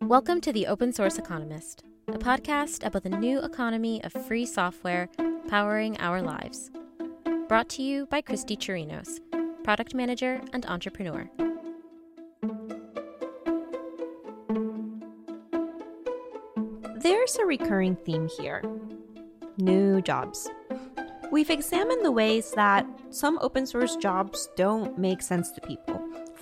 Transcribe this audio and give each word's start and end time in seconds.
Welcome 0.00 0.40
to 0.42 0.52
the 0.52 0.66
Open 0.66 0.94
Source 0.94 1.18
Economist, 1.18 1.84
a 2.08 2.12
podcast 2.12 2.86
about 2.86 3.02
the 3.02 3.10
new 3.10 3.40
economy 3.40 4.02
of 4.02 4.12
free 4.12 4.46
software 4.46 5.10
powering 5.48 5.98
our 5.98 6.22
lives. 6.22 6.70
Brought 7.48 7.68
to 7.70 7.82
you 7.82 8.06
by 8.06 8.22
Christie 8.22 8.56
Chirinos, 8.56 9.20
product 9.62 9.94
manager 9.94 10.40
and 10.54 10.64
entrepreneur. 10.64 11.28
There's 16.96 17.36
a 17.36 17.44
recurring 17.44 17.96
theme 17.96 18.30
here 18.38 18.62
new 19.58 20.00
jobs. 20.00 20.48
We've 21.30 21.50
examined 21.50 22.06
the 22.06 22.12
ways 22.12 22.52
that 22.52 22.86
some 23.10 23.38
open 23.42 23.66
source 23.66 23.96
jobs 23.96 24.48
don't 24.56 24.98
make 24.98 25.20
sense 25.20 25.50
to 25.52 25.60
people. 25.60 25.91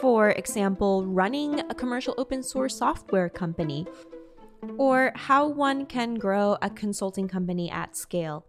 For 0.01 0.31
example, 0.31 1.05
running 1.05 1.61
a 1.61 1.75
commercial 1.75 2.15
open 2.17 2.43
source 2.43 2.77
software 2.77 3.29
company, 3.29 3.87
or 4.79 5.13
how 5.15 5.47
one 5.47 5.85
can 5.85 6.15
grow 6.15 6.57
a 6.63 6.71
consulting 6.71 7.29
company 7.29 7.71
at 7.71 7.97
scale. 7.97 8.47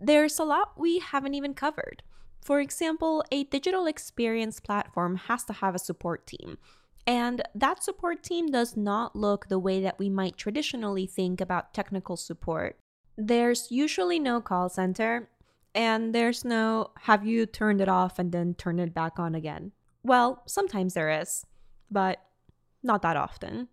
There's 0.00 0.40
a 0.40 0.44
lot 0.44 0.72
we 0.76 0.98
haven't 0.98 1.34
even 1.34 1.54
covered. 1.54 2.02
For 2.40 2.60
example, 2.60 3.22
a 3.30 3.44
digital 3.44 3.86
experience 3.86 4.58
platform 4.58 5.14
has 5.28 5.44
to 5.44 5.52
have 5.52 5.76
a 5.76 5.78
support 5.78 6.26
team. 6.26 6.58
And 7.06 7.42
that 7.54 7.84
support 7.84 8.24
team 8.24 8.48
does 8.48 8.76
not 8.76 9.14
look 9.14 9.48
the 9.48 9.60
way 9.60 9.80
that 9.82 10.00
we 10.00 10.10
might 10.10 10.36
traditionally 10.36 11.06
think 11.06 11.40
about 11.40 11.74
technical 11.74 12.16
support. 12.16 12.76
There's 13.16 13.70
usually 13.70 14.18
no 14.18 14.40
call 14.40 14.68
center, 14.68 15.28
and 15.76 16.12
there's 16.12 16.44
no 16.44 16.90
have 17.02 17.24
you 17.24 17.46
turned 17.46 17.80
it 17.80 17.88
off 17.88 18.18
and 18.18 18.32
then 18.32 18.54
turn 18.54 18.80
it 18.80 18.92
back 18.92 19.20
on 19.20 19.36
again. 19.36 19.70
Well, 20.04 20.42
sometimes 20.46 20.94
there 20.94 21.10
is, 21.10 21.44
but 21.90 22.18
not 22.82 23.02
that 23.02 23.16
often. 23.16 23.68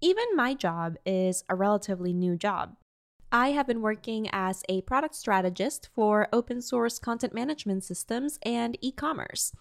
Even 0.00 0.24
my 0.34 0.54
job 0.54 0.96
is 1.06 1.44
a 1.48 1.54
relatively 1.54 2.12
new 2.12 2.36
job. 2.36 2.76
I 3.30 3.48
have 3.48 3.66
been 3.66 3.80
working 3.80 4.28
as 4.32 4.62
a 4.68 4.82
product 4.82 5.14
strategist 5.14 5.88
for 5.94 6.28
open 6.32 6.60
source 6.60 6.98
content 6.98 7.34
management 7.34 7.84
systems 7.84 8.38
and 8.44 8.76
e 8.80 8.92
commerce. 8.92 9.52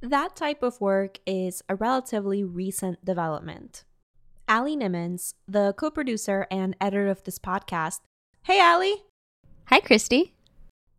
That 0.00 0.36
type 0.36 0.62
of 0.62 0.80
work 0.80 1.18
is 1.26 1.62
a 1.68 1.74
relatively 1.74 2.44
recent 2.44 3.04
development. 3.04 3.84
Allie 4.46 4.76
Nimmons, 4.76 5.34
the 5.46 5.74
co 5.76 5.90
producer 5.90 6.46
and 6.50 6.76
editor 6.80 7.08
of 7.08 7.24
this 7.24 7.38
podcast, 7.38 8.00
hey 8.42 8.60
Allie, 8.60 9.02
Hi, 9.66 9.80
Christie. 9.80 10.34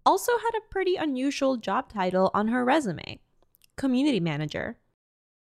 also 0.05 0.33
had 0.37 0.57
a 0.57 0.69
pretty 0.69 0.95
unusual 0.95 1.57
job 1.57 1.91
title 1.91 2.31
on 2.33 2.49
her 2.49 2.63
resume 2.65 3.19
community 3.79 4.19
manager. 4.19 4.77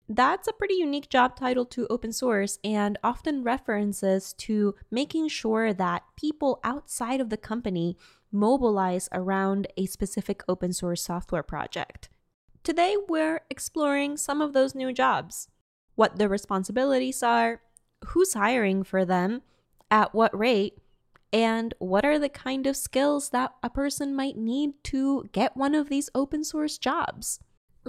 That's 0.08 0.48
a 0.48 0.52
pretty 0.52 0.74
unique 0.74 1.08
job 1.08 1.36
title 1.36 1.64
to 1.66 1.86
open 1.88 2.12
source 2.12 2.58
and 2.64 2.98
often 3.02 3.44
references 3.44 4.32
to 4.38 4.74
making 4.90 5.28
sure 5.28 5.72
that 5.72 6.02
people 6.16 6.58
outside 6.64 7.20
of 7.20 7.30
the 7.30 7.36
company 7.36 7.96
mobilize 8.32 9.08
around 9.12 9.68
a 9.76 9.86
specific 9.86 10.42
open 10.48 10.72
source 10.72 11.02
software 11.02 11.44
project. 11.44 12.08
Today, 12.64 12.96
we're 13.08 13.42
exploring 13.48 14.16
some 14.16 14.42
of 14.42 14.52
those 14.52 14.74
new 14.74 14.92
jobs, 14.92 15.48
what 15.94 16.18
the 16.18 16.28
responsibilities 16.28 17.22
are, 17.22 17.62
who's 18.06 18.34
hiring 18.34 18.82
for 18.82 19.04
them, 19.04 19.42
at 19.88 20.14
what 20.14 20.36
rate, 20.36 20.78
and 21.32 21.74
what 21.78 22.04
are 22.04 22.18
the 22.18 22.28
kind 22.28 22.66
of 22.66 22.76
skills 22.76 23.30
that 23.30 23.54
a 23.62 23.70
person 23.70 24.16
might 24.16 24.36
need 24.36 24.72
to 24.82 25.28
get 25.30 25.56
one 25.56 25.76
of 25.76 25.88
these 25.88 26.10
open 26.12 26.42
source 26.42 26.76
jobs. 26.76 27.38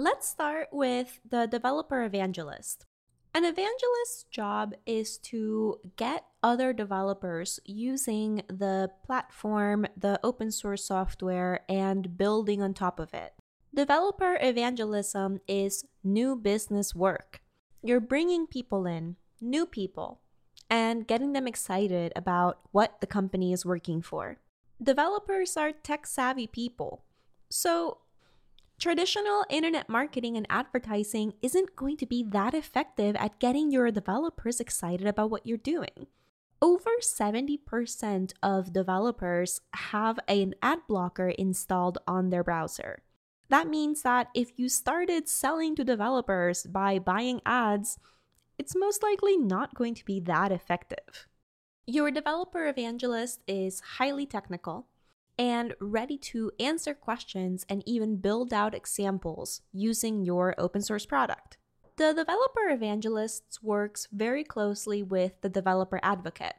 Let's 0.00 0.28
start 0.28 0.68
with 0.70 1.18
the 1.28 1.46
developer 1.46 2.04
evangelist. 2.04 2.86
An 3.34 3.44
evangelist's 3.44 4.26
job 4.30 4.74
is 4.86 5.18
to 5.24 5.80
get 5.96 6.24
other 6.40 6.72
developers 6.72 7.58
using 7.64 8.42
the 8.46 8.92
platform, 9.04 9.88
the 9.96 10.20
open 10.22 10.52
source 10.52 10.84
software, 10.84 11.62
and 11.68 12.16
building 12.16 12.62
on 12.62 12.74
top 12.74 13.00
of 13.00 13.12
it. 13.12 13.34
Developer 13.74 14.38
evangelism 14.40 15.40
is 15.48 15.84
new 16.04 16.36
business 16.36 16.94
work. 16.94 17.42
You're 17.82 17.98
bringing 17.98 18.46
people 18.46 18.86
in, 18.86 19.16
new 19.40 19.66
people, 19.66 20.20
and 20.70 21.08
getting 21.08 21.32
them 21.32 21.48
excited 21.48 22.12
about 22.14 22.60
what 22.70 23.00
the 23.00 23.08
company 23.08 23.52
is 23.52 23.66
working 23.66 24.02
for. 24.02 24.38
Developers 24.80 25.56
are 25.56 25.72
tech 25.72 26.06
savvy 26.06 26.46
people. 26.46 27.02
So, 27.50 27.98
traditional 28.78 29.44
internet 29.50 29.88
marketing 29.88 30.36
and 30.36 30.46
advertising 30.48 31.34
isn't 31.42 31.74
going 31.74 31.96
to 31.96 32.06
be 32.06 32.22
that 32.22 32.54
effective 32.54 33.16
at 33.16 33.40
getting 33.40 33.70
your 33.70 33.90
developers 33.90 34.60
excited 34.60 35.06
about 35.06 35.30
what 35.30 35.46
you're 35.46 35.58
doing. 35.58 36.06
Over 36.62 36.90
70% 37.00 38.32
of 38.42 38.72
developers 38.72 39.60
have 39.74 40.18
an 40.26 40.54
ad 40.62 40.80
blocker 40.88 41.28
installed 41.28 41.98
on 42.06 42.30
their 42.30 42.44
browser. 42.44 43.02
That 43.48 43.68
means 43.68 44.02
that 44.02 44.28
if 44.34 44.58
you 44.58 44.68
started 44.68 45.28
selling 45.28 45.74
to 45.76 45.84
developers 45.84 46.64
by 46.64 46.98
buying 46.98 47.40
ads, 47.46 47.98
it's 48.58 48.76
most 48.76 49.02
likely 49.02 49.36
not 49.36 49.74
going 49.74 49.94
to 49.94 50.04
be 50.04 50.20
that 50.20 50.52
effective. 50.52 51.26
Your 51.86 52.10
developer 52.10 52.66
evangelist 52.66 53.40
is 53.46 53.80
highly 53.96 54.26
technical 54.26 54.88
and 55.38 55.74
ready 55.80 56.18
to 56.18 56.50
answer 56.58 56.94
questions 56.94 57.64
and 57.68 57.82
even 57.86 58.16
build 58.16 58.52
out 58.52 58.74
examples 58.74 59.62
using 59.72 60.24
your 60.24 60.54
open 60.58 60.82
source 60.82 61.06
product. 61.06 61.56
The 61.96 62.12
developer 62.12 62.68
evangelist 62.68 63.58
works 63.62 64.08
very 64.12 64.44
closely 64.44 65.02
with 65.02 65.40
the 65.40 65.48
developer 65.48 66.00
advocate. 66.02 66.54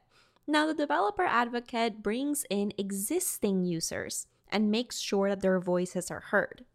Now, 0.48 0.66
the 0.66 0.74
developer 0.74 1.26
advocate 1.26 2.02
brings 2.02 2.46
in 2.50 2.74
existing 2.78 3.66
users 3.66 4.28
and 4.50 4.72
makes 4.72 5.00
sure 5.00 5.30
that 5.30 5.42
their 5.42 5.60
voices 5.60 6.10
are 6.10 6.22
heard. 6.32 6.66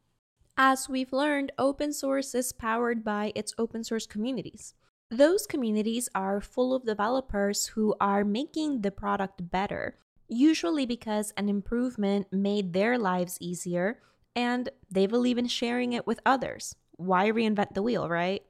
As 0.57 0.89
we've 0.89 1.13
learned, 1.13 1.53
open 1.59 1.93
source 1.93 2.35
is 2.35 2.53
powered 2.53 3.03
by 3.03 3.33
its 3.35 3.53
open 3.59 3.83
source 3.83 4.07
communities. 4.07 4.75
Those 5.11 5.47
communities 5.47 6.09
are 6.15 6.41
full 6.41 6.73
of 6.73 6.87
developers 6.87 7.67
who 7.67 7.95
are 8.01 8.25
making 8.25 8.83
the 8.83 8.91
product 8.91 9.51
better, 9.51 9.99
usually 10.37 10.87
because 10.87 11.33
an 11.37 11.49
improvement 11.49 12.27
made 12.33 12.73
their 12.73 12.99
lives 12.99 13.39
easier 13.41 14.01
and 14.37 14.69
they 14.91 15.07
believe 15.07 15.39
in 15.39 15.47
sharing 15.47 15.93
it 15.93 16.07
with 16.07 16.21
others. 16.27 16.75
Why 16.97 17.31
reinvent 17.31 17.75
the 17.75 17.83
wheel, 17.83 18.09
right? 18.09 18.43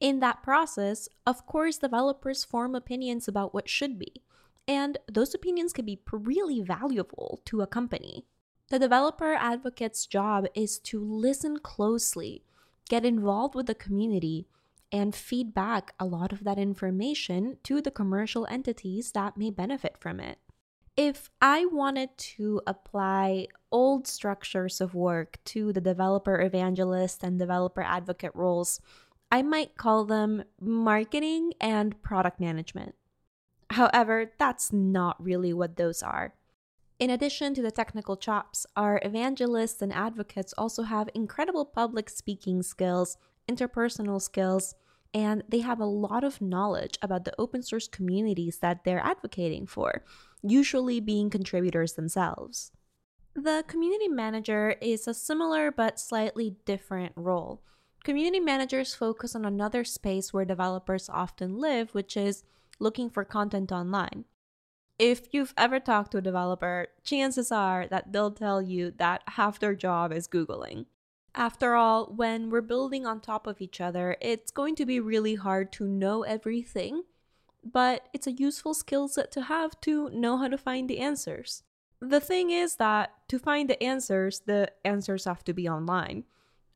In 0.00 0.20
that 0.20 0.42
process, 0.42 1.08
of 1.26 1.46
course, 1.46 1.78
developers 1.78 2.44
form 2.44 2.74
opinions 2.74 3.28
about 3.28 3.54
what 3.54 3.68
should 3.68 3.98
be, 3.98 4.22
and 4.68 4.98
those 5.10 5.34
opinions 5.34 5.72
can 5.72 5.84
be 5.84 6.00
really 6.12 6.60
valuable 6.60 7.40
to 7.46 7.62
a 7.62 7.66
company. 7.66 8.26
The 8.68 8.78
developer 8.78 9.32
advocate's 9.34 10.06
job 10.06 10.46
is 10.54 10.78
to 10.80 11.02
listen 11.02 11.58
closely, 11.60 12.42
get 12.88 13.04
involved 13.04 13.54
with 13.54 13.66
the 13.66 13.74
community, 13.74 14.48
and 14.92 15.14
feed 15.14 15.54
back 15.54 15.94
a 15.98 16.04
lot 16.04 16.32
of 16.32 16.44
that 16.44 16.58
information 16.58 17.58
to 17.64 17.80
the 17.80 17.90
commercial 17.90 18.46
entities 18.50 19.12
that 19.12 19.36
may 19.36 19.50
benefit 19.50 19.96
from 19.98 20.20
it. 20.20 20.38
If 20.96 21.28
I 21.42 21.66
wanted 21.66 22.16
to 22.16 22.62
apply 22.66 23.48
old 23.70 24.06
structures 24.06 24.80
of 24.80 24.94
work 24.94 25.38
to 25.44 25.70
the 25.70 25.80
developer 25.80 26.40
evangelist 26.40 27.22
and 27.22 27.38
developer 27.38 27.82
advocate 27.82 28.34
roles, 28.34 28.80
I 29.30 29.42
might 29.42 29.76
call 29.76 30.06
them 30.06 30.44
marketing 30.58 31.52
and 31.60 32.00
product 32.02 32.40
management. 32.40 32.94
However, 33.70 34.32
that's 34.38 34.72
not 34.72 35.22
really 35.22 35.52
what 35.52 35.76
those 35.76 36.02
are. 36.02 36.32
In 36.98 37.10
addition 37.10 37.52
to 37.54 37.62
the 37.62 37.70
technical 37.70 38.16
chops, 38.16 38.64
our 38.74 38.98
evangelists 39.04 39.82
and 39.82 39.92
advocates 39.92 40.54
also 40.56 40.84
have 40.84 41.10
incredible 41.14 41.66
public 41.66 42.08
speaking 42.08 42.62
skills, 42.62 43.18
interpersonal 43.46 44.22
skills, 44.22 44.74
and 45.12 45.42
they 45.48 45.60
have 45.60 45.80
a 45.80 45.86
lot 45.86 46.24
of 46.24 46.40
knowledge 46.40 46.98
about 47.02 47.24
the 47.24 47.34
open 47.38 47.62
source 47.62 47.88
communities 47.88 48.58
that 48.58 48.84
they're 48.84 49.04
advocating 49.04 49.66
for, 49.66 50.04
usually 50.50 51.00
being 51.00 51.30
contributors 51.30 51.94
themselves. 51.94 52.72
The 53.34 53.64
community 53.66 54.08
manager 54.08 54.76
is 54.80 55.06
a 55.06 55.14
similar 55.14 55.70
but 55.70 56.00
slightly 56.00 56.56
different 56.64 57.12
role. 57.16 57.62
Community 58.02 58.40
managers 58.40 58.94
focus 58.94 59.34
on 59.34 59.44
another 59.44 59.84
space 59.84 60.32
where 60.32 60.44
developers 60.44 61.08
often 61.08 61.58
live, 61.58 61.94
which 61.94 62.16
is 62.16 62.44
looking 62.78 63.10
for 63.10 63.24
content 63.24 63.72
online. 63.72 64.24
If 64.98 65.34
you've 65.34 65.52
ever 65.58 65.78
talked 65.78 66.12
to 66.12 66.18
a 66.18 66.22
developer, 66.22 66.86
chances 67.04 67.52
are 67.52 67.86
that 67.88 68.12
they'll 68.12 68.30
tell 68.30 68.62
you 68.62 68.92
that 68.92 69.22
half 69.26 69.58
their 69.58 69.74
job 69.74 70.12
is 70.12 70.28
Googling. 70.28 70.86
After 71.34 71.74
all, 71.74 72.06
when 72.06 72.48
we're 72.48 72.62
building 72.62 73.04
on 73.04 73.20
top 73.20 73.46
of 73.46 73.60
each 73.60 73.78
other, 73.78 74.16
it's 74.22 74.50
going 74.50 74.74
to 74.76 74.86
be 74.86 74.98
really 75.00 75.34
hard 75.34 75.70
to 75.72 75.86
know 75.86 76.22
everything, 76.22 77.02
but 77.72 78.08
it's 78.12 78.26
a 78.26 78.32
useful 78.32 78.74
skill 78.74 79.08
set 79.08 79.32
to 79.32 79.42
have 79.42 79.80
to 79.82 80.10
know 80.10 80.36
how 80.36 80.48
to 80.48 80.58
find 80.58 80.88
the 80.88 81.00
answers. 81.00 81.62
The 82.00 82.20
thing 82.20 82.50
is 82.50 82.76
that 82.76 83.14
to 83.28 83.38
find 83.38 83.68
the 83.68 83.82
answers, 83.82 84.42
the 84.46 84.70
answers 84.84 85.24
have 85.24 85.44
to 85.44 85.54
be 85.54 85.68
online. 85.68 86.24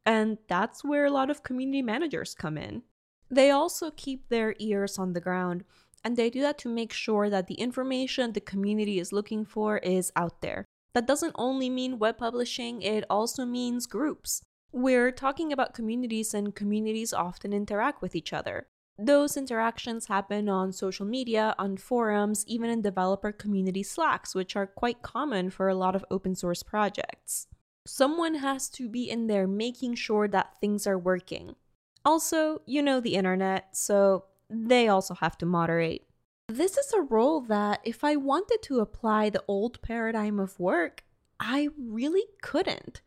And 0.07 0.39
that's 0.49 0.83
where 0.83 1.05
a 1.05 1.11
lot 1.11 1.31
of 1.31 1.43
community 1.43 1.83
managers 1.83 2.35
come 2.35 2.57
in. 2.57 2.83
They 3.31 3.51
also 3.51 3.91
keep 3.91 4.29
their 4.29 4.55
ears 4.59 4.99
on 4.99 5.13
the 5.13 5.21
ground, 5.21 5.65
and 6.05 6.17
they 6.17 6.31
do 6.31 6.41
that 6.41 6.59
to 6.59 6.69
make 6.69 6.93
sure 6.93 7.31
that 7.31 7.47
the 7.47 7.55
information 7.55 8.33
the 8.33 8.41
community 8.41 8.99
is 8.99 9.13
looking 9.13 9.45
for 9.45 9.79
is 9.79 10.11
out 10.17 10.41
there. 10.41 10.65
That 10.95 11.07
doesn't 11.07 11.37
only 11.39 11.71
mean 11.71 12.01
web 12.01 12.19
publishing, 12.19 12.83
it 12.83 13.05
also 13.09 13.45
means 13.45 13.87
groups. 13.87 14.43
We're 14.73 15.13
talking 15.13 15.53
about 15.53 15.75
communities, 15.75 16.35
and 16.35 16.55
communities 16.55 17.13
often 17.13 17.53
interact 17.53 18.03
with 18.03 18.17
each 18.17 18.33
other. 18.33 18.67
Those 18.99 19.37
interactions 19.37 20.07
happen 20.07 20.49
on 20.49 20.73
social 20.73 21.07
media, 21.07 21.55
on 21.59 21.77
forums, 21.77 22.45
even 22.47 22.69
in 22.69 22.83
developer 22.83 23.33
community 23.33 23.83
Slacks, 23.83 24.35
which 24.35 24.57
are 24.57 24.67
quite 24.67 25.03
common 25.03 25.51
for 25.51 25.69
a 25.69 25.75
lot 25.75 25.97
of 25.97 26.05
open 26.11 26.35
source 26.35 26.63
projects. 26.63 27.47
Someone 27.87 28.35
has 28.37 28.69
to 28.71 28.89
be 28.89 29.09
in 29.09 29.27
there 29.27 29.47
making 29.47 29.95
sure 29.95 30.29
that 30.29 30.59
things 30.61 30.87
are 30.87 30.99
working. 30.99 31.57
Also, 32.05 32.61
you 32.67 32.83
know 32.83 33.01
the 33.01 33.15
internet, 33.15 33.75
so 33.77 34.25
they 34.51 34.87
also 34.89 35.15
have 35.15 35.39
to 35.39 35.47
moderate. 35.47 36.07
This 36.49 36.77
is 36.77 36.93
a 36.93 37.03
role 37.03 37.41
that, 37.43 37.81
if 37.85 38.05
I 38.05 38.17
wanted 38.17 38.59
to 38.65 38.81
apply 38.81 39.31
the 39.31 39.45
old 39.47 39.81
paradigm 39.83 40.39
of 40.39 40.59
work, 40.59 41.05
I 41.39 41.69
really 41.79 42.25
couldn't. 42.43 43.01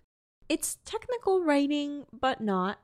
It's 0.49 0.77
technical 0.85 1.43
writing, 1.43 2.05
but 2.11 2.41
not. 2.41 2.79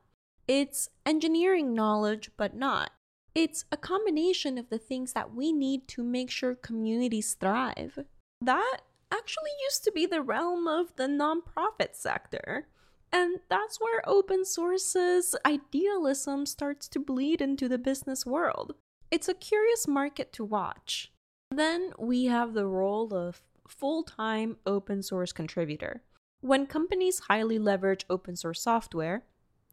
It's 0.50 0.90
engineering 1.06 1.75
knowledge, 1.75 2.31
but 2.36 2.56
not. 2.56 2.90
It's 3.36 3.66
a 3.72 3.78
combination 3.78 4.57
of 4.57 4.69
the 4.69 4.80
things 4.80 5.13
that 5.13 5.36
we 5.36 5.51
need 5.51 5.88
to 5.90 6.04
make 6.04 6.31
sure 6.31 6.56
communities 6.56 7.36
thrive. 7.36 8.00
That 8.42 8.80
actually 9.12 9.51
used 9.63 9.84
to 9.84 9.92
be 9.92 10.07
the 10.07 10.24
realm 10.24 10.68
of 10.68 10.96
the 10.96 11.06
nonprofit 11.06 11.94
sector. 11.94 12.68
And 13.12 13.42
that's 13.48 13.80
where 13.80 14.01
open 14.10 14.44
source's 14.44 15.36
idealism 15.46 16.48
starts 16.48 16.88
to 16.90 17.00
bleed 17.00 17.42
into 17.42 17.69
the 17.69 17.78
business 17.78 18.25
world. 18.25 18.74
It's 19.12 19.30
a 19.30 19.36
curious 19.36 19.88
market 19.88 20.34
to 20.34 20.44
watch. 20.44 21.12
Then 21.52 21.94
we 22.00 22.25
have 22.25 22.56
the 22.56 22.66
role 22.66 23.13
of 23.13 23.44
full 23.68 24.02
time 24.02 24.57
open 24.66 25.04
source 25.04 25.31
contributor. 25.31 26.02
When 26.42 26.66
companies 26.66 27.19
highly 27.28 27.60
leverage 27.60 28.06
open 28.10 28.36
source 28.36 28.63
software, 28.63 29.25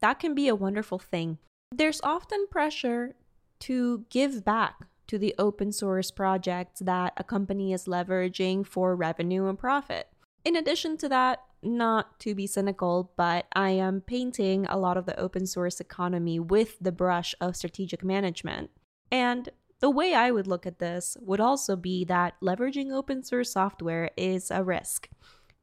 that 0.06 0.20
can 0.20 0.36
be 0.36 0.46
a 0.46 0.54
wonderful 0.54 1.00
thing. 1.00 1.36
There's 1.74 2.00
often 2.02 2.46
pressure 2.48 3.16
to 3.58 4.04
give 4.08 4.44
back 4.44 4.86
to 5.08 5.18
the 5.18 5.34
open 5.36 5.72
source 5.72 6.12
projects 6.12 6.78
that 6.78 7.12
a 7.16 7.24
company 7.24 7.72
is 7.72 7.86
leveraging 7.86 8.64
for 8.68 8.94
revenue 8.94 9.48
and 9.48 9.58
profit. 9.58 10.06
In 10.44 10.54
addition 10.54 10.96
to 10.98 11.08
that, 11.08 11.40
not 11.60 12.20
to 12.20 12.36
be 12.36 12.46
cynical, 12.46 13.10
but 13.16 13.46
I 13.52 13.70
am 13.70 14.00
painting 14.00 14.64
a 14.66 14.78
lot 14.78 14.96
of 14.96 15.06
the 15.06 15.18
open 15.18 15.44
source 15.44 15.80
economy 15.80 16.38
with 16.38 16.78
the 16.80 16.92
brush 16.92 17.34
of 17.40 17.56
strategic 17.56 18.04
management. 18.04 18.70
And 19.10 19.48
the 19.80 19.90
way 19.90 20.14
I 20.14 20.30
would 20.30 20.46
look 20.46 20.66
at 20.66 20.78
this 20.78 21.16
would 21.20 21.40
also 21.40 21.74
be 21.74 22.04
that 22.04 22.34
leveraging 22.40 22.92
open 22.92 23.24
source 23.24 23.50
software 23.50 24.12
is 24.16 24.52
a 24.52 24.62
risk. 24.62 25.08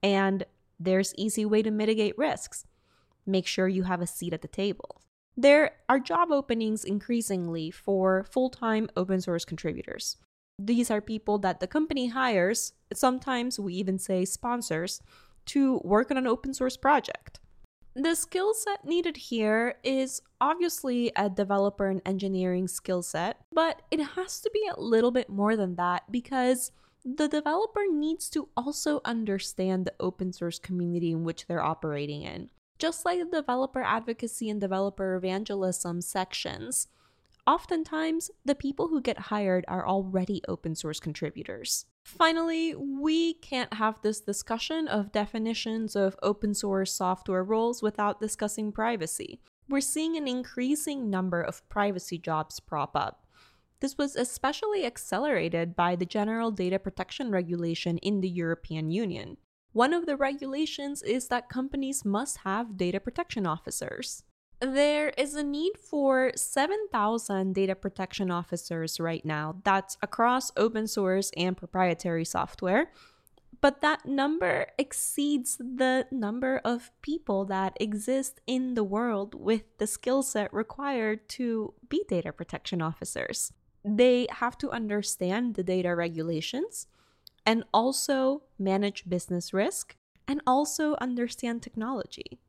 And 0.02 0.44
there's 0.78 1.16
easy 1.16 1.46
way 1.46 1.62
to 1.62 1.72
mitigate 1.72 2.18
risks. 2.18 2.66
Make 3.26 3.48
sure 3.48 3.68
you 3.68 3.84
have 3.84 4.02
a 4.02 4.08
seat 4.08 4.34
at 4.34 4.42
the 4.42 4.48
table. 4.48 5.02
There 5.36 5.72
are 5.90 6.00
job 6.00 6.32
openings 6.32 6.84
increasingly 6.84 7.72
for 7.72 8.24
full 8.24 8.50
time 8.50 8.90
open 8.96 9.22
source 9.22 9.46
contributors. 9.46 10.18
These 10.60 10.92
are 10.92 11.02
people 11.02 11.40
that 11.40 11.60
the 11.60 11.68
company 11.68 12.08
hires, 12.08 12.74
sometimes 12.94 13.60
we 13.60 13.74
even 13.74 13.98
say 13.98 14.26
sponsors, 14.26 15.02
to 15.48 15.82
work 15.84 16.12
on 16.12 16.18
an 16.18 16.28
open 16.28 16.54
source 16.54 16.78
project. 16.78 17.40
The 17.96 18.16
skill 18.16 18.54
set 18.54 18.86
needed 18.86 19.18
here 19.18 19.76
is 19.84 20.22
obviously 20.42 21.12
a 21.16 21.30
developer 21.30 21.88
and 21.88 22.02
engineering 22.06 22.68
skill 22.68 23.04
set, 23.04 23.42
but 23.52 23.82
it 23.92 24.00
has 24.00 24.40
to 24.42 24.50
be 24.52 24.68
a 24.68 24.80
little 24.80 25.12
bit 25.12 25.30
more 25.30 25.56
than 25.56 25.76
that 25.76 26.12
because 26.12 26.72
the 27.06 27.28
developer 27.28 27.84
needs 27.92 28.30
to 28.30 28.50
also 28.56 29.02
understand 29.06 29.86
the 29.86 29.94
open 30.00 30.34
source 30.34 30.58
community 30.58 31.12
in 31.12 31.24
which 31.24 31.46
they're 31.46 31.64
operating 31.64 32.24
in. 32.24 32.50
Just 32.84 33.06
like 33.06 33.20
the 33.20 33.38
developer 33.38 33.82
advocacy 33.82 34.50
and 34.50 34.60
developer 34.60 35.16
evangelism 35.16 36.02
sections, 36.02 36.90
oftentimes 37.48 38.30
the 38.44 38.56
people 38.56 38.90
who 38.90 39.00
get 39.00 39.32
hired 39.32 39.64
are 39.70 39.88
already 39.88 40.42
open 40.50 40.76
source 40.76 41.00
contributors. 41.00 41.86
Finally, 42.04 42.76
we 42.76 43.36
can't 43.36 43.76
have 43.76 44.02
this 44.02 44.20
discussion 44.20 44.90
of 44.90 45.14
definitions 45.14 45.96
of 45.96 46.18
open 46.22 46.54
source 46.54 46.92
software 46.94 47.46
roles 47.46 47.82
without 47.82 48.20
discussing 48.20 48.70
privacy. 48.70 49.40
We're 49.70 49.80
seeing 49.80 50.18
an 50.18 50.28
increasing 50.28 51.10
number 51.10 51.42
of 51.42 51.66
privacy 51.70 52.18
jobs 52.18 52.60
prop 52.60 52.98
up. 52.98 53.26
This 53.80 53.98
was 53.98 54.18
especially 54.18 54.86
accelerated 54.86 55.74
by 55.74 55.96
the 55.96 56.06
General 56.06 56.52
Data 56.52 56.80
Protection 56.80 57.32
Regulation 57.32 57.98
in 58.00 58.20
the 58.20 58.28
European 58.28 58.92
Union. 58.92 59.38
One 59.74 59.92
of 59.92 60.06
the 60.06 60.16
regulations 60.16 61.02
is 61.02 61.28
that 61.30 61.50
companies 61.50 62.06
must 62.06 62.38
have 62.46 62.78
data 62.78 63.00
protection 63.00 63.48
officers. 63.48 64.24
There 64.60 65.10
is 65.18 65.34
a 65.34 65.44
need 65.44 65.74
for 65.78 66.32
7,000 66.36 67.54
data 67.54 67.74
protection 67.76 68.30
officers 68.30 69.00
right 69.00 69.26
now. 69.26 69.56
That's 69.64 69.98
across 70.04 70.52
open 70.56 70.88
source 70.88 71.32
and 71.36 71.58
proprietary 71.58 72.24
software. 72.24 72.92
But 73.62 73.82
that 73.82 74.06
number 74.06 74.68
exceeds 74.78 75.58
the 75.58 76.06
number 76.12 76.62
of 76.64 76.92
people 77.02 77.46
that 77.46 77.76
exist 77.80 78.42
in 78.46 78.76
the 78.76 78.84
world 78.84 79.34
with 79.34 79.64
the 79.80 79.88
skill 79.88 80.22
set 80.22 80.54
required 80.54 81.28
to 81.30 81.74
be 81.90 82.04
data 82.08 82.32
protection 82.32 82.82
officers. 82.82 83.52
They 83.84 84.28
have 84.30 84.58
to 84.60 84.70
understand 84.70 85.56
the 85.56 85.64
data 85.64 85.96
regulations 85.96 86.88
and 87.46 87.64
also 87.74 88.44
manage 88.58 89.08
business 89.08 89.54
risk 89.54 89.96
and 90.28 90.42
also 90.48 90.96
understand 91.02 91.62
technology. 91.62 92.40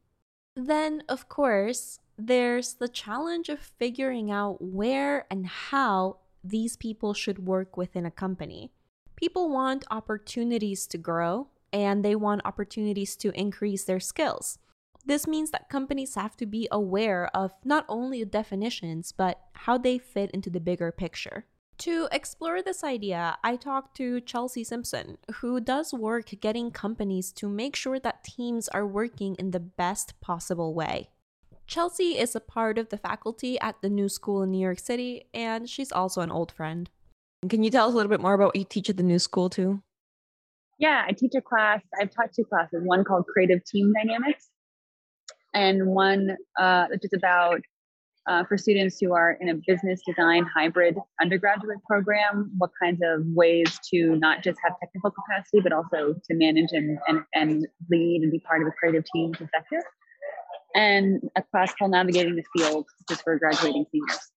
Then, 0.57 1.03
of 1.09 1.29
course, 1.29 1.99
there's 2.17 2.75
the 2.75 2.89
challenge 2.89 3.49
of 3.49 3.59
figuring 3.59 4.31
out 4.31 4.63
where 4.63 5.27
and 5.31 5.47
how 5.47 6.19
these 6.45 6.77
people 6.77 7.15
should 7.15 7.47
work 7.47 7.77
within 7.77 8.07
a 8.07 8.11
company. 8.11 8.71
People 9.17 9.49
want 9.49 9.85
opportunities 9.91 10.87
to 10.89 10.99
grow 10.99 11.49
and 11.73 12.05
they 12.05 12.15
want 12.15 12.43
opportunities 12.45 13.17
to 13.17 13.33
increase 13.39 13.85
their 13.85 13.99
skills. 13.99 14.59
This 15.05 15.27
means 15.27 15.51
that 15.51 15.69
companies 15.69 16.15
have 16.15 16.37
to 16.37 16.47
be 16.47 16.69
aware 16.71 17.29
of 17.35 17.53
not 17.65 17.85
only 17.89 18.21
the 18.21 18.31
definitions, 18.31 19.13
but 19.13 19.41
how 19.53 19.77
they 19.77 19.99
fit 19.99 20.31
into 20.31 20.51
the 20.51 20.61
bigger 20.61 20.93
picture. 20.93 21.47
To 21.79 22.09
explore 22.13 22.63
this 22.63 22.85
idea, 22.85 23.37
I 23.43 23.57
talked 23.57 23.97
to 23.97 24.21
Chelsea 24.21 24.63
Simpson, 24.63 25.19
who 25.37 25.61
does 25.61 25.93
work 25.93 26.31
getting 26.41 26.71
companies 26.71 27.33
to 27.33 27.49
make 27.49 27.75
sure 27.75 27.99
that 27.99 28.23
teams 28.23 28.69
are 28.69 28.87
working 28.87 29.35
in 29.37 29.51
the 29.51 29.61
best 29.61 30.19
possible 30.21 30.73
way. 30.73 31.11
Chelsea 31.67 32.17
is 32.19 32.37
a 32.37 32.41
part 32.41 32.79
of 32.79 32.91
the 32.91 32.99
faculty 32.99 33.59
at 33.59 33.81
the 33.81 33.89
New 33.89 34.09
School 34.09 34.43
in 34.43 34.53
New 34.53 34.61
York 34.61 34.79
City, 34.79 35.25
and 35.35 35.69
she's 35.69 35.91
also 35.91 36.21
an 36.21 36.31
old 36.31 36.53
friend. 36.53 36.91
Can 37.49 37.65
you 37.65 37.71
tell 37.71 37.89
us 37.89 37.93
a 37.93 37.97
little 37.97 38.11
bit 38.11 38.21
more 38.21 38.35
about 38.35 38.49
what 38.49 38.57
you 38.57 38.65
teach 38.65 38.89
at 38.89 38.97
the 38.97 39.03
New 39.03 39.19
School, 39.19 39.51
too? 39.51 39.83
Yeah, 40.79 41.05
I 41.07 41.13
teach 41.13 41.33
a 41.37 41.41
class. 41.41 41.83
I've 42.01 42.11
taught 42.11 42.33
two 42.35 42.45
classes 42.45 42.83
one 42.85 43.05
called 43.05 43.27
Creative 43.27 43.65
Team 43.65 43.93
Dynamics, 43.93 44.49
and 45.53 45.87
one 45.87 46.37
uh, 46.59 46.87
which 46.91 47.03
is 47.05 47.13
about 47.15 47.61
uh, 48.27 48.45
for 48.45 48.57
students 48.57 48.99
who 48.99 49.13
are 49.13 49.37
in 49.41 49.51
a 49.51 49.55
business 49.67 50.01
design 50.07 50.47
hybrid 50.55 50.97
undergraduate 51.21 51.79
program, 51.87 52.51
what 52.59 52.71
kinds 52.81 53.01
of 53.05 53.25
ways 53.27 53.79
to 53.91 54.17
not 54.17 54.43
just 54.43 54.59
have 54.65 54.73
technical 54.81 55.11
capacity, 55.11 55.61
but 55.61 55.73
also 55.73 56.15
to 56.25 56.35
manage 56.35 56.71
and, 56.73 56.99
and, 57.07 57.21
and 57.35 57.67
lead 57.91 58.23
and 58.23 58.33
be 58.33 58.39
part 58.41 58.63
of 58.63 58.69
a 58.69 58.73
creative 58.73 59.05
team 59.15 59.35
is 59.35 59.41
effective. 59.41 59.83
And 60.75 61.21
a 61.37 61.43
class 61.43 61.73
called 61.75 61.93
Navigating 61.93 62.35
the 62.35 62.45
Field, 62.57 62.87
which 62.99 63.19
is 63.19 63.23
for 63.23 63.39
graduating 63.39 63.87
seniors. 63.93 64.33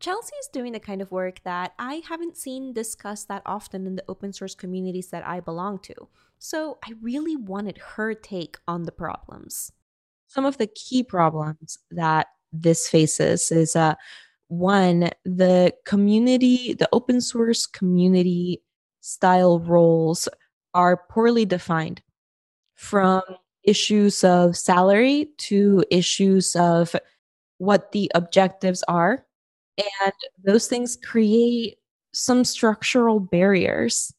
Chelsea 0.00 0.34
is 0.40 0.48
doing 0.52 0.72
the 0.72 0.80
kind 0.80 1.00
of 1.00 1.12
work 1.12 1.40
that 1.44 1.72
I 1.78 2.02
haven't 2.08 2.36
seen 2.36 2.72
discussed 2.72 3.28
that 3.28 3.42
often 3.46 3.86
in 3.86 3.96
the 3.96 4.04
open 4.08 4.32
source 4.32 4.54
communities 4.54 5.08
that 5.10 5.26
I 5.26 5.40
belong 5.40 5.78
to. 5.80 5.94
So 6.38 6.78
I 6.84 6.92
really 7.00 7.36
wanted 7.36 7.78
her 7.78 8.12
take 8.12 8.58
on 8.66 8.82
the 8.82 8.92
problems. 8.92 9.72
Some 10.26 10.44
of 10.44 10.58
the 10.58 10.66
key 10.66 11.02
problems 11.02 11.78
that 11.90 12.26
this 12.54 12.88
faces 12.88 13.50
is 13.52 13.76
uh, 13.76 13.94
one, 14.48 15.10
the 15.24 15.74
community, 15.84 16.74
the 16.74 16.88
open 16.92 17.20
source 17.20 17.66
community 17.66 18.62
style 19.00 19.58
roles 19.60 20.28
are 20.74 21.04
poorly 21.10 21.44
defined 21.44 22.02
from 22.74 23.22
issues 23.64 24.24
of 24.24 24.56
salary 24.56 25.28
to 25.38 25.84
issues 25.90 26.54
of 26.56 26.94
what 27.58 27.92
the 27.92 28.10
objectives 28.14 28.82
are. 28.88 29.24
And 29.78 30.12
those 30.44 30.68
things 30.68 30.96
create 30.96 31.78
some 32.12 32.44
structural 32.44 33.20
barriers, 33.20 34.12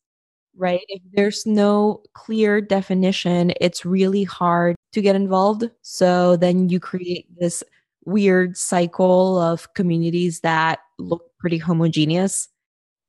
right? 0.58 0.82
If 0.88 1.02
there's 1.14 1.46
no 1.46 2.02
clear 2.14 2.62
definition, 2.62 3.54
it's 3.62 3.86
really 3.86 4.24
hard 4.24 4.76
to 4.94 5.02
get 5.02 5.16
involved. 5.16 5.70
So 5.82 6.36
then 6.38 6.70
you 6.70 6.80
create 6.80 7.28
this 7.40 7.64
weird 8.06 8.58
cycle 8.58 9.40
of 9.40 9.74
communities 9.74 10.42
that 10.42 10.80
look 11.00 11.24
pretty 11.40 11.58
homogeneous 11.58 12.48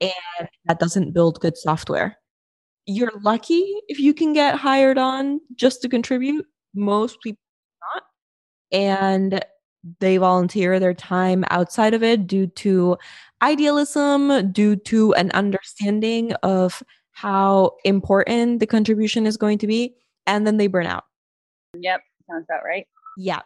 and 0.00 0.48
that 0.66 0.78
doesn't 0.78 1.12
build 1.12 1.40
good 1.40 1.56
software. 1.56 2.16
You're 2.86 3.12
lucky 3.22 3.74
if 3.88 3.98
you 3.98 4.14
can 4.14 4.32
get 4.32 4.56
hired 4.56 4.98
on 4.98 5.40
just 5.54 5.82
to 5.82 5.88
contribute. 5.88 6.46
Most 6.74 7.18
people 7.22 7.40
not. 7.94 8.02
And 8.72 9.44
they 10.00 10.16
volunteer 10.16 10.80
their 10.80 10.94
time 10.94 11.44
outside 11.50 11.94
of 11.94 12.02
it 12.02 12.26
due 12.26 12.46
to 12.48 12.96
idealism, 13.42 14.52
due 14.52 14.76
to 14.76 15.14
an 15.14 15.30
understanding 15.32 16.32
of 16.42 16.82
how 17.12 17.72
important 17.84 18.60
the 18.60 18.66
contribution 18.66 19.26
is 19.26 19.36
going 19.36 19.58
to 19.58 19.66
be, 19.66 19.94
and 20.26 20.46
then 20.46 20.56
they 20.56 20.66
burn 20.66 20.86
out. 20.86 21.04
Yep, 21.74 22.00
sounds 22.28 22.44
about 22.48 22.64
right. 22.64 22.86
Yeah. 23.16 23.40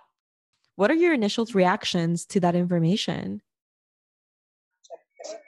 What 0.80 0.90
are 0.90 0.94
your 0.94 1.12
initial 1.12 1.44
reactions 1.52 2.24
to 2.24 2.40
that 2.40 2.54
information? 2.54 3.42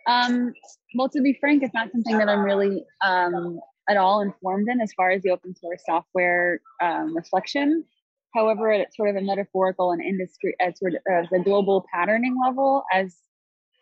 Um, 0.07 0.53
well, 0.95 1.09
to 1.09 1.23
be 1.23 1.39
frank, 1.41 1.63
it's 1.63 1.73
not 1.73 1.91
something 1.91 2.19
that 2.19 2.29
I'm 2.29 2.43
really 2.43 2.85
um, 3.03 3.59
at 3.89 3.97
all 3.97 4.21
informed 4.21 4.69
in 4.69 4.83
as 4.83 4.93
far 4.93 5.11
as 5.11 5.23
the 5.23 5.31
open 5.31 5.57
source 5.57 5.81
software 5.87 6.61
um, 6.83 7.17
reflection. 7.17 7.83
However, 8.35 8.73
at 8.73 8.95
sort 8.95 9.09
of 9.09 9.17
a 9.17 9.23
metaphorical 9.23 9.93
and 9.93 10.03
industry, 10.03 10.55
at 10.61 10.77
sort 10.77 10.97
of 11.09 11.33
a 11.33 11.39
global 11.39 11.87
patterning 11.91 12.37
level, 12.39 12.85
as 12.93 13.17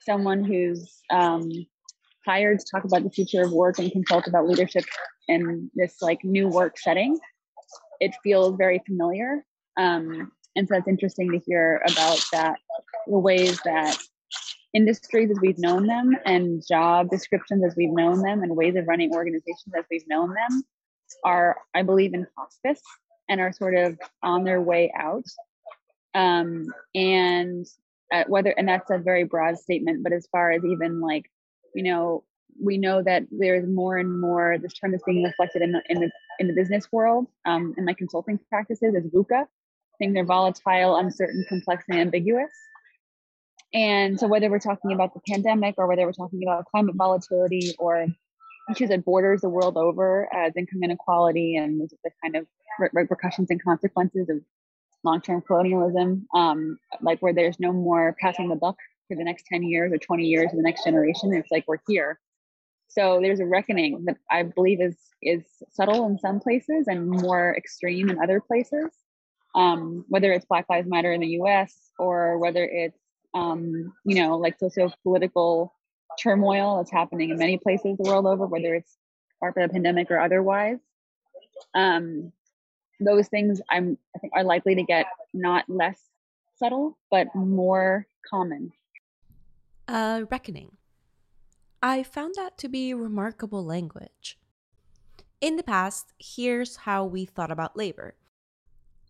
someone 0.02 0.44
who's 0.44 1.00
um, 1.10 1.50
hired 2.24 2.60
to 2.60 2.66
talk 2.72 2.84
about 2.84 3.02
the 3.02 3.10
future 3.10 3.42
of 3.42 3.50
work 3.50 3.80
and 3.80 3.90
consult 3.90 4.28
about 4.28 4.46
leadership 4.46 4.84
in 5.26 5.68
this 5.74 5.96
like 6.00 6.22
new 6.22 6.46
work 6.46 6.78
setting, 6.78 7.18
it 7.98 8.14
feels 8.22 8.54
very 8.56 8.80
familiar. 8.86 9.44
Um, 9.76 10.30
and 10.56 10.68
so 10.68 10.76
it's 10.76 10.88
interesting 10.88 11.30
to 11.32 11.38
hear 11.38 11.82
about 11.90 12.20
that, 12.32 12.58
the 13.06 13.18
ways 13.18 13.60
that 13.64 13.96
industries 14.72 15.30
as 15.30 15.38
we've 15.40 15.58
known 15.58 15.86
them 15.86 16.16
and 16.24 16.62
job 16.66 17.08
descriptions 17.10 17.64
as 17.64 17.74
we've 17.76 17.92
known 17.92 18.22
them 18.22 18.42
and 18.42 18.56
ways 18.56 18.76
of 18.76 18.86
running 18.86 19.12
organizations 19.12 19.74
as 19.76 19.84
we've 19.90 20.06
known 20.08 20.28
them 20.28 20.62
are, 21.24 21.56
I 21.74 21.82
believe, 21.82 22.14
in 22.14 22.26
hospice 22.36 22.82
and 23.28 23.40
are 23.40 23.52
sort 23.52 23.74
of 23.74 23.98
on 24.22 24.44
their 24.44 24.60
way 24.60 24.92
out. 24.96 25.24
Um, 26.14 26.66
and 26.94 27.66
uh, 28.12 28.24
whether, 28.26 28.50
and 28.50 28.68
that's 28.68 28.90
a 28.90 28.98
very 28.98 29.24
broad 29.24 29.58
statement, 29.58 30.02
but 30.02 30.12
as 30.12 30.28
far 30.30 30.52
as 30.52 30.64
even 30.64 31.00
like, 31.00 31.30
you 31.74 31.84
know, 31.84 32.24
we 32.62 32.78
know 32.78 33.02
that 33.02 33.24
there's 33.30 33.66
more 33.66 33.96
and 33.96 34.20
more 34.20 34.58
this 34.58 34.74
term 34.74 34.94
is 34.94 35.02
being 35.06 35.22
reflected 35.22 35.62
in 35.62 35.72
the 35.72 35.82
in 35.88 36.00
the 36.00 36.10
in 36.40 36.48
the 36.48 36.52
business 36.52 36.90
world. 36.92 37.26
Um, 37.46 37.74
in 37.78 37.84
my 37.84 37.94
consulting 37.94 38.38
practices 38.50 38.94
is 38.94 39.06
VUCA. 39.06 39.46
Are 40.02 40.24
volatile, 40.24 40.96
uncertain, 40.96 41.44
complex, 41.46 41.84
and 41.88 41.98
ambiguous. 42.00 42.50
And 43.74 44.18
so, 44.18 44.26
whether 44.26 44.50
we're 44.50 44.58
talking 44.58 44.92
about 44.92 45.12
the 45.12 45.20
pandemic 45.28 45.74
or 45.76 45.86
whether 45.86 46.06
we're 46.06 46.12
talking 46.12 46.42
about 46.42 46.64
climate 46.64 46.94
volatility 46.96 47.74
or 47.78 48.06
issues 48.70 48.88
that 48.88 49.04
borders 49.04 49.42
the 49.42 49.50
world 49.50 49.76
over 49.76 50.26
as 50.34 50.56
income 50.56 50.82
inequality 50.82 51.56
and 51.56 51.82
the 52.02 52.10
kind 52.22 52.34
of 52.34 52.46
repercussions 52.92 53.50
and 53.50 53.62
consequences 53.62 54.30
of 54.30 54.38
long-term 55.04 55.42
colonialism, 55.42 56.26
um, 56.34 56.78
like 57.02 57.20
where 57.20 57.34
there's 57.34 57.60
no 57.60 57.72
more 57.72 58.16
passing 58.20 58.48
the 58.48 58.56
buck 58.56 58.76
for 59.06 59.16
the 59.16 59.24
next 59.24 59.44
10 59.52 59.62
years 59.64 59.92
or 59.92 59.98
20 59.98 60.24
years 60.24 60.50
to 60.50 60.56
the 60.56 60.62
next 60.62 60.84
generation. 60.84 61.34
It's 61.34 61.50
like 61.50 61.64
we're 61.68 61.78
here. 61.86 62.18
So 62.88 63.20
there's 63.22 63.40
a 63.40 63.46
reckoning 63.46 64.04
that 64.06 64.16
I 64.30 64.44
believe 64.44 64.80
is 64.80 64.96
is 65.22 65.44
subtle 65.70 66.06
in 66.06 66.18
some 66.18 66.40
places 66.40 66.86
and 66.88 67.08
more 67.08 67.54
extreme 67.54 68.08
in 68.08 68.18
other 68.18 68.40
places. 68.40 68.88
Um, 69.54 70.04
whether 70.08 70.32
it's 70.32 70.46
Black 70.46 70.66
Lives 70.68 70.88
Matter 70.88 71.12
in 71.12 71.20
the 71.20 71.28
U.S. 71.28 71.74
or 71.98 72.38
whether 72.38 72.64
it's 72.64 72.98
um, 73.34 73.92
you 74.04 74.22
know 74.22 74.36
like 74.38 74.58
socio-political 74.58 75.72
turmoil 76.18 76.78
that's 76.78 76.90
happening 76.90 77.30
in 77.30 77.38
many 77.38 77.58
places 77.58 77.96
the 77.98 78.08
world 78.08 78.26
over, 78.26 78.46
whether 78.46 78.74
it's 78.74 78.96
part 79.40 79.56
of 79.56 79.68
the 79.68 79.72
pandemic 79.72 80.10
or 80.10 80.20
otherwise. 80.20 80.78
Um, 81.74 82.32
those 83.00 83.28
things 83.28 83.60
I'm 83.70 83.98
I 84.14 84.18
think 84.18 84.32
are 84.36 84.44
likely 84.44 84.74
to 84.74 84.82
get 84.82 85.06
not 85.32 85.64
less 85.68 85.98
subtle 86.56 86.98
but 87.10 87.34
more 87.34 88.06
common. 88.28 88.72
Uh, 89.88 90.24
reckoning. 90.30 90.76
I 91.82 92.02
found 92.02 92.34
that 92.36 92.58
to 92.58 92.68
be 92.68 92.92
remarkable 92.92 93.64
language. 93.64 94.38
In 95.40 95.56
the 95.56 95.62
past, 95.62 96.12
here's 96.18 96.76
how 96.76 97.04
we 97.04 97.24
thought 97.24 97.50
about 97.50 97.76
labor. 97.76 98.14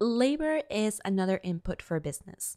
Labor 0.02 0.62
is 0.70 0.98
another 1.04 1.40
input 1.42 1.82
for 1.82 2.00
business. 2.00 2.56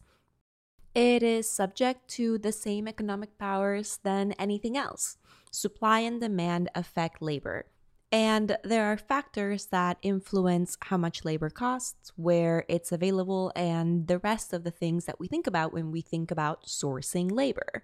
It 0.95 1.21
is 1.23 1.50
subject 1.50 2.07
to 2.12 2.38
the 2.38 2.53
same 2.53 2.88
economic 2.88 3.38
powers 3.38 4.00
than 4.03 4.31
anything 4.33 4.77
else. 4.77 5.17
Supply 5.51 6.00
and 6.00 6.21
demand 6.21 6.69
affect 6.73 7.21
labor. 7.21 7.65
And 8.13 8.57
there 8.63 8.85
are 8.85 8.95
factors 8.95 9.65
that 9.67 9.97
influence 10.01 10.77
how 10.83 10.95
much 10.95 11.25
labor 11.25 11.50
costs, 11.50 12.13
where 12.15 12.63
it's 12.69 12.93
available, 12.93 13.51
and 13.57 14.07
the 14.07 14.19
rest 14.19 14.53
of 14.53 14.63
the 14.63 14.71
things 14.71 15.03
that 15.03 15.19
we 15.19 15.27
think 15.27 15.45
about 15.45 15.73
when 15.73 15.91
we 15.91 16.00
think 16.00 16.31
about 16.31 16.65
sourcing 16.65 17.29
labor. 17.29 17.83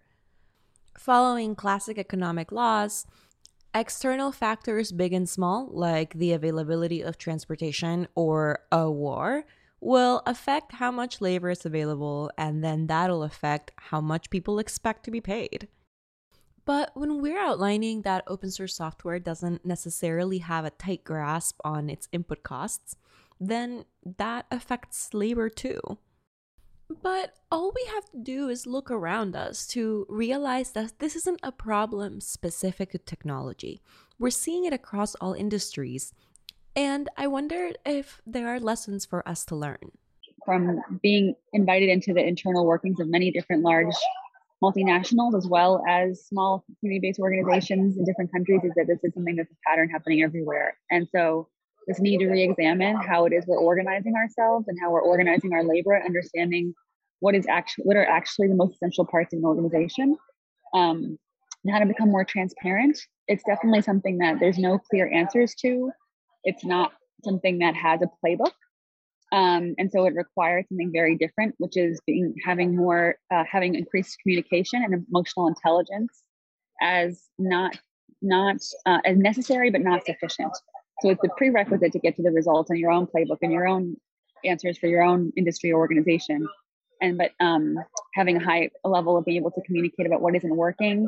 Following 0.98 1.54
classic 1.54 1.98
economic 1.98 2.54
laws, 2.54 3.06
external 3.74 4.32
factors, 4.32 4.92
big 4.92 5.14
and 5.14 5.28
small, 5.28 5.70
like 5.72 6.14
the 6.14 6.34
availability 6.34 7.02
of 7.02 7.18
transportation 7.18 8.08
or 8.16 8.60
a 8.72 8.90
war, 8.90 9.46
will 9.82 10.22
affect 10.26 10.74
how 10.74 10.92
much 10.92 11.22
labor 11.22 11.50
is 11.50 11.66
available, 11.66 12.30
and 12.38 12.64
then 12.64 12.88
that'll 12.88 13.24
affect 13.24 13.72
how 13.78 14.02
much 14.02 14.30
people 14.30 14.60
expect 14.60 15.06
to 15.06 15.12
be 15.12 15.22
paid. 15.22 15.68
But 16.66 16.92
when 16.94 17.22
we're 17.22 17.40
outlining 17.40 18.02
that 18.02 18.24
open 18.28 18.52
source 18.52 18.76
software 18.76 19.20
doesn't 19.20 19.66
necessarily 19.66 20.40
have 20.40 20.66
a 20.66 20.70
tight 20.70 21.04
grasp 21.04 21.60
on 21.64 21.90
its 21.90 22.08
input 22.12 22.44
costs, 22.44 22.96
then 23.40 23.86
that 24.18 24.46
affects 24.52 25.14
labor 25.14 25.50
too. 25.50 25.80
But 27.02 27.36
all 27.52 27.72
we 27.76 27.86
have 27.94 28.10
to 28.12 28.18
do 28.18 28.50
is 28.50 28.66
look 28.66 28.90
around 28.90 29.36
us 29.36 29.68
to 29.68 30.06
realize 30.10 30.72
that 30.72 31.00
this 31.00 31.16
isn't 31.16 31.40
a 31.44 31.52
problem 31.52 32.20
specific 32.20 32.92
to 32.92 32.98
technology. 32.98 33.82
We're 34.18 34.32
seeing 34.32 34.66
it 34.66 34.74
across 34.74 35.16
all 35.16 35.34
industries, 35.34 36.14
and 36.76 37.08
I 37.16 37.28
wonder 37.28 37.72
if 37.86 38.22
there 38.26 38.48
are 38.48 38.60
lessons 38.60 39.06
for 39.06 39.28
us 39.28 39.46
to 39.46 39.56
learn. 39.56 39.92
From 40.46 40.82
being 41.04 41.36
invited 41.54 41.90
into 41.90 42.14
the 42.14 42.26
internal 42.26 42.66
workings 42.66 43.00
of 43.00 43.08
many 43.08 43.32
different 43.32 43.62
large 43.62 43.94
multinationals 44.64 45.38
as 45.38 45.48
well 45.48 45.84
as 45.88 46.26
small 46.26 46.66
community 46.80 47.08
based 47.08 47.20
organizations 47.20 47.98
in 47.98 48.04
different 48.04 48.32
countries 48.32 48.62
is 48.64 48.72
that 48.76 48.88
this 48.88 49.00
is 49.04 49.14
something 49.14 49.36
that's 49.36 49.52
a 49.52 49.56
pattern 49.68 49.90
happening 49.90 50.22
everywhere. 50.22 50.78
And 50.92 51.08
so, 51.12 51.48
this 51.90 52.00
need 52.00 52.20
to 52.20 52.30
re 52.30 52.44
examine 52.44 52.96
how 52.96 53.26
it 53.26 53.34
is 53.34 53.44
we're 53.46 53.58
organizing 53.58 54.14
ourselves 54.16 54.70
and 54.70 54.78
how 54.82 54.90
we're 54.92 55.02
organizing 55.02 55.52
our 55.52 55.64
labor, 55.64 56.02
understanding 56.02 56.74
what 57.20 57.36
is 57.36 57.46
actually 57.48 57.84
what 57.84 57.98
are 57.98 58.06
actually 58.06 58.48
the 58.48 58.56
most 58.56 58.76
essential 58.76 59.06
parts 59.06 59.34
of 59.34 59.40
an 59.40 59.46
organization 59.46 60.16
um, 60.74 61.18
and 61.66 61.74
how 61.74 61.80
to 61.80 61.86
become 61.86 62.10
more 62.10 62.24
transparent 62.24 62.98
it's 63.28 63.44
definitely 63.44 63.82
something 63.82 64.18
that 64.20 64.40
there's 64.40 64.58
no 64.58 64.80
clear 64.80 65.12
answers 65.14 65.54
to 65.56 65.92
it's 66.46 66.64
not 66.64 66.94
something 67.24 67.60
that 67.60 67.76
has 67.76 68.02
a 68.02 68.10
playbook. 68.24 68.52
Um, 69.32 69.76
and 69.78 69.92
so 69.92 70.06
it 70.06 70.16
requires 70.16 70.66
something 70.70 70.92
very 70.92 71.16
different, 71.16 71.54
which 71.60 71.78
is 71.78 72.00
being 72.08 72.34
having 72.44 72.76
more 72.76 73.16
uh, 73.32 73.44
having 73.50 73.76
increased 73.76 74.18
communication 74.24 74.84
and 74.84 75.06
emotional 75.08 75.48
intelligence 75.48 76.24
as 76.82 77.22
not 77.38 77.78
not 78.22 78.58
uh, 78.86 79.00
as 79.06 79.18
necessary 79.18 79.70
but 79.70 79.82
not 79.82 80.06
sufficient. 80.06 80.52
So 81.02 81.10
it's 81.10 81.24
a 81.24 81.30
prerequisite 81.38 81.92
to 81.94 82.00
get 82.00 82.16
to 82.18 82.24
the 82.24 82.32
results 82.32 82.70
in 82.70 82.78
your 82.78 82.92
own 82.92 83.08
playbook 83.08 83.38
and 83.42 83.52
your 83.52 83.68
own 83.68 83.96
answers 84.44 84.78
for 84.78 84.88
your 84.88 85.04
own 85.04 85.32
industry 85.36 85.72
or 85.72 85.80
organization. 85.80 86.48
And 87.02 87.18
but 87.18 87.32
um, 87.40 87.78
having 88.14 88.38
a 88.38 88.44
high 88.44 88.70
level 88.84 89.18
of 89.18 89.26
being 89.26 89.38
able 89.38 89.52
to 89.52 89.62
communicate 89.62 90.06
about 90.06 90.22
what 90.22 90.36
isn't 90.36 90.56
working, 90.56 91.08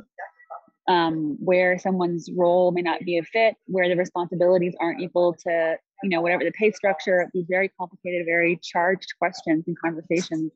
um, 0.88 1.38
where 1.40 1.78
someone's 1.78 2.30
role 2.36 2.72
may 2.72 2.82
not 2.82 3.02
be 3.02 3.18
a 3.18 3.24
fit, 3.24 3.56
where 3.66 3.90
the 3.90 3.96
responsibilities 3.96 4.74
aren't 4.80 5.02
equal 5.02 5.34
to, 5.46 5.78
you 6.04 6.10
know, 6.10 6.22
whatever 6.22 6.44
the 6.44 6.52
pay 6.52 6.72
structure, 6.72 7.30
these 7.34 7.46
very 7.50 7.70
complicated, 7.78 8.26
very 8.26 8.60
charged 8.64 9.14
questions 9.20 9.66
and 9.68 9.78
conversations. 9.80 10.52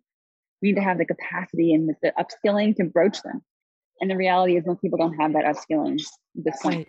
We 0.62 0.70
need 0.70 0.76
to 0.76 0.82
have 0.82 0.98
the 0.98 1.06
capacity 1.06 1.74
and 1.74 1.94
the 2.02 2.14
upskilling 2.18 2.76
to 2.78 2.86
broach 2.86 3.22
them. 3.22 3.44
And 4.00 4.10
the 4.10 4.18
reality 4.18 4.58
is 4.58 4.66
most 4.66 4.82
people 4.82 4.98
don't 4.98 5.14
have 5.20 5.34
that 5.34 5.46
upskilling 5.46 6.02
at 6.38 6.44
this 6.44 6.62
point. 6.62 6.88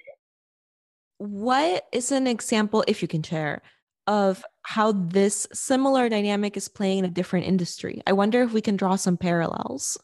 What 1.18 1.86
is 1.92 2.12
an 2.12 2.26
example, 2.26 2.84
if 2.86 3.02
you 3.02 3.08
can 3.08 3.22
share, 3.22 3.62
of 4.06 4.44
how 4.62 4.92
this 4.92 5.46
similar 5.52 6.08
dynamic 6.08 6.56
is 6.56 6.68
playing 6.68 7.00
in 7.00 7.04
a 7.04 7.08
different 7.08 7.46
industry? 7.46 8.02
I 8.06 8.12
wonder 8.12 8.42
if 8.42 8.52
we 8.52 8.60
can 8.60 8.76
draw 8.76 8.96
some 8.96 9.16
parallels 9.16 9.98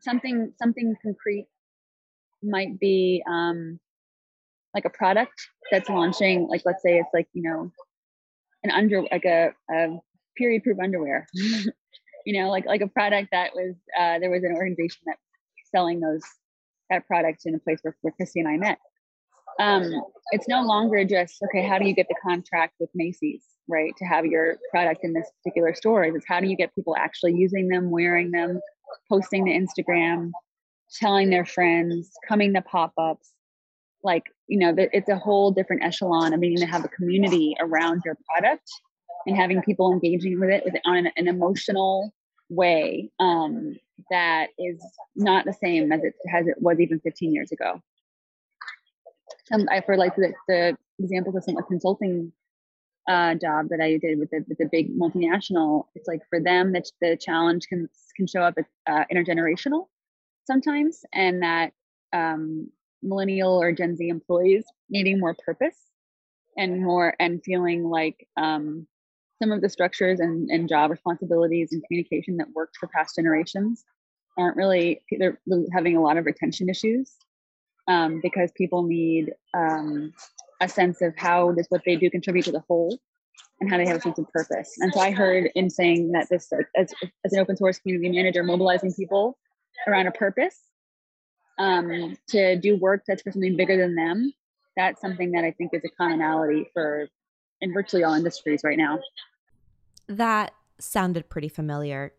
something 0.00 0.52
something 0.60 0.96
concrete 1.00 1.46
might 2.42 2.80
be 2.80 3.22
um, 3.30 3.78
like 4.74 4.84
a 4.84 4.90
product 4.90 5.48
that's 5.70 5.88
launching 5.88 6.48
like 6.48 6.62
let's 6.64 6.82
say 6.82 6.98
it's 6.98 7.08
like 7.14 7.28
you 7.34 7.42
know 7.42 7.70
an 8.64 8.70
under 8.70 9.02
like 9.02 9.24
a, 9.24 9.52
a 9.70 9.98
period 10.36 10.62
proof 10.62 10.78
underwear. 10.82 11.26
you 12.26 12.40
know, 12.40 12.48
like 12.48 12.66
like 12.66 12.80
a 12.80 12.88
product 12.88 13.28
that 13.32 13.50
was 13.54 13.74
uh, 13.98 14.18
there 14.18 14.30
was 14.30 14.44
an 14.44 14.52
organization 14.54 15.02
that 15.06 15.16
selling 15.70 16.00
those 16.00 16.22
that 16.92 17.06
product 17.06 17.42
in 17.46 17.54
a 17.54 17.58
place 17.58 17.78
where, 17.82 17.96
where 18.02 18.12
Christie 18.12 18.40
and 18.40 18.48
I 18.48 18.56
met. 18.56 18.78
Um, 19.60 19.92
it's 20.30 20.48
no 20.48 20.62
longer 20.62 21.04
just 21.04 21.42
okay. 21.44 21.66
How 21.66 21.78
do 21.78 21.86
you 21.86 21.94
get 21.94 22.06
the 22.08 22.16
contract 22.22 22.74
with 22.80 22.90
Macy's, 22.94 23.42
right, 23.68 23.92
to 23.98 24.04
have 24.04 24.24
your 24.24 24.56
product 24.70 25.04
in 25.04 25.12
this 25.12 25.30
particular 25.42 25.74
store? 25.74 26.04
It's 26.04 26.26
how 26.26 26.40
do 26.40 26.46
you 26.46 26.56
get 26.56 26.74
people 26.74 26.96
actually 26.96 27.34
using 27.34 27.68
them, 27.68 27.90
wearing 27.90 28.30
them, 28.30 28.60
posting 29.08 29.44
to 29.46 29.52
Instagram, 29.52 30.30
telling 30.98 31.30
their 31.30 31.44
friends, 31.44 32.10
coming 32.26 32.54
to 32.54 32.62
pop 32.62 32.92
ups. 32.98 33.30
Like 34.02 34.24
you 34.48 34.58
know, 34.58 34.74
it's 34.76 35.08
a 35.08 35.16
whole 35.16 35.50
different 35.50 35.84
echelon 35.84 36.32
of 36.32 36.40
needing 36.40 36.58
to 36.58 36.66
have 36.66 36.84
a 36.84 36.88
community 36.88 37.54
around 37.60 38.02
your 38.04 38.16
product 38.28 38.68
and 39.26 39.36
having 39.36 39.62
people 39.62 39.92
engaging 39.92 40.40
with 40.40 40.50
it 40.50 40.64
on 40.84 41.08
an 41.16 41.28
emotional 41.28 42.12
way 42.52 43.10
um, 43.20 43.76
that 44.10 44.48
is 44.58 44.82
not 45.16 45.44
the 45.44 45.52
same 45.52 45.92
as 45.92 46.02
it 46.04 46.14
as 46.32 46.46
it 46.46 46.56
was 46.60 46.80
even 46.80 47.00
15 47.00 47.32
years 47.32 47.52
ago. 47.52 47.80
Some 49.46 49.66
I 49.70 49.80
for 49.80 49.96
like 49.96 50.14
the, 50.16 50.32
the 50.48 50.76
examples 50.98 51.36
of 51.36 51.44
some 51.44 51.56
consulting 51.68 52.32
uh, 53.08 53.34
job 53.34 53.68
that 53.70 53.80
I 53.80 53.96
did 53.96 54.18
with 54.18 54.30
the 54.30 54.44
with 54.48 54.58
the 54.58 54.68
big 54.70 54.96
multinational. 54.98 55.86
It's 55.94 56.08
like 56.08 56.22
for 56.28 56.40
them 56.40 56.72
that 56.72 56.88
the 57.00 57.16
challenge 57.16 57.66
can 57.68 57.88
can 58.16 58.26
show 58.26 58.42
up 58.42 58.54
as 58.58 58.66
uh, 58.86 59.04
intergenerational 59.12 59.86
sometimes, 60.46 61.04
and 61.12 61.42
that 61.42 61.72
um, 62.12 62.70
millennial 63.02 63.60
or 63.60 63.72
Gen 63.72 63.96
Z 63.96 64.08
employees 64.08 64.64
needing 64.90 65.18
more 65.18 65.34
purpose 65.44 65.76
and 66.56 66.82
more 66.82 67.14
and 67.18 67.42
feeling 67.42 67.84
like 67.84 68.28
um, 68.36 68.86
some 69.42 69.50
of 69.50 69.60
the 69.60 69.68
structures 69.68 70.20
and, 70.20 70.48
and 70.50 70.68
job 70.68 70.92
responsibilities 70.92 71.72
and 71.72 71.82
communication 71.88 72.36
that 72.36 72.46
worked 72.54 72.76
for 72.76 72.86
past 72.86 73.16
generations 73.16 73.84
aren't 74.38 74.56
really 74.56 75.02
they're 75.18 75.40
having 75.72 75.96
a 75.96 76.00
lot 76.00 76.16
of 76.16 76.24
retention 76.24 76.68
issues 76.68 77.16
um, 77.88 78.20
because 78.22 78.52
people 78.52 78.84
need 78.84 79.32
um, 79.52 80.12
a 80.60 80.68
sense 80.68 81.02
of 81.02 81.12
how 81.16 81.50
does 81.50 81.66
what 81.70 81.82
they 81.84 81.96
do 81.96 82.08
contribute 82.08 82.44
to 82.44 82.52
the 82.52 82.62
whole 82.68 82.96
and 83.60 83.68
how 83.68 83.76
they 83.76 83.86
have 83.86 83.96
a 83.96 84.00
sense 84.00 84.18
of 84.18 84.30
purpose. 84.32 84.74
And 84.78 84.92
so 84.94 85.00
i 85.00 85.10
heard 85.10 85.50
in 85.56 85.68
saying 85.68 86.12
that 86.12 86.28
this 86.30 86.48
as, 86.76 86.94
as 87.24 87.32
an 87.32 87.40
open 87.40 87.56
source 87.56 87.80
community 87.80 88.10
manager 88.10 88.44
mobilizing 88.44 88.92
people 88.94 89.36
around 89.88 90.06
a 90.06 90.12
purpose 90.12 90.60
um, 91.58 92.16
to 92.28 92.56
do 92.58 92.76
work 92.76 93.02
that's 93.06 93.22
for 93.22 93.32
something 93.32 93.56
bigger 93.56 93.76
than 93.76 93.94
them 93.94 94.32
that's 94.76 95.00
something 95.00 95.32
that 95.32 95.44
i 95.44 95.50
think 95.50 95.70
is 95.74 95.82
a 95.84 95.88
commonality 95.96 96.66
for 96.72 97.08
in 97.60 97.72
virtually 97.72 98.04
all 98.04 98.14
industries 98.14 98.62
right 98.64 98.78
now 98.78 98.98
that 100.08 100.52
sounded 100.78 101.28
pretty 101.28 101.48
familiar. 101.48 102.12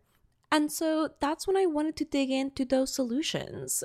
And 0.50 0.70
so 0.70 1.10
that's 1.20 1.46
when 1.46 1.56
I 1.56 1.66
wanted 1.66 1.96
to 1.96 2.04
dig 2.04 2.30
into 2.30 2.64
those 2.64 2.94
solutions. 2.94 3.82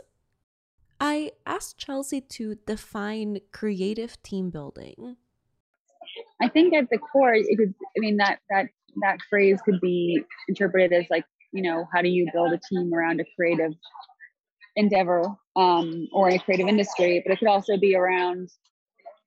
I 1.00 1.32
asked 1.46 1.78
Chelsea 1.78 2.22
to 2.22 2.56
define 2.68 3.40
creative 3.52 4.22
team 4.22 4.50
building. 4.50 5.16
I 6.42 6.48
think 6.48 6.74
at 6.74 6.90
the 6.90 6.98
core, 6.98 7.34
it 7.34 7.58
could, 7.58 7.74
I 7.98 8.00
mean, 8.00 8.18
that, 8.18 8.40
that, 8.50 8.68
that 9.02 9.18
phrase 9.30 9.60
could 9.64 9.80
be 9.82 10.22
interpreted 10.48 10.94
as 10.94 11.06
like, 11.10 11.26
you 11.52 11.64
know, 11.64 11.86
how 11.94 12.02
do 12.02 12.10
you 12.10 12.30
build 12.34 12.54
a 12.54 12.60
team 12.70 12.94
around 12.94 13.20
a 13.20 13.26
creative 13.36 13.74
endeavor 14.76 15.26
um, 15.56 16.08
or 16.12 16.30
a 16.30 16.38
creative 16.38 16.68
industry? 16.68 17.22
But 17.26 17.34
it 17.34 17.40
could 17.40 17.48
also 17.48 17.78
be 17.78 17.96
around 17.96 18.50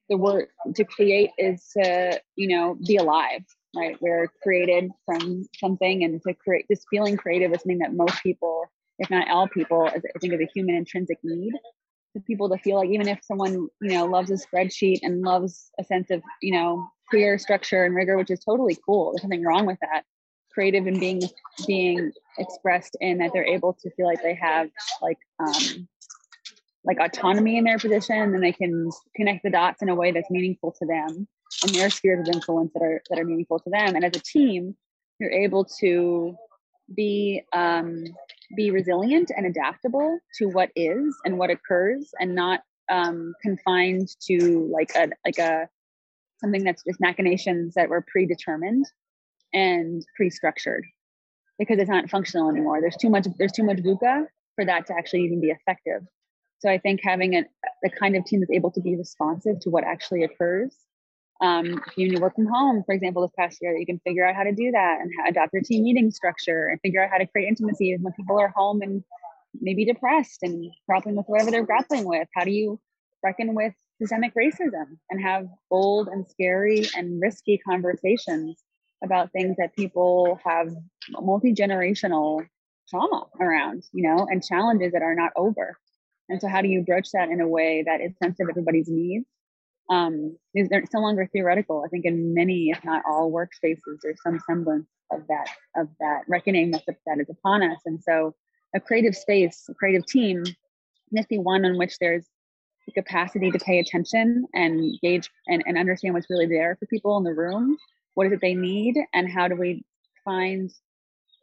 the 0.08 0.16
work 0.16 0.50
to 0.74 0.84
create 0.84 1.30
is 1.38 1.66
to, 1.76 2.20
you 2.36 2.48
know, 2.48 2.76
be 2.86 2.96
alive 2.96 3.42
right? 3.74 3.96
We're 4.00 4.28
created 4.42 4.90
from 5.06 5.44
something, 5.58 6.04
and 6.04 6.20
to 6.22 6.34
create 6.34 6.66
this 6.68 6.84
feeling 6.90 7.16
creative 7.16 7.52
is 7.52 7.60
something 7.60 7.78
that 7.78 7.94
most 7.94 8.22
people, 8.22 8.64
if 8.98 9.10
not 9.10 9.28
all 9.28 9.48
people, 9.48 9.84
I 9.86 9.98
think 10.18 10.34
is 10.34 10.40
a 10.40 10.48
human 10.54 10.74
intrinsic 10.74 11.18
need. 11.22 11.54
For 12.12 12.20
people 12.20 12.50
to 12.50 12.58
feel 12.58 12.76
like 12.76 12.90
even 12.90 13.08
if 13.08 13.20
someone 13.22 13.68
you 13.80 13.90
know 13.90 14.04
loves 14.04 14.30
a 14.30 14.34
spreadsheet 14.34 14.98
and 15.02 15.22
loves 15.22 15.70
a 15.80 15.84
sense 15.84 16.10
of 16.10 16.22
you 16.42 16.52
know 16.52 16.86
clear 17.08 17.38
structure 17.38 17.84
and 17.84 17.94
rigor, 17.94 18.16
which 18.16 18.30
is 18.30 18.44
totally 18.44 18.76
cool. 18.84 19.12
There's 19.12 19.24
nothing 19.24 19.44
wrong 19.44 19.66
with 19.66 19.78
that. 19.80 20.04
Creative 20.52 20.86
and 20.86 21.00
being 21.00 21.22
being 21.66 22.12
expressed 22.38 22.96
in 23.00 23.18
that 23.18 23.30
they're 23.32 23.46
able 23.46 23.72
to 23.82 23.90
feel 23.92 24.06
like 24.06 24.22
they 24.22 24.34
have 24.34 24.68
like 25.00 25.16
um, 25.40 25.88
like 26.84 26.98
autonomy 26.98 27.56
in 27.56 27.64
their 27.64 27.78
position 27.78 28.16
and 28.16 28.42
they 28.42 28.52
can 28.52 28.90
connect 29.16 29.42
the 29.42 29.50
dots 29.50 29.80
in 29.82 29.88
a 29.88 29.94
way 29.94 30.10
that's 30.10 30.30
meaningful 30.30 30.72
to 30.72 30.84
them 30.84 31.26
and 31.62 31.74
their 31.74 31.90
spheres 31.90 32.28
of 32.28 32.34
influence 32.34 32.72
that 32.74 32.82
are 32.82 33.02
that 33.10 33.18
are 33.18 33.24
meaningful 33.24 33.58
to 33.60 33.70
them. 33.70 33.94
And 33.94 34.04
as 34.04 34.16
a 34.16 34.20
team 34.20 34.76
you're 35.22 35.30
able 35.30 35.64
to 35.80 36.36
be 36.94 37.42
um, 37.52 38.04
be 38.56 38.70
resilient 38.70 39.30
and 39.34 39.46
adaptable 39.46 40.18
to 40.38 40.46
what 40.46 40.70
is 40.76 41.16
and 41.24 41.38
what 41.38 41.50
occurs 41.50 42.10
and 42.18 42.34
not 42.34 42.60
um, 42.90 43.32
confined 43.40 44.08
to 44.26 44.68
like 44.72 44.90
a 44.96 45.10
like 45.24 45.38
a 45.38 45.68
something 46.40 46.64
that's 46.64 46.82
just 46.82 47.00
machinations 47.00 47.74
that 47.74 47.88
were 47.88 48.04
predetermined 48.10 48.84
and 49.54 50.04
pre-structured 50.16 50.84
because 51.58 51.78
it's 51.78 51.88
not 51.88 52.10
functional 52.10 52.50
anymore. 52.50 52.80
There's 52.80 52.96
too 52.96 53.10
much 53.10 53.26
there's 53.38 53.52
too 53.52 53.64
much 53.64 53.78
VUCA 53.78 54.26
for 54.56 54.64
that 54.64 54.86
to 54.88 54.94
actually 54.94 55.22
even 55.22 55.40
be 55.40 55.50
effective. 55.50 56.02
So 56.58 56.70
i 56.70 56.78
think 56.78 57.00
having 57.02 57.34
a, 57.34 57.44
the 57.82 57.90
kind 57.90 58.16
of 58.16 58.24
team 58.24 58.40
that's 58.40 58.52
able 58.52 58.70
to 58.72 58.80
be 58.80 58.96
responsive 58.96 59.60
to 59.60 59.70
what 59.70 59.84
actually 59.84 60.24
occurs 60.24 60.76
um, 61.42 61.82
if 61.88 61.96
you 61.98 62.08
need 62.08 62.16
to 62.16 62.22
work 62.22 62.36
from 62.36 62.46
home, 62.46 62.84
for 62.86 62.94
example, 62.94 63.22
this 63.22 63.32
past 63.36 63.58
year, 63.60 63.76
you 63.76 63.84
can 63.84 63.98
figure 64.06 64.26
out 64.26 64.36
how 64.36 64.44
to 64.44 64.52
do 64.52 64.70
that 64.70 65.00
and 65.00 65.10
adopt 65.28 65.52
your 65.52 65.62
team 65.62 65.82
meeting 65.82 66.10
structure 66.12 66.68
and 66.68 66.80
figure 66.80 67.02
out 67.02 67.10
how 67.10 67.18
to 67.18 67.26
create 67.26 67.48
intimacy 67.48 67.96
when 68.00 68.12
people 68.12 68.38
are 68.38 68.52
home 68.54 68.80
and 68.80 69.02
maybe 69.60 69.84
depressed 69.84 70.38
and 70.42 70.64
grappling 70.88 71.16
with 71.16 71.26
whatever 71.26 71.50
they're 71.50 71.66
grappling 71.66 72.04
with. 72.04 72.28
How 72.34 72.44
do 72.44 72.52
you 72.52 72.80
reckon 73.24 73.54
with 73.54 73.74
systemic 74.00 74.32
racism 74.34 74.98
and 75.10 75.20
have 75.20 75.46
bold 75.68 76.08
and 76.08 76.26
scary 76.28 76.86
and 76.96 77.20
risky 77.20 77.58
conversations 77.58 78.62
about 79.02 79.32
things 79.32 79.56
that 79.58 79.74
people 79.74 80.38
have 80.44 80.72
multi 81.10 81.52
generational 81.52 82.46
trauma 82.88 83.26
around, 83.40 83.82
you 83.92 84.08
know, 84.08 84.28
and 84.30 84.44
challenges 84.44 84.92
that 84.92 85.02
are 85.02 85.16
not 85.16 85.32
over. 85.34 85.76
And 86.28 86.40
so, 86.40 86.46
how 86.46 86.62
do 86.62 86.68
you 86.68 86.82
broach 86.82 87.10
that 87.14 87.30
in 87.30 87.40
a 87.40 87.48
way 87.48 87.82
that 87.84 88.00
is 88.00 88.12
sensitive 88.22 88.46
to 88.46 88.52
everybody's 88.52 88.88
needs 88.88 89.26
um, 89.90 90.36
they're 90.54 90.84
no 90.92 91.00
longer 91.00 91.28
theoretical. 91.32 91.82
I 91.84 91.88
think 91.88 92.04
in 92.04 92.34
many, 92.34 92.70
if 92.70 92.84
not 92.84 93.02
all, 93.08 93.32
workspaces, 93.32 93.98
there's 94.02 94.22
some 94.22 94.40
semblance 94.46 94.86
of 95.10 95.26
that 95.28 95.48
of 95.76 95.88
that 96.00 96.22
reckoning 96.28 96.70
that 96.70 96.84
that 96.86 97.18
is 97.20 97.28
upon 97.30 97.62
us. 97.62 97.78
And 97.84 98.02
so, 98.02 98.34
a 98.74 98.80
creative 98.80 99.16
space, 99.16 99.66
a 99.68 99.74
creative 99.74 100.06
team, 100.06 100.44
must 101.10 101.28
be 101.28 101.38
one 101.38 101.64
in 101.64 101.76
which 101.76 101.98
there's 101.98 102.26
the 102.86 102.92
capacity 102.92 103.50
to 103.50 103.58
pay 103.58 103.78
attention 103.78 104.46
and 104.54 104.98
gauge 105.02 105.30
and, 105.46 105.62
and 105.66 105.78
understand 105.78 106.14
what's 106.14 106.30
really 106.30 106.46
there 106.46 106.76
for 106.78 106.86
people 106.86 107.16
in 107.18 107.24
the 107.24 107.34
room. 107.34 107.76
What 108.14 108.26
is 108.26 108.32
it 108.32 108.40
they 108.40 108.54
need, 108.54 108.96
and 109.14 109.30
how 109.30 109.48
do 109.48 109.56
we 109.56 109.84
find 110.24 110.70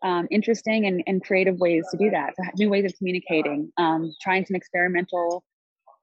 um, 0.04 0.28
interesting 0.32 0.86
and, 0.86 1.04
and 1.08 1.24
creative 1.24 1.60
ways 1.60 1.86
to 1.92 1.98
do 1.98 2.10
that? 2.12 2.34
So 2.36 2.44
new 2.58 2.70
ways 2.70 2.86
of 2.86 2.98
communicating, 2.98 3.72
um, 3.78 4.14
trying 4.22 4.46
some 4.46 4.56
experimental 4.56 5.44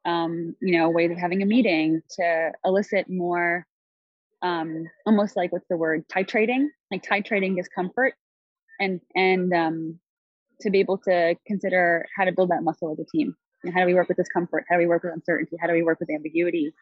um, 0.07 0.55
you 0.61 0.79
know, 0.79 0.89
ways 0.89 1.11
of 1.11 1.19
having 1.19 1.43
a 1.43 1.47
meeting 1.47 2.01
to 2.11 2.53
elicit 2.65 3.11
more, 3.11 3.67
um, 4.41 4.87
almost 5.05 5.37
like 5.37 5.53
what's 5.53 5.67
the 5.69 5.77
word, 5.77 6.05
titrating, 6.09 6.69
like 6.91 7.05
titrating 7.05 7.57
discomfort, 7.57 8.15
and 8.81 9.01
and 9.15 9.53
um, 9.53 9.99
to 10.61 10.71
be 10.71 10.79
able 10.79 10.99
to 10.99 11.35
consider 11.47 12.07
how 12.17 12.25
to 12.25 12.33
build 12.33 12.51
that 12.51 12.63
muscle 12.63 12.93
as 12.93 12.99
a 13.01 13.05
team. 13.05 13.35
How 13.75 13.81
do 13.81 13.87
we 13.87 13.95
work 13.95 14.09
with 14.09 14.17
discomfort? 14.17 14.65
How 14.69 14.77
do 14.77 14.79
we 14.79 14.87
work 14.87 15.03
with 15.03 15.13
uncertainty? 15.13 15.57
How 15.61 15.67
do 15.67 15.73
we 15.73 15.83
work 15.83 15.99
with 15.99 16.11
ambiguity? 16.11 16.73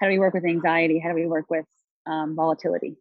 How 0.00 0.08
do 0.08 0.12
we 0.12 0.18
work 0.18 0.34
with 0.34 0.44
anxiety? 0.44 0.98
How 0.98 1.10
do 1.10 1.14
we 1.14 1.26
work 1.26 1.46
with 1.48 1.64
um, 2.06 2.34
volatility? 2.34 2.96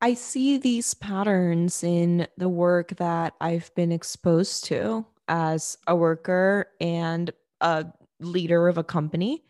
I 0.00 0.14
see 0.14 0.58
these 0.58 0.94
patterns 0.94 1.84
in 1.84 2.26
the 2.36 2.48
work 2.48 2.96
that 2.96 3.34
I've 3.40 3.72
been 3.76 3.92
exposed 3.92 4.64
to 4.64 5.06
as 5.28 5.78
a 5.86 5.94
worker 5.94 6.66
and 6.80 7.30
a 7.60 7.86
leader 8.24 8.68
of 8.68 8.78
a 8.78 8.84
company. 8.84 9.42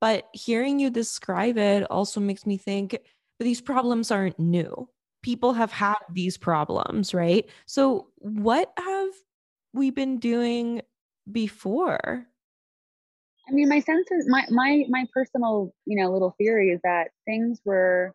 But 0.00 0.28
hearing 0.32 0.78
you 0.78 0.90
describe 0.90 1.58
it 1.58 1.84
also 1.90 2.20
makes 2.20 2.46
me 2.46 2.56
think 2.56 2.98
these 3.40 3.60
problems 3.60 4.10
aren't 4.10 4.38
new. 4.38 4.88
People 5.22 5.52
have 5.52 5.72
had 5.72 5.96
these 6.12 6.36
problems, 6.36 7.12
right? 7.12 7.48
So, 7.66 8.08
what 8.18 8.72
have 8.78 9.10
we 9.72 9.90
been 9.90 10.18
doing 10.18 10.82
before? 11.30 12.26
I 13.48 13.52
mean, 13.52 13.68
my 13.68 13.80
sense 13.80 14.10
is 14.10 14.28
my 14.28 14.44
my 14.50 14.84
my 14.88 15.06
personal, 15.12 15.74
you 15.86 16.00
know, 16.00 16.12
little 16.12 16.34
theory 16.38 16.70
is 16.70 16.80
that 16.84 17.10
things 17.26 17.60
were 17.64 18.14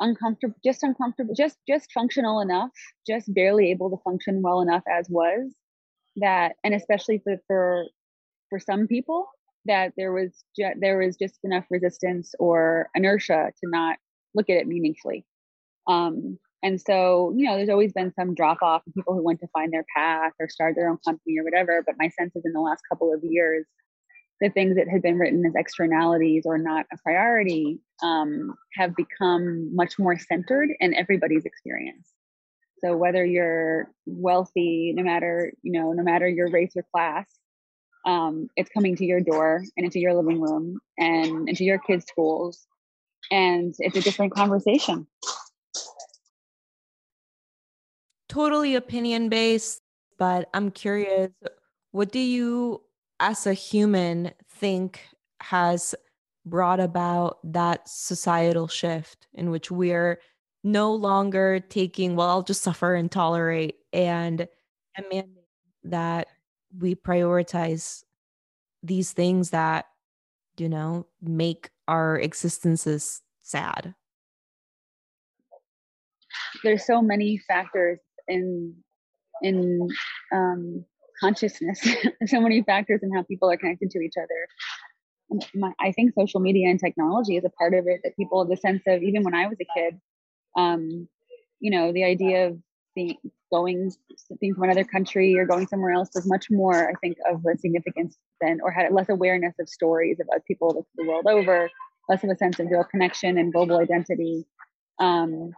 uncomfortable, 0.00 0.54
just 0.64 0.82
uncomfortable, 0.82 1.34
just 1.34 1.58
just 1.68 1.92
functional 1.92 2.40
enough, 2.40 2.70
just 3.06 3.32
barely 3.34 3.70
able 3.70 3.90
to 3.90 4.02
function 4.02 4.42
well 4.42 4.60
enough 4.60 4.84
as 4.88 5.08
was 5.08 5.52
that, 6.16 6.56
and 6.64 6.74
especially 6.74 7.18
for 7.18 7.38
for 7.46 7.86
for 8.50 8.58
some 8.58 8.86
people 8.86 9.26
that 9.66 9.92
there 9.96 10.12
was 10.12 10.44
ju- 10.58 10.74
there 10.80 10.98
was 10.98 11.16
just 11.16 11.38
enough 11.44 11.64
resistance 11.70 12.34
or 12.38 12.88
inertia 12.94 13.52
to 13.62 13.70
not 13.70 13.96
look 14.34 14.48
at 14.50 14.56
it 14.56 14.66
meaningfully. 14.66 15.24
Um, 15.88 16.38
And 16.62 16.80
so, 16.80 17.32
you 17.36 17.46
know, 17.46 17.56
there's 17.56 17.68
always 17.68 17.92
been 17.92 18.12
some 18.14 18.34
drop 18.34 18.58
off 18.62 18.82
of 18.86 18.94
people 18.94 19.14
who 19.14 19.22
went 19.22 19.40
to 19.40 19.48
find 19.48 19.72
their 19.72 19.84
path 19.94 20.32
or 20.40 20.48
start 20.48 20.74
their 20.74 20.88
own 20.90 20.98
company 21.06 21.38
or 21.38 21.44
whatever. 21.44 21.82
But 21.86 21.96
my 21.98 22.08
sense 22.08 22.34
is 22.34 22.44
in 22.44 22.52
the 22.52 22.60
last 22.60 22.82
couple 22.90 23.12
of 23.12 23.20
years, 23.22 23.66
the 24.40 24.50
things 24.50 24.76
that 24.76 24.88
had 24.88 25.02
been 25.02 25.18
written 25.18 25.44
as 25.46 25.54
externalities 25.54 26.44
or 26.44 26.58
not 26.58 26.86
a 26.92 26.96
priority 27.04 27.78
um, 28.02 28.54
have 28.74 28.96
become 28.96 29.74
much 29.74 29.98
more 29.98 30.18
centered 30.18 30.70
in 30.80 30.94
everybody's 30.94 31.44
experience. 31.44 32.08
So 32.82 32.96
whether 32.96 33.24
you're 33.24 33.90
wealthy, 34.06 34.92
no 34.96 35.02
matter 35.02 35.52
you 35.62 35.72
know, 35.72 35.92
no 35.92 36.02
matter 36.02 36.28
your 36.28 36.50
race 36.50 36.72
or 36.76 36.84
class, 36.92 37.26
um, 38.06 38.48
it's 38.56 38.70
coming 38.70 38.96
to 38.96 39.04
your 39.04 39.20
door 39.20 39.64
and 39.76 39.84
into 39.84 39.98
your 39.98 40.14
living 40.14 40.40
room 40.40 40.78
and 40.96 41.48
into 41.48 41.64
your 41.64 41.78
kids' 41.78 42.06
schools, 42.06 42.66
and 43.30 43.74
it's 43.78 43.96
a 43.96 44.00
different 44.00 44.32
conversation. 44.32 45.06
Totally 48.28 48.74
opinion 48.74 49.28
based, 49.28 49.82
but 50.18 50.48
I'm 50.54 50.70
curious, 50.70 51.30
what 51.90 52.12
do 52.12 52.18
you, 52.18 52.82
as 53.20 53.46
a 53.46 53.54
human, 53.54 54.32
think 54.48 55.00
has 55.40 55.94
brought 56.44 56.80
about 56.80 57.38
that 57.42 57.88
societal 57.88 58.68
shift 58.68 59.26
in 59.34 59.50
which 59.50 59.70
we're 59.70 60.20
no 60.62 60.94
longer 60.94 61.60
taking, 61.60 62.14
well, 62.14 62.28
I'll 62.28 62.42
just 62.42 62.62
suffer 62.62 62.94
and 62.94 63.10
tolerate 63.10 63.76
and 63.92 64.46
demanding 64.96 65.42
that 65.84 66.28
we 66.78 66.94
prioritize 66.94 68.02
these 68.82 69.12
things 69.12 69.50
that, 69.50 69.86
you 70.58 70.68
know, 70.68 71.06
make 71.20 71.70
our 71.88 72.18
existences 72.18 73.22
sad. 73.42 73.94
There's 76.62 76.86
so 76.86 77.02
many 77.02 77.38
factors 77.38 77.98
in 78.28 78.74
in 79.42 79.88
um, 80.32 80.84
consciousness. 81.20 81.86
so 82.26 82.40
many 82.40 82.62
factors 82.62 83.00
in 83.02 83.14
how 83.14 83.22
people 83.22 83.50
are 83.50 83.56
connected 83.56 83.90
to 83.90 84.00
each 84.00 84.14
other. 84.18 85.40
My, 85.54 85.72
I 85.80 85.92
think 85.92 86.14
social 86.14 86.40
media 86.40 86.68
and 86.68 86.78
technology 86.78 87.36
is 87.36 87.44
a 87.44 87.50
part 87.50 87.74
of 87.74 87.86
it. 87.86 88.00
That 88.04 88.16
people, 88.16 88.44
the 88.44 88.56
sense 88.56 88.82
of 88.86 89.02
even 89.02 89.22
when 89.24 89.34
I 89.34 89.46
was 89.46 89.58
a 89.60 89.66
kid, 89.78 90.00
um, 90.56 91.08
you 91.60 91.70
know, 91.70 91.92
the 91.92 92.04
idea 92.04 92.48
of 92.48 92.58
being 92.94 93.16
going 93.52 93.92
being 94.40 94.54
from 94.54 94.64
another 94.64 94.84
country 94.84 95.36
or 95.38 95.46
going 95.46 95.66
somewhere 95.66 95.92
else 95.92 96.10
was 96.14 96.26
much 96.26 96.46
more, 96.50 96.88
I 96.88 96.94
think, 97.00 97.16
of 97.30 97.44
a 97.44 97.56
significance 97.58 98.16
than 98.40 98.60
or 98.62 98.70
had 98.70 98.92
less 98.92 99.08
awareness 99.08 99.54
of 99.60 99.68
stories 99.68 100.18
about 100.20 100.44
people 100.46 100.86
the 100.96 101.06
world 101.06 101.26
over, 101.28 101.70
less 102.08 102.24
of 102.24 102.30
a 102.30 102.36
sense 102.36 102.58
of 102.58 102.68
real 102.70 102.84
connection 102.84 103.38
and 103.38 103.52
global 103.52 103.78
identity. 103.78 104.44
Um, 104.98 105.52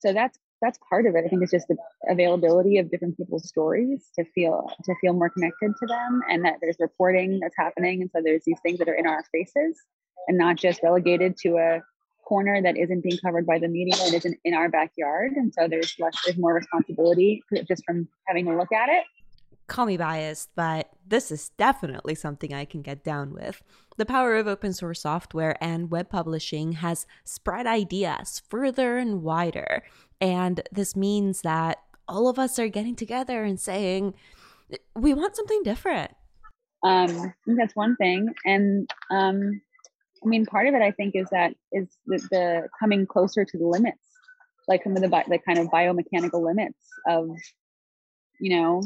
so 0.00 0.12
that's 0.12 0.38
that's 0.62 0.78
part 0.88 1.06
of 1.06 1.14
it. 1.14 1.24
I 1.24 1.28
think 1.28 1.42
it's 1.42 1.52
just 1.52 1.68
the 1.68 1.76
availability 2.08 2.78
of 2.78 2.90
different 2.90 3.16
people's 3.16 3.48
stories 3.48 4.08
to 4.18 4.24
feel 4.34 4.70
to 4.84 4.94
feel 5.00 5.12
more 5.12 5.30
connected 5.30 5.72
to 5.78 5.86
them, 5.86 6.22
and 6.30 6.44
that 6.44 6.56
there's 6.60 6.76
reporting 6.80 7.40
that's 7.40 7.56
happening, 7.58 8.00
and 8.02 8.10
so 8.10 8.22
there's 8.24 8.42
these 8.46 8.60
things 8.62 8.78
that 8.78 8.88
are 8.88 8.94
in 8.94 9.06
our 9.06 9.22
faces, 9.32 9.78
and 10.28 10.38
not 10.38 10.56
just 10.56 10.82
relegated 10.82 11.36
to 11.38 11.56
a 11.56 11.82
corner 12.26 12.60
that 12.60 12.76
isn't 12.76 13.02
being 13.02 13.18
covered 13.24 13.46
by 13.46 13.58
the 13.58 13.68
media 13.68 13.94
and 14.02 14.14
isn't 14.14 14.36
in 14.44 14.54
our 14.54 14.68
backyard. 14.68 15.32
And 15.32 15.52
so 15.54 15.68
there's 15.68 15.94
less, 15.98 16.14
there's 16.24 16.38
more 16.38 16.54
responsibility 16.54 17.42
just 17.66 17.84
from 17.84 18.08
having 18.26 18.48
a 18.48 18.56
look 18.56 18.72
at 18.72 18.88
it. 18.88 19.04
Call 19.68 19.86
me 19.86 19.96
biased, 19.96 20.50
but 20.54 20.90
this 21.06 21.30
is 21.30 21.48
definitely 21.50 22.14
something 22.14 22.54
I 22.54 22.64
can 22.64 22.82
get 22.82 23.02
down 23.02 23.32
with. 23.32 23.62
The 23.96 24.06
power 24.06 24.36
of 24.36 24.46
open 24.46 24.72
source 24.72 25.00
software 25.00 25.56
and 25.60 25.90
web 25.90 26.08
publishing 26.08 26.72
has 26.72 27.06
spread 27.24 27.66
ideas 27.66 28.42
further 28.48 28.96
and 28.96 29.22
wider. 29.22 29.82
And 30.20 30.60
this 30.70 30.94
means 30.94 31.42
that 31.42 31.78
all 32.06 32.28
of 32.28 32.38
us 32.38 32.58
are 32.58 32.68
getting 32.68 32.94
together 32.94 33.42
and 33.42 33.58
saying, 33.58 34.14
we 34.94 35.14
want 35.14 35.34
something 35.34 35.62
different. 35.64 36.12
Um, 36.84 37.10
I 37.10 37.34
think 37.44 37.58
that's 37.58 37.74
one 37.74 37.96
thing. 37.96 38.32
And 38.44 38.88
um, 39.10 39.60
I 40.26 40.28
mean, 40.28 40.44
part 40.44 40.66
of 40.66 40.74
it 40.74 40.82
I 40.82 40.90
think 40.90 41.14
is 41.14 41.28
that 41.30 41.54
is 41.72 41.86
the, 42.06 42.18
the 42.30 42.68
coming 42.80 43.06
closer 43.06 43.44
to 43.44 43.58
the 43.58 43.66
limits, 43.66 44.02
like 44.66 44.82
some 44.82 44.96
of 44.96 45.02
the 45.02 45.08
the 45.08 45.38
kind 45.38 45.58
of 45.58 45.68
biomechanical 45.68 46.44
limits 46.44 46.78
of, 47.06 47.30
you 48.40 48.56
know, 48.56 48.82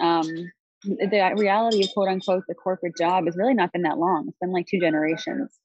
um, 0.00 0.26
the 0.84 1.34
reality 1.36 1.84
of 1.84 1.90
quote 1.94 2.08
unquote 2.08 2.42
the 2.48 2.54
corporate 2.54 2.96
job 2.96 3.26
has 3.26 3.36
really 3.36 3.54
not 3.54 3.72
been 3.72 3.82
that 3.82 3.98
long. 3.98 4.26
It's 4.26 4.38
been 4.40 4.50
like 4.50 4.66
two 4.66 4.80
generations, 4.80 5.56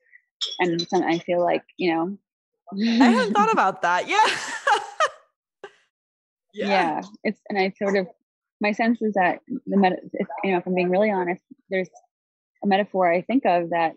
and 0.60 0.88
some, 0.88 1.02
I 1.02 1.18
feel 1.18 1.44
like 1.44 1.64
you 1.78 1.96
know. 1.96 2.18
I 2.80 3.10
hadn't 3.10 3.34
thought 3.34 3.52
about 3.52 3.82
that. 3.82 4.08
Yeah. 4.08 4.20
yeah. 6.54 6.68
yeah. 6.68 7.02
It's 7.24 7.42
and 7.50 7.58
I 7.58 7.74
sort 7.80 7.98
of 7.98 8.08
my 8.62 8.72
sense 8.72 9.02
is 9.02 9.14
that 9.14 9.40
the 9.48 9.78
meta, 9.78 9.98
if, 10.14 10.28
you 10.44 10.52
know, 10.52 10.58
if 10.58 10.68
I'm 10.68 10.76
being 10.76 10.90
really 10.90 11.10
honest, 11.10 11.42
there's 11.70 11.90
a 12.64 12.68
metaphor 12.68 13.12
I 13.12 13.22
think 13.22 13.46
of 13.46 13.70
that 13.70 13.94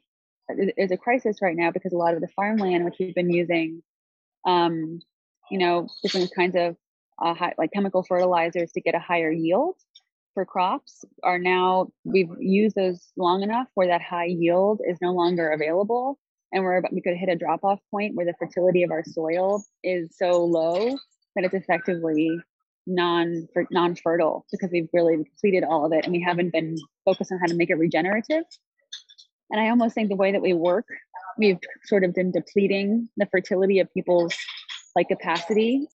is 0.77 0.91
a 0.91 0.97
crisis 0.97 1.39
right 1.43 1.57
now 1.57 1.71
because 1.71 1.93
a 1.93 1.97
lot 1.97 2.15
of 2.15 2.21
the 2.21 2.29
farmland 2.29 2.85
which 2.85 2.97
we've 2.99 3.15
been 3.15 3.31
using 3.31 3.83
um, 4.47 5.01
you 5.51 5.59
know 5.59 5.89
different 6.03 6.31
kinds 6.35 6.57
of 6.57 6.77
uh, 7.21 7.35
high, 7.35 7.55
like 7.59 7.73
chemical 7.73 8.03
fertilizers 8.03 8.73
to 8.73 8.81
get 8.81 8.95
a 8.95 8.99
higher 8.99 9.31
yield 9.31 9.77
for 10.35 10.45
crops 10.45 11.05
are 11.23 11.39
now 11.39 11.89
we've 12.05 12.31
used 12.39 12.77
those 12.77 13.13
long 13.17 13.43
enough 13.43 13.67
where 13.75 13.89
that 13.89 14.01
high 14.01 14.27
yield 14.27 14.81
is 14.87 14.99
no 15.01 15.13
longer 15.13 15.51
available 15.51 16.19
and 16.53 16.65
we're 16.65 16.79
about, 16.79 16.93
we 16.93 17.01
could 17.01 17.17
hit 17.17 17.29
a 17.29 17.37
drop 17.37 17.65
off 17.65 17.79
point 17.91 18.15
where 18.15 18.27
the 18.27 18.35
fertility 18.39 18.83
of 18.83 18.91
our 18.91 19.05
soil 19.05 19.63
is 19.85 20.17
so 20.17 20.45
low 20.45 20.97
that 21.37 21.45
it's 21.45 21.55
effectively 21.55 22.41
non 22.87 23.47
non 23.71 23.95
fertile 23.95 24.47
because 24.51 24.71
we've 24.73 24.89
really 24.93 25.17
depleted 25.17 25.65
all 25.65 25.85
of 25.85 25.93
it 25.93 26.05
and 26.05 26.13
we 26.13 26.21
haven't 26.21 26.53
been 26.53 26.77
focused 27.05 27.31
on 27.31 27.39
how 27.39 27.47
to 27.47 27.55
make 27.55 27.71
it 27.71 27.75
regenerative 27.75 28.45
and 29.51 29.61
I 29.61 29.69
almost 29.71 29.95
think 29.95 30.09
the 30.09 30.17
way 30.17 30.33
that 30.33 30.43
we 30.43 30.53
work, 30.53 30.87
we've 31.39 31.59
sort 31.85 32.05
of 32.05 32.15
been 32.15 32.31
depleting 32.31 33.09
the 33.17 33.27
fertility 33.27 33.81
of 33.81 33.93
people's 33.93 34.35
like 34.95 35.09
capacity. 35.09 35.89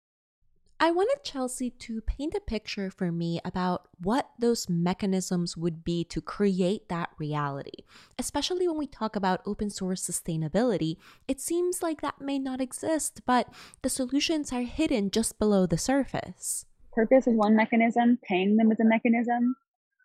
I 0.80 0.92
wanted 0.92 1.24
Chelsea 1.24 1.70
to 1.70 2.02
paint 2.02 2.34
a 2.34 2.42
picture 2.42 2.90
for 2.90 3.10
me 3.12 3.40
about 3.46 3.88
what 4.02 4.32
those 4.38 4.68
mechanisms 4.68 5.56
would 5.56 5.84
be 5.84 6.04
to 6.06 6.20
create 6.20 6.90
that 6.90 7.12
reality. 7.18 7.86
Especially 8.20 8.68
when 8.68 8.78
we 8.78 8.88
talk 8.88 9.16
about 9.16 9.42
open 9.46 9.70
source 9.70 10.06
sustainability, 10.06 10.98
it 11.28 11.40
seems 11.40 11.82
like 11.82 12.02
that 12.02 12.20
may 12.20 12.38
not 12.38 12.60
exist, 12.60 13.22
but 13.26 13.48
the 13.82 13.90
solutions 13.90 14.52
are 14.52 14.64
hidden 14.64 15.10
just 15.10 15.40
below 15.40 15.66
the 15.66 15.78
surface. 15.78 16.66
Purpose 16.92 17.28
is 17.28 17.36
one 17.36 17.56
mechanism, 17.56 18.20
paying 18.28 18.58
them 18.58 18.72
is 18.72 18.80
a 18.82 18.86
mechanism, 18.86 19.56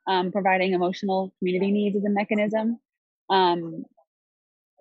um, 0.06 0.30
providing 0.30 0.74
emotional 0.74 1.34
community 1.38 1.72
needs 1.72 1.96
is 1.96 2.04
a 2.04 2.11
mechanism 2.11 2.78
um, 3.30 3.84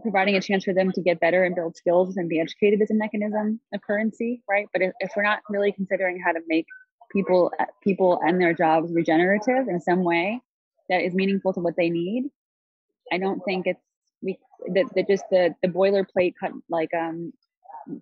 providing 0.02 0.36
a 0.36 0.42
chance 0.42 0.64
for 0.64 0.74
them 0.74 0.92
to 0.92 1.02
get 1.02 1.20
better 1.20 1.44
and 1.44 1.56
build 1.56 1.76
skills 1.76 2.18
and 2.18 2.30
be 2.30 2.40
educated 2.40 2.82
is 2.82 2.92
a 2.92 2.96
mechanism 2.96 3.60
of 3.74 3.82
currency, 3.82 4.42
right? 4.50 4.68
But 4.74 4.82
if, 4.82 4.94
if 5.00 5.12
we're 5.16 5.24
not 5.24 5.40
really 5.50 5.72
considering 5.72 6.20
how 6.24 6.32
to 6.32 6.40
make 6.48 6.66
people 7.12 7.52
people 7.84 8.20
and 8.24 8.42
their 8.42 8.54
jobs 8.54 8.92
regenerative 8.92 9.68
in 9.70 9.80
some 9.80 10.04
way 10.04 10.42
that 10.90 11.02
is 11.02 11.14
meaningful 11.14 11.54
to 11.54 11.60
what 11.60 11.76
they 11.78 11.90
need, 11.90 12.26
I 13.12 13.18
don't 13.18 13.42
think 13.46 13.68
it's 13.68 13.82
we 14.22 14.38
that, 14.74 14.86
that 14.96 15.08
just 15.08 15.24
the 15.32 15.56
the 15.62 15.70
boilerplate 15.70 16.34
cut 16.40 16.52
like 16.70 16.94
um 16.94 17.34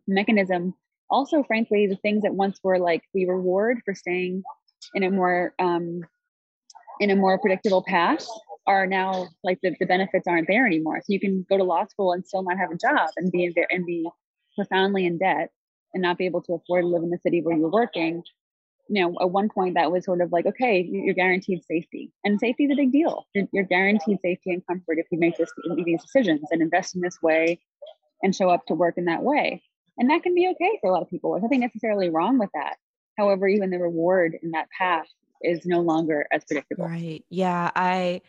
mechanism. 0.08 0.73
Also, 1.10 1.43
frankly, 1.43 1.86
the 1.86 1.97
things 1.97 2.23
that 2.23 2.34
once 2.34 2.60
were 2.63 2.79
like 2.79 3.03
the 3.13 3.27
reward 3.27 3.77
for 3.86 3.93
staying 3.93 4.43
in 4.95 5.03
a 5.03 5.12
more 5.12 5.53
um 5.60 6.01
in 6.99 7.12
a 7.12 7.15
more 7.15 7.38
predictable 7.39 7.84
path 7.84 8.25
are 8.67 8.88
now 8.88 9.30
like 9.43 9.60
the, 9.62 9.75
the 9.80 9.86
benefits 9.86 10.28
aren't 10.28 10.47
there 10.47 10.65
anymore. 10.65 10.97
So 10.97 11.06
you 11.13 11.19
can 11.19 11.45
go 11.49 11.58
to 11.58 11.63
law 11.63 11.86
school 11.86 12.12
and 12.12 12.25
still 12.25 12.43
not 12.43 12.58
have 12.58 12.71
a 12.71 12.78
job 12.78 13.10
and 13.17 13.32
be 13.32 13.45
in 13.45 13.54
there 13.56 13.67
and 13.69 13.86
be 13.86 14.10
profoundly 14.56 15.06
in 15.06 15.17
debt 15.17 15.49
and 15.93 16.01
not 16.01 16.17
be 16.17 16.25
able 16.25 16.41
to 16.43 16.54
afford 16.54 16.84
to 16.84 16.88
live 16.88 17.04
in 17.04 17.10
the 17.10 17.19
city 17.19 17.41
where 17.41 17.56
you're 17.56 17.69
working. 17.69 18.23
You 18.88 19.01
know, 19.01 19.15
at 19.19 19.32
one 19.32 19.49
point 19.49 19.75
that 19.75 19.91
was 19.91 20.06
sort 20.06 20.21
of 20.21 20.32
like, 20.32 20.45
okay, 20.45 20.88
you're 20.88 21.15
guaranteed 21.15 21.63
safety, 21.63 22.12
and 22.23 22.39
safety 22.39 22.65
is 22.65 22.71
a 22.71 22.75
big 22.75 22.91
deal. 22.91 23.25
You're, 23.34 23.47
you're 23.51 23.63
guaranteed 23.63 24.19
safety 24.21 24.51
and 24.51 24.65
comfort 24.67 24.99
if 24.99 25.08
you 25.12 25.17
make 25.17 25.38
this 25.38 25.49
these 25.84 26.04
decisions 26.04 26.41
and 26.51 26.62
invest 26.62 26.95
in 26.95 27.01
this 27.01 27.17
way, 27.19 27.60
and 28.21 28.36
show 28.36 28.49
up 28.49 28.67
to 28.67 28.75
work 28.75 28.95
in 28.97 29.06
that 29.06 29.23
way. 29.23 29.63
And 29.97 30.12
that 30.12 30.21
can 30.21 30.36
be 30.36 30.47
okay 30.49 30.78
for 30.82 30.91
a 30.91 30.93
lot 30.93 31.01
of 31.01 31.10
people. 31.10 31.32
There's 31.32 31.41
nothing 31.41 31.62
necessarily 31.62 32.10
wrong 32.10 32.38
with 32.38 32.51
that. 32.54 32.75
However, 33.17 33.47
even 33.47 33.71
the 33.71 33.80
reward 33.80 34.38
in 34.43 34.51
that 34.51 34.67
path 34.78 35.08
is 35.41 35.65
no 35.65 35.80
longer 35.80 36.28
as 36.32 36.43
predictable. 36.45 36.86
Right. 36.86 37.23
Yeah. 37.30 37.71
I 37.75 38.21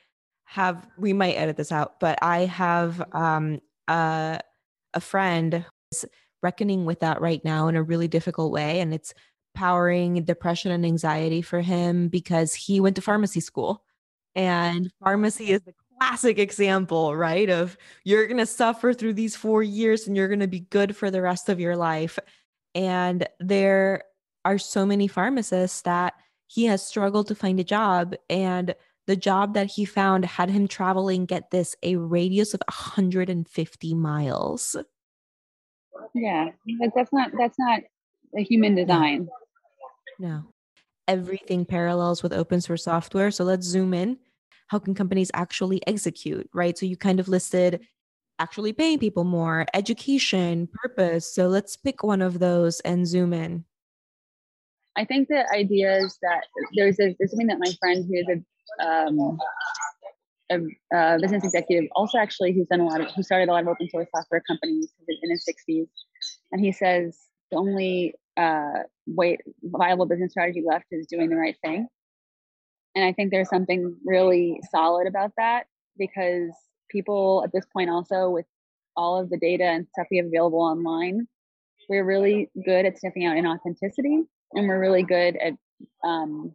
have 0.47 0.89
we 0.99 1.13
might 1.13 1.35
edit 1.35 1.57
this 1.57 1.73
out, 1.73 2.01
but 2.01 2.19
I 2.23 2.41
have 2.47 3.03
um 3.13 3.61
a 3.89 5.01
friend 5.01 5.65
who's 5.91 6.05
reckoning 6.43 6.85
with 6.85 7.01
that 7.01 7.21
right 7.21 7.45
now 7.45 7.69
in 7.69 7.77
a 7.77 7.83
really 7.83 8.09
difficult 8.09 8.53
way 8.53 8.81
and 8.81 8.95
it's 8.95 9.13
powering 9.55 10.23
depression 10.25 10.71
and 10.71 10.85
anxiety 10.85 11.43
for 11.43 11.61
him 11.61 12.09
because 12.09 12.55
he 12.55 12.81
went 12.81 12.97
to 12.97 13.03
pharmacy 13.03 13.41
school 13.41 13.83
and 14.35 14.91
pharmacy 15.03 15.53
is 15.53 15.63
the 15.63 15.75
classic 15.99 16.39
example 16.39 17.17
right 17.17 17.49
of 17.51 17.77
you're 18.05 18.27
going 18.27 18.39
to 18.39 18.47
suffer 18.47 18.93
through 18.93 19.15
these 19.15 19.35
4 19.37 19.63
years 19.63 20.07
and 20.07 20.17
you're 20.17 20.29
going 20.29 20.41
to 20.41 20.47
be 20.49 20.61
good 20.61 20.95
for 20.97 21.11
the 21.11 21.23
rest 21.23 21.49
of 21.49 21.61
your 21.61 21.77
life 21.77 22.19
And 22.75 23.27
there 23.41 24.05
are 24.45 24.59
so 24.59 24.87
many 24.87 25.09
pharmacists 25.09 25.83
that 25.83 26.15
he 26.47 26.67
has 26.67 26.87
struggled 26.87 27.29
to 27.29 27.35
find 27.35 27.59
a 27.61 27.65
job. 27.65 28.15
And 28.31 28.75
the 29.07 29.17
job 29.17 29.55
that 29.55 29.67
he 29.69 29.85
found 29.85 30.25
had 30.25 30.51
him 30.51 30.67
traveling, 30.69 31.27
get 31.27 31.51
this, 31.51 31.77
a 31.83 31.97
radius 31.97 32.55
of 32.55 32.63
150 32.69 33.95
miles. 33.95 34.77
Yeah, 36.15 36.51
that's 36.95 37.13
not 37.13 37.31
that's 37.39 37.59
not 37.59 37.81
a 38.37 38.43
human 38.43 38.75
design. 38.75 39.29
No. 40.19 40.45
Everything 41.09 41.65
parallels 41.65 42.23
with 42.23 42.33
open 42.33 42.61
source 42.61 42.85
software. 42.85 43.31
So 43.31 43.45
let's 43.45 43.67
zoom 43.67 43.95
in. 43.95 44.19
How 44.69 44.79
can 44.79 44.95
companies 44.95 45.31
actually 45.35 45.81
execute, 45.87 46.49
right? 46.53 46.77
So 46.77 46.87
you 46.87 46.97
kind 46.97 47.21
of 47.21 47.29
listed 47.29 47.87
actually 48.39 48.73
paying 48.73 48.99
people 48.99 49.25
more, 49.25 49.67
education, 49.73 50.69
purpose. 50.83 51.33
So 51.33 51.49
let's 51.49 51.77
pick 51.77 52.03
one 52.03 52.23
of 52.23 52.39
those 52.39 52.81
and 52.81 53.07
zoom 53.07 53.33
in. 53.33 53.65
I 54.97 55.05
think 55.05 55.29
the 55.29 55.49
idea 55.53 55.99
is 55.99 56.19
that 56.23 56.45
there's 56.75 56.99
a, 56.99 57.15
there's 57.19 57.31
something 57.31 57.47
that 57.49 57.59
my 57.59 57.71
friend 57.79 58.05
who 58.07 58.15
is 58.15 58.27
a, 58.29 58.43
um, 58.85 59.39
a, 60.51 60.59
a, 60.93 61.19
business 61.21 61.45
executive, 61.45 61.89
also 61.95 62.19
actually 62.19 62.53
who's 62.53 62.67
done 62.69 62.81
a 62.81 62.87
lot 62.87 63.01
of, 63.01 63.09
who 63.15 63.23
started 63.23 63.49
a 63.49 63.53
lot 63.53 63.63
of 63.63 63.69
open 63.69 63.89
source 63.91 64.09
software 64.15 64.43
companies 64.47 64.93
in 65.09 65.31
his 65.31 65.45
60s, 65.45 65.89
and 66.53 66.65
he 66.65 66.73
says 66.73 67.19
the 67.51 67.57
only 67.57 68.15
uh, 68.37 68.83
way 69.07 69.39
viable 69.63 70.07
business 70.07 70.33
strategy 70.33 70.63
left 70.65 70.87
is 70.91 71.07
doing 71.07 71.31
the 71.31 71.37
right 71.37 71.57
thing. 71.63 71.89
And 72.95 73.05
I 73.05 73.13
think 73.13 73.31
there's 73.31 73.51
something 73.51 73.97
really 74.05 74.61
solid 74.71 75.07
about 75.07 75.33
that 75.37 75.67
because 75.99 76.51
people 76.91 77.43
at 77.45 77.53
this 77.53 77.67
point 77.73 77.91
also 77.91 78.31
with 78.31 78.47
all 78.97 79.21
of 79.21 79.29
the 79.29 79.37
data 79.37 79.65
and 79.65 79.87
stuff 79.93 80.07
we 80.11 80.17
have 80.17 80.27
available 80.27 80.61
online, 80.61 81.27
we're 81.89 82.05
really 82.05 82.51
good 82.65 82.87
at 82.87 82.99
sniffing 82.99 83.27
out 83.27 83.37
in 83.37 83.47
authenticity 83.47 84.23
and 84.53 84.69
we're 84.69 84.81
really 84.81 85.03
good 85.03 85.37
at 85.37 85.53
um, 86.05 86.55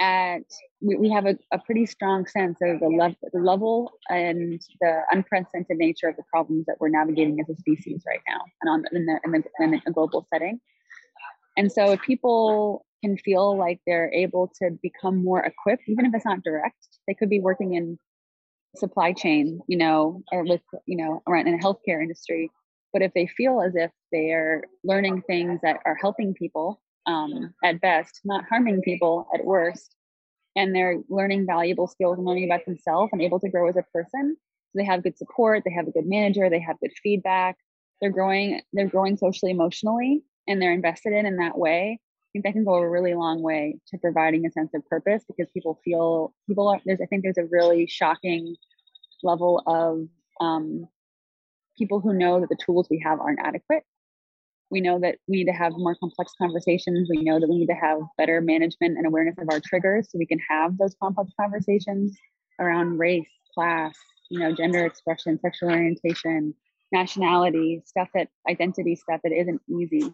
at 0.00 0.42
we, 0.80 0.96
we 0.96 1.10
have 1.10 1.26
a, 1.26 1.36
a 1.52 1.58
pretty 1.58 1.86
strong 1.86 2.26
sense 2.26 2.58
of 2.62 2.80
the, 2.80 2.88
level, 2.88 3.16
the 3.32 3.40
level 3.40 3.92
and 4.08 4.60
the 4.80 5.00
unprecedented 5.10 5.76
nature 5.76 6.08
of 6.08 6.16
the 6.16 6.22
problems 6.30 6.66
that 6.66 6.76
we're 6.80 6.88
navigating 6.88 7.40
as 7.40 7.48
a 7.48 7.58
species 7.58 8.02
right 8.06 8.20
now 8.28 8.40
and 8.62 8.70
on 8.70 8.84
in 8.92 9.06
the, 9.06 9.20
in 9.24 9.32
the, 9.32 9.64
in 9.64 9.82
the 9.84 9.92
global 9.92 10.26
setting. 10.32 10.60
And 11.56 11.72
so 11.72 11.92
if 11.92 12.02
people 12.02 12.84
can 13.02 13.16
feel 13.18 13.56
like 13.56 13.80
they're 13.86 14.12
able 14.12 14.50
to 14.62 14.70
become 14.82 15.22
more 15.22 15.40
equipped 15.44 15.84
even 15.86 16.06
if 16.06 16.14
it's 16.14 16.24
not 16.24 16.42
direct 16.42 16.76
they 17.06 17.14
could 17.14 17.28
be 17.28 17.40
working 17.40 17.74
in 17.74 17.98
supply 18.74 19.12
chain 19.12 19.60
you 19.68 19.76
know 19.76 20.22
or 20.32 20.44
with 20.44 20.62
you 20.86 20.96
know 20.96 21.22
around 21.26 21.46
in 21.46 21.56
the 21.56 21.62
healthcare 21.62 22.02
industry. 22.02 22.50
But 22.92 23.02
if 23.02 23.12
they 23.14 23.26
feel 23.26 23.60
as 23.60 23.74
if 23.74 23.90
they're 24.10 24.62
learning 24.84 25.22
things 25.22 25.60
that 25.62 25.80
are 25.84 25.96
helping 26.00 26.32
people 26.32 26.80
um, 27.06 27.54
at 27.62 27.80
best, 27.80 28.20
not 28.24 28.44
harming 28.48 28.82
people 28.82 29.28
at 29.34 29.44
worst, 29.44 29.94
and 30.56 30.74
they're 30.74 30.98
learning 31.08 31.46
valuable 31.46 31.86
skills 31.86 32.18
and 32.18 32.26
learning 32.26 32.44
about 32.44 32.64
themselves 32.64 33.10
and 33.12 33.22
able 33.22 33.40
to 33.40 33.48
grow 33.48 33.68
as 33.68 33.76
a 33.76 33.84
person, 33.92 34.36
so 34.36 34.78
they 34.78 34.84
have 34.84 35.02
good 35.02 35.16
support, 35.16 35.62
they 35.64 35.72
have 35.72 35.86
a 35.86 35.92
good 35.92 36.06
manager, 36.06 36.50
they 36.50 36.60
have 36.60 36.80
good 36.80 36.92
feedback, 37.02 37.56
they're 38.00 38.10
growing, 38.10 38.60
they're 38.72 38.88
growing 38.88 39.16
socially, 39.16 39.52
emotionally, 39.52 40.22
and 40.46 40.60
they're 40.60 40.72
invested 40.72 41.12
in 41.12 41.26
in 41.26 41.36
that 41.36 41.56
way. 41.56 41.98
I 42.00 42.28
think 42.32 42.44
that 42.44 42.52
can 42.52 42.64
go 42.64 42.74
a 42.74 42.88
really 42.88 43.14
long 43.14 43.40
way 43.42 43.78
to 43.88 43.98
providing 43.98 44.44
a 44.44 44.50
sense 44.50 44.74
of 44.74 44.86
purpose 44.86 45.24
because 45.26 45.50
people 45.52 45.80
feel 45.84 46.34
people 46.46 46.68
are 46.68 46.80
there's 46.84 47.00
I 47.00 47.06
think 47.06 47.22
there's 47.22 47.38
a 47.38 47.46
really 47.46 47.86
shocking 47.86 48.56
level 49.22 49.62
of 49.66 50.08
um, 50.40 50.86
people 51.78 52.00
who 52.00 52.12
know 52.12 52.40
that 52.40 52.48
the 52.48 52.56
tools 52.56 52.88
we 52.90 52.98
have 53.04 53.20
aren't 53.20 53.40
adequate. 53.40 53.84
We 54.70 54.80
know 54.80 54.98
that 55.00 55.16
we 55.28 55.38
need 55.38 55.50
to 55.50 55.52
have 55.52 55.72
more 55.76 55.94
complex 55.94 56.32
conversations. 56.38 57.08
We 57.08 57.22
know 57.22 57.38
that 57.38 57.48
we 57.48 57.58
need 57.58 57.68
to 57.68 57.74
have 57.74 58.00
better 58.18 58.40
management 58.40 58.98
and 58.98 59.06
awareness 59.06 59.36
of 59.38 59.48
our 59.50 59.60
triggers 59.60 60.10
so 60.10 60.18
we 60.18 60.26
can 60.26 60.40
have 60.50 60.76
those 60.78 60.96
complex 61.00 61.30
conversations 61.40 62.16
around 62.58 62.98
race, 62.98 63.28
class, 63.54 63.94
you 64.30 64.40
know, 64.40 64.52
gender 64.52 64.84
expression, 64.84 65.38
sexual 65.40 65.70
orientation, 65.70 66.54
nationality, 66.92 67.82
stuff 67.86 68.08
that 68.14 68.28
identity 68.48 68.96
stuff 68.96 69.20
that 69.22 69.32
isn't 69.32 69.60
easy. 69.68 70.12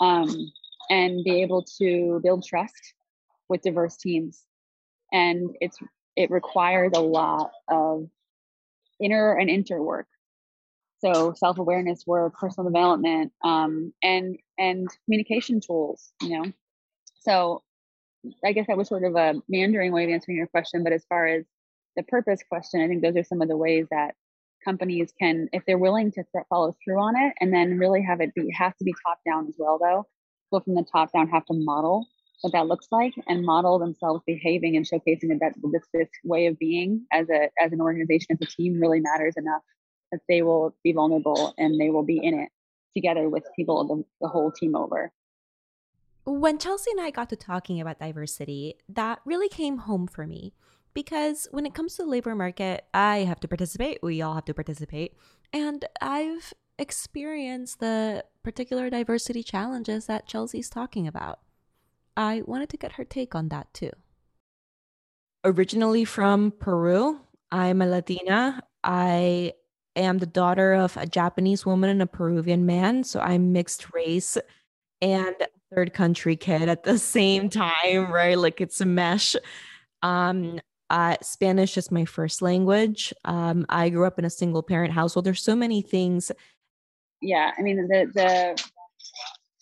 Um, 0.00 0.52
and 0.90 1.24
be 1.24 1.42
able 1.42 1.64
to 1.78 2.20
build 2.22 2.44
trust 2.44 2.94
with 3.48 3.62
diverse 3.62 3.96
teams. 3.96 4.44
And 5.12 5.50
it's 5.60 5.78
it 6.16 6.30
requires 6.30 6.92
a 6.94 7.00
lot 7.00 7.50
of 7.68 8.08
inner 9.00 9.32
and 9.32 9.48
inter 9.48 9.80
work 9.80 10.06
so 11.04 11.34
self-awareness 11.36 12.06
work 12.06 12.34
personal 12.38 12.70
development 12.70 13.32
um, 13.44 13.92
and 14.02 14.38
and 14.58 14.88
communication 15.04 15.60
tools 15.60 16.12
you 16.22 16.30
know? 16.30 16.52
So 17.20 17.62
i 18.44 18.52
guess 18.52 18.66
that 18.68 18.76
was 18.76 18.88
sort 18.88 19.04
of 19.04 19.16
a 19.16 19.34
meandering 19.48 19.92
way 19.92 20.04
of 20.04 20.10
answering 20.10 20.36
your 20.36 20.46
question 20.46 20.84
but 20.84 20.92
as 20.92 21.04
far 21.08 21.26
as 21.26 21.44
the 21.96 22.02
purpose 22.04 22.40
question 22.48 22.80
i 22.80 22.86
think 22.86 23.02
those 23.02 23.16
are 23.16 23.24
some 23.24 23.42
of 23.42 23.48
the 23.48 23.56
ways 23.56 23.86
that 23.90 24.14
companies 24.64 25.12
can 25.18 25.48
if 25.52 25.64
they're 25.66 25.78
willing 25.78 26.12
to 26.12 26.24
follow 26.48 26.74
through 26.84 27.00
on 27.00 27.16
it 27.16 27.34
and 27.40 27.52
then 27.52 27.78
really 27.78 28.02
have 28.02 28.20
it 28.20 28.34
be 28.34 28.52
has 28.56 28.72
to 28.78 28.84
be 28.84 28.94
top 29.06 29.18
down 29.26 29.46
as 29.48 29.54
well 29.58 29.78
though. 29.78 30.06
People 30.46 30.64
from 30.64 30.74
the 30.74 30.86
top 30.90 31.12
down 31.12 31.28
have 31.28 31.46
to 31.46 31.54
model 31.54 32.06
what 32.42 32.52
that 32.52 32.66
looks 32.66 32.88
like 32.90 33.14
and 33.28 33.44
model 33.44 33.78
themselves 33.78 34.22
behaving 34.26 34.76
and 34.76 34.86
showcasing 34.86 35.38
that 35.40 35.54
this 35.72 35.82
this 35.92 36.08
way 36.24 36.46
of 36.46 36.58
being 36.58 37.06
as 37.12 37.28
a 37.30 37.48
as 37.60 37.72
an 37.72 37.80
organization 37.80 38.26
as 38.30 38.38
a 38.46 38.50
team 38.50 38.80
really 38.80 39.00
matters 39.00 39.34
enough 39.36 39.62
that 40.12 40.20
they 40.28 40.42
will 40.42 40.74
be 40.84 40.92
vulnerable 40.92 41.54
and 41.58 41.80
they 41.80 41.90
will 41.90 42.04
be 42.04 42.18
in 42.18 42.38
it 42.38 42.50
together 42.94 43.28
with 43.28 43.44
people 43.56 43.84
the, 43.84 44.04
the 44.20 44.28
whole 44.28 44.52
team 44.52 44.76
over. 44.76 45.10
When 46.24 46.56
chelsea 46.58 46.92
and 46.92 47.00
i 47.00 47.10
got 47.10 47.30
to 47.30 47.36
talking 47.36 47.80
about 47.80 47.98
diversity 47.98 48.74
that 48.88 49.18
really 49.24 49.48
came 49.48 49.78
home 49.78 50.06
for 50.06 50.24
me 50.24 50.52
because 50.94 51.48
when 51.50 51.66
it 51.66 51.74
comes 51.74 51.96
to 51.96 52.04
the 52.04 52.08
labor 52.08 52.36
market 52.36 52.84
i 52.94 53.18
have 53.18 53.40
to 53.40 53.48
participate 53.48 53.98
we 54.04 54.22
all 54.22 54.34
have 54.34 54.44
to 54.44 54.54
participate 54.54 55.16
and 55.52 55.84
i've 56.00 56.54
experienced 56.78 57.80
the 57.80 58.24
particular 58.42 58.90
diversity 58.90 59.42
challenges 59.42 60.06
that 60.06 60.26
chelsea's 60.26 60.70
talking 60.70 61.06
about. 61.06 61.40
I 62.16 62.42
wanted 62.44 62.68
to 62.70 62.76
get 62.76 62.92
her 62.92 63.04
take 63.04 63.34
on 63.34 63.48
that 63.48 63.72
too. 63.72 63.90
Originally 65.44 66.04
from 66.04 66.52
peru 66.52 67.20
i'm 67.50 67.82
a 67.82 67.86
latina. 67.86 68.62
I 68.84 69.52
am 69.96 70.18
the 70.18 70.26
daughter 70.26 70.74
of 70.74 70.96
a 70.96 71.06
Japanese 71.06 71.66
woman 71.66 71.90
and 71.90 72.02
a 72.02 72.06
Peruvian 72.06 72.66
man. 72.66 73.04
So 73.04 73.20
I'm 73.20 73.52
mixed 73.52 73.92
race 73.92 74.38
and 75.00 75.34
third 75.74 75.92
country 75.92 76.36
kid 76.36 76.68
at 76.68 76.84
the 76.84 76.98
same 77.16 77.48
time, 77.48 78.10
right? 78.10 78.38
Like 78.38 78.60
it's 78.60 78.80
a 78.80 78.86
mesh. 78.86 79.36
Um, 80.02 80.60
uh, 80.90 81.16
Spanish 81.22 81.78
is 81.78 81.90
my 81.90 82.04
first 82.04 82.42
language. 82.42 83.14
Um, 83.24 83.64
I 83.68 83.88
grew 83.88 84.06
up 84.06 84.18
in 84.18 84.26
a 84.26 84.30
single 84.30 84.62
parent 84.62 84.92
household. 84.92 85.24
There's 85.24 85.42
so 85.42 85.56
many 85.56 85.80
things. 85.80 86.30
Yeah, 87.22 87.52
I 87.56 87.62
mean 87.62 87.76
the 87.88 88.10
the 88.12 88.64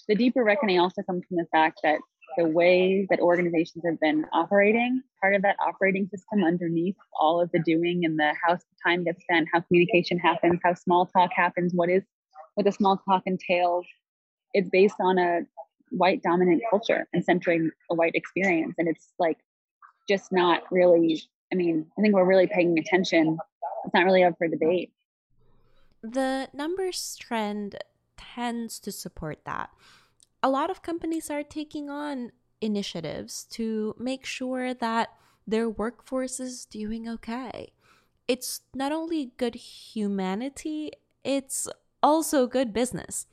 the 0.09 0.15
deeper 0.17 0.43
reckoning 0.43 0.81
also 0.81 1.03
comes 1.03 1.25
from 1.29 1.37
the 1.37 1.47
fact 1.53 1.81
that 1.85 2.01
the 2.37 2.47
way 2.47 3.07
that 3.11 3.21
organizations 3.21 3.85
have 3.85 3.99
been 4.01 4.25
operating, 4.33 5.03
part 5.21 5.35
of 5.35 5.43
that 5.43 5.57
operating 5.67 6.09
system 6.09 6.45
underneath 6.45 6.97
all 7.19 7.41
of 7.41 7.51
the 7.53 7.61
doing 7.61 8.05
and 8.05 8.19
the 8.19 8.35
how 8.45 8.59
time 8.87 9.05
gets 9.05 9.23
spent, 9.23 9.49
how 9.53 9.61
communication 9.61 10.19
happens, 10.19 10.61
how 10.63 10.75
small 10.75 11.07
talk 11.07 11.31
happens, 11.35 11.73
what 11.75 11.89
is 11.89 12.03
what 12.55 12.65
the 12.65 12.73
small 12.73 12.97
talk 13.09 13.23
entails. 13.27 13.87
It's 14.53 14.69
based 14.71 14.97
on 15.01 15.19
a 15.19 15.41
white 15.91 16.23
dominant 16.23 16.63
culture 16.71 17.07
and 17.13 17.25
centering 17.25 17.71
a 17.91 17.95
white 17.95 18.15
experience. 18.15 18.75
And 18.79 18.89
it's 18.89 19.13
like 19.19 19.39
just 20.09 20.33
not 20.33 20.63
really, 20.71 21.23
I 21.53 21.57
mean, 21.57 21.87
I 21.99 22.03
think 22.03 22.15
we're 22.15 22.25
really 22.25 22.47
paying 22.47 22.79
attention. 22.79 23.39
It's 23.85 23.95
not 23.95 24.05
really 24.05 24.25
up 24.25 24.35
for 24.39 24.49
debate. 24.49 24.93
The 26.03 26.49
numbers 26.53 27.17
trend 27.21 27.77
tends 28.17 28.79
to 28.81 28.93
support 28.93 29.45
that 29.45 29.71
a 30.43 30.51
lot 30.51 30.71
of 30.71 30.83
companies 30.83 31.31
are 31.31 31.43
taking 31.43 31.91
on 31.91 32.33
initiatives 32.61 33.45
to 33.51 33.95
make 33.99 34.25
sure 34.25 34.75
that 34.75 35.11
their 35.47 35.69
workforce 35.69 36.41
is 36.41 36.65
doing 36.65 37.09
okay. 37.09 37.73
It's 38.29 38.61
not 38.75 38.93
only 38.93 39.33
good 39.37 39.55
humanity, 39.55 40.93
it's 41.25 41.69
also 42.03 42.47
good 42.47 42.73
business. 42.73 43.27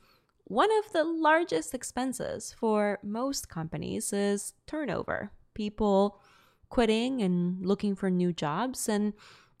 One 0.44 0.70
of 0.78 0.92
the 0.92 1.04
largest 1.04 1.74
expenses 1.74 2.54
for 2.58 2.98
most 3.02 3.48
companies 3.48 4.12
is 4.12 4.54
turnover, 4.66 5.30
people 5.54 6.20
quitting 6.70 7.22
and 7.22 7.64
looking 7.64 7.94
for 7.94 8.10
new 8.10 8.32
jobs. 8.32 8.88
And 8.88 9.12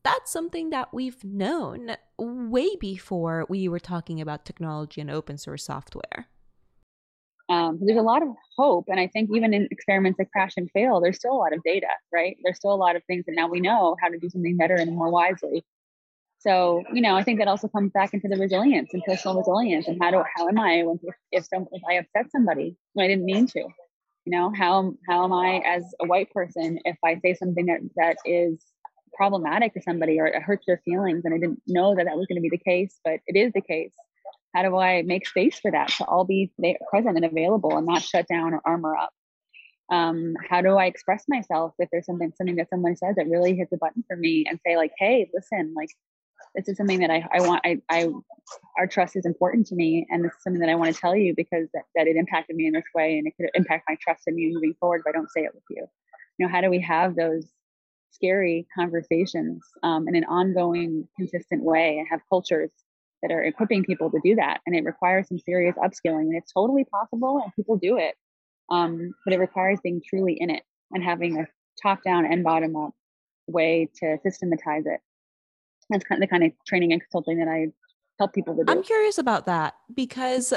that's 0.02 0.30
something 0.30 0.70
that 0.70 0.92
we've 0.92 1.22
known 1.22 1.96
way 2.18 2.76
before 2.76 3.46
we 3.48 3.68
were 3.68 3.78
talking 3.78 4.20
about 4.20 4.44
technology 4.44 5.00
and 5.00 5.10
open 5.10 5.38
source 5.38 5.64
software. 5.64 6.28
Um, 7.48 7.78
there's 7.80 7.98
a 7.98 8.02
lot 8.02 8.22
of 8.22 8.28
hope, 8.56 8.86
and 8.88 9.00
I 9.00 9.06
think 9.06 9.30
even 9.34 9.54
in 9.54 9.68
experiments 9.70 10.18
that 10.18 10.30
crash 10.30 10.52
and 10.58 10.70
fail, 10.72 11.00
there's 11.00 11.16
still 11.16 11.32
a 11.32 11.40
lot 11.40 11.54
of 11.54 11.62
data, 11.62 11.86
right? 12.12 12.36
There's 12.42 12.56
still 12.56 12.74
a 12.74 12.76
lot 12.76 12.94
of 12.94 13.02
things 13.04 13.24
that 13.26 13.34
now 13.34 13.48
we 13.48 13.60
know 13.60 13.96
how 14.02 14.08
to 14.08 14.18
do 14.18 14.28
something 14.28 14.56
better 14.56 14.74
and 14.74 14.94
more 14.94 15.10
wisely. 15.10 15.64
So, 16.40 16.84
you 16.92 17.00
know, 17.00 17.16
I 17.16 17.24
think 17.24 17.38
that 17.40 17.48
also 17.48 17.66
comes 17.68 17.90
back 17.92 18.14
into 18.14 18.28
the 18.28 18.36
resilience 18.36 18.90
and 18.92 19.02
personal 19.02 19.38
resilience 19.38 19.88
and 19.88 20.00
how 20.00 20.10
do 20.10 20.22
how 20.36 20.48
am 20.48 20.58
I 20.58 20.82
when 20.84 20.98
if 21.02 21.14
if, 21.32 21.46
some, 21.46 21.66
if 21.72 21.82
I 21.88 21.94
upset 21.94 22.30
somebody 22.30 22.76
when 22.92 23.04
I 23.04 23.08
didn't 23.08 23.24
mean 23.24 23.46
to, 23.48 23.58
you 23.58 23.68
know, 24.26 24.52
how 24.56 24.94
how 25.08 25.24
am 25.24 25.32
I 25.32 25.60
as 25.66 25.82
a 26.00 26.06
white 26.06 26.30
person 26.30 26.78
if 26.84 26.96
I 27.04 27.18
say 27.18 27.34
something 27.34 27.66
that 27.66 27.80
that 27.96 28.16
is 28.24 28.64
problematic 29.14 29.74
to 29.74 29.82
somebody 29.82 30.20
or 30.20 30.26
it 30.28 30.40
hurts 30.40 30.64
their 30.66 30.80
feelings 30.84 31.24
and 31.24 31.34
I 31.34 31.38
didn't 31.38 31.60
know 31.66 31.96
that 31.96 32.04
that 32.04 32.16
was 32.16 32.26
going 32.26 32.36
to 32.36 32.48
be 32.48 32.50
the 32.50 32.58
case, 32.58 33.00
but 33.04 33.18
it 33.26 33.36
is 33.36 33.52
the 33.52 33.60
case. 33.60 33.92
How 34.54 34.62
do 34.62 34.76
I 34.76 35.02
make 35.02 35.26
space 35.26 35.58
for 35.58 35.70
that 35.70 35.88
to 35.98 36.04
all 36.04 36.24
be 36.24 36.50
present 36.90 37.16
and 37.16 37.24
available 37.24 37.76
and 37.76 37.86
not 37.86 38.02
shut 38.02 38.26
down 38.28 38.54
or 38.54 38.62
armor 38.64 38.96
up? 38.96 39.10
Um, 39.90 40.34
how 40.48 40.60
do 40.60 40.76
I 40.76 40.86
express 40.86 41.24
myself 41.28 41.74
if 41.78 41.88
there's 41.90 42.06
something 42.06 42.32
something 42.36 42.56
that 42.56 42.68
someone 42.70 42.96
says 42.96 43.16
that 43.16 43.28
really 43.28 43.56
hits 43.56 43.72
a 43.72 43.78
button 43.78 44.04
for 44.06 44.16
me 44.16 44.44
and 44.48 44.58
say 44.66 44.76
like, 44.76 44.92
hey, 44.98 45.30
listen, 45.34 45.74
like 45.76 45.88
this 46.54 46.68
is 46.68 46.76
something 46.76 47.00
that 47.00 47.10
I, 47.10 47.26
I 47.32 47.40
want 47.46 47.62
I, 47.64 47.80
I 47.88 48.08
our 48.78 48.86
trust 48.86 49.16
is 49.16 49.26
important 49.26 49.66
to 49.68 49.74
me 49.74 50.06
and 50.10 50.24
this 50.24 50.32
is 50.32 50.42
something 50.42 50.60
that 50.60 50.68
I 50.68 50.74
want 50.74 50.94
to 50.94 51.00
tell 51.00 51.16
you 51.16 51.34
because 51.34 51.68
that, 51.74 51.84
that 51.94 52.06
it 52.06 52.16
impacted 52.16 52.56
me 52.56 52.66
in 52.66 52.72
this 52.72 52.84
way 52.94 53.18
and 53.18 53.26
it 53.26 53.34
could 53.36 53.50
impact 53.54 53.84
my 53.88 53.96
trust 54.00 54.22
in 54.26 54.38
you 54.38 54.54
moving 54.54 54.74
forward 54.78 55.02
if 55.04 55.08
I 55.08 55.12
don't 55.12 55.30
say 55.30 55.42
it 55.42 55.54
with 55.54 55.64
you. 55.70 55.86
You 56.38 56.46
know, 56.46 56.52
how 56.52 56.60
do 56.60 56.70
we 56.70 56.80
have 56.80 57.16
those 57.16 57.46
scary 58.10 58.66
conversations 58.74 59.62
um, 59.82 60.08
in 60.08 60.16
an 60.16 60.24
ongoing, 60.24 61.06
consistent 61.16 61.62
way 61.62 61.98
and 61.98 62.06
have 62.10 62.20
cultures 62.28 62.70
that 63.22 63.32
are 63.32 63.42
equipping 63.42 63.84
people 63.84 64.10
to 64.10 64.20
do 64.22 64.36
that? 64.36 64.60
And 64.66 64.74
it 64.74 64.84
requires 64.84 65.28
some 65.28 65.38
serious 65.38 65.74
upskilling 65.76 66.22
and 66.22 66.36
it's 66.36 66.52
totally 66.52 66.84
possible 66.84 67.40
and 67.42 67.52
people 67.54 67.76
do 67.76 67.96
it. 67.96 68.14
Um, 68.70 69.12
but 69.24 69.34
it 69.34 69.38
requires 69.38 69.78
being 69.82 70.02
truly 70.06 70.36
in 70.38 70.50
it 70.50 70.62
and 70.92 71.02
having 71.02 71.38
a 71.38 71.46
top 71.82 72.02
down 72.04 72.26
and 72.26 72.44
bottom 72.44 72.76
up 72.76 72.92
way 73.46 73.88
to 74.00 74.18
systematize 74.22 74.84
it 74.84 75.00
that's 75.90 76.04
kind 76.04 76.22
of 76.22 76.28
the 76.28 76.30
kind 76.30 76.44
of 76.44 76.52
training 76.66 76.92
and 76.92 77.00
consulting 77.00 77.38
that 77.38 77.48
I 77.48 77.68
help 78.18 78.34
people 78.34 78.56
to 78.56 78.64
do. 78.64 78.70
I'm 78.70 78.82
curious 78.82 79.18
about 79.18 79.46
that 79.46 79.74
because 79.94 80.52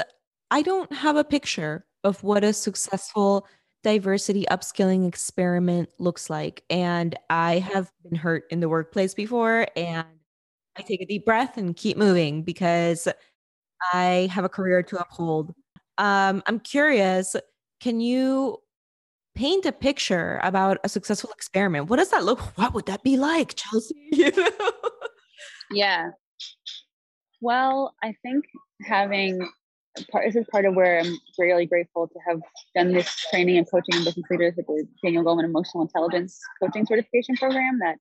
I 0.50 0.62
don't 0.62 0.92
have 0.92 1.16
a 1.16 1.24
picture 1.24 1.86
of 2.04 2.22
what 2.22 2.44
a 2.44 2.52
successful 2.52 3.46
diversity 3.82 4.44
upskilling 4.50 5.08
experiment 5.08 5.88
looks 5.98 6.30
like. 6.30 6.62
And 6.70 7.16
I 7.30 7.58
have 7.58 7.90
been 8.04 8.16
hurt 8.16 8.44
in 8.50 8.60
the 8.60 8.68
workplace 8.68 9.14
before, 9.14 9.66
and 9.76 10.06
I 10.76 10.82
take 10.82 11.02
a 11.02 11.06
deep 11.06 11.24
breath 11.24 11.56
and 11.56 11.76
keep 11.76 11.96
moving 11.96 12.42
because 12.42 13.08
I 13.92 14.28
have 14.32 14.44
a 14.44 14.48
career 14.48 14.82
to 14.82 14.96
uphold. 14.98 15.54
Um, 15.98 16.42
I'm 16.46 16.60
curious, 16.60 17.36
can 17.80 18.00
you 18.00 18.58
paint 19.34 19.66
a 19.66 19.72
picture 19.72 20.40
about 20.42 20.78
a 20.84 20.88
successful 20.88 21.30
experiment? 21.32 21.88
What 21.88 21.96
does 21.98 22.10
that 22.10 22.24
look? 22.24 22.40
What 22.56 22.74
would 22.74 22.86
that 22.86 23.02
be 23.02 23.16
like, 23.16 23.54
Chelsea? 23.54 24.10
Yeah. 25.72 26.10
Well, 27.40 27.94
I 28.02 28.14
think 28.22 28.44
having 28.82 29.48
part 30.10 30.26
this 30.26 30.36
is 30.36 30.46
part 30.50 30.64
of 30.64 30.74
where 30.74 31.00
I'm 31.00 31.18
really 31.38 31.66
grateful 31.66 32.08
to 32.08 32.18
have 32.26 32.40
done 32.74 32.92
this 32.92 33.26
training 33.30 33.58
and 33.58 33.70
coaching 33.70 33.96
in 33.96 34.04
business 34.04 34.26
leaders 34.30 34.54
the 34.56 34.86
Daniel 35.02 35.24
Goleman 35.24 35.44
Emotional 35.44 35.82
Intelligence 35.82 36.38
Coaching 36.62 36.86
Certification 36.86 37.36
Program. 37.36 37.78
That 37.80 37.96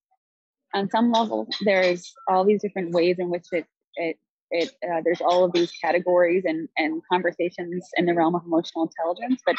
on 0.74 0.90
some 0.90 1.12
level 1.12 1.48
there's 1.62 2.14
all 2.28 2.46
these 2.46 2.62
different 2.62 2.92
ways 2.92 3.18
in 3.20 3.30
which 3.30 3.46
it 3.52 3.66
it 3.96 4.18
it 4.52 4.70
uh, 4.84 5.02
there's 5.04 5.22
all 5.22 5.44
of 5.44 5.54
these 5.54 5.72
categories 5.72 6.44
and 6.46 6.68
and 6.78 7.02
conversations 7.12 7.90
in 7.98 8.06
the 8.06 8.14
realm 8.14 8.36
of 8.36 8.44
emotional 8.46 8.86
intelligence, 8.86 9.42
but 9.46 9.56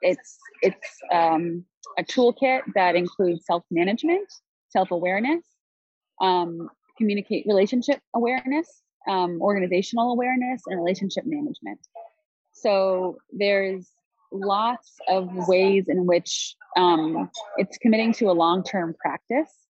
it's 0.00 0.38
it's 0.62 0.88
um, 1.12 1.64
a 1.98 2.04
toolkit 2.04 2.62
that 2.74 2.94
includes 2.94 3.44
self 3.44 3.64
management, 3.70 4.28
self 4.70 4.90
awareness, 4.92 5.44
um, 6.20 6.70
communicate 6.96 7.44
relationship 7.46 8.00
awareness, 8.14 8.82
um, 9.08 9.40
organizational 9.42 10.12
awareness, 10.12 10.62
and 10.66 10.78
relationship 10.78 11.24
management. 11.26 11.80
So 12.52 13.18
there's 13.32 13.90
lots 14.32 14.94
of 15.08 15.28
ways 15.48 15.86
in 15.88 16.06
which 16.06 16.54
um, 16.76 17.30
it's 17.58 17.76
committing 17.78 18.12
to 18.14 18.30
a 18.30 18.32
long-term 18.32 18.94
practice 18.98 19.65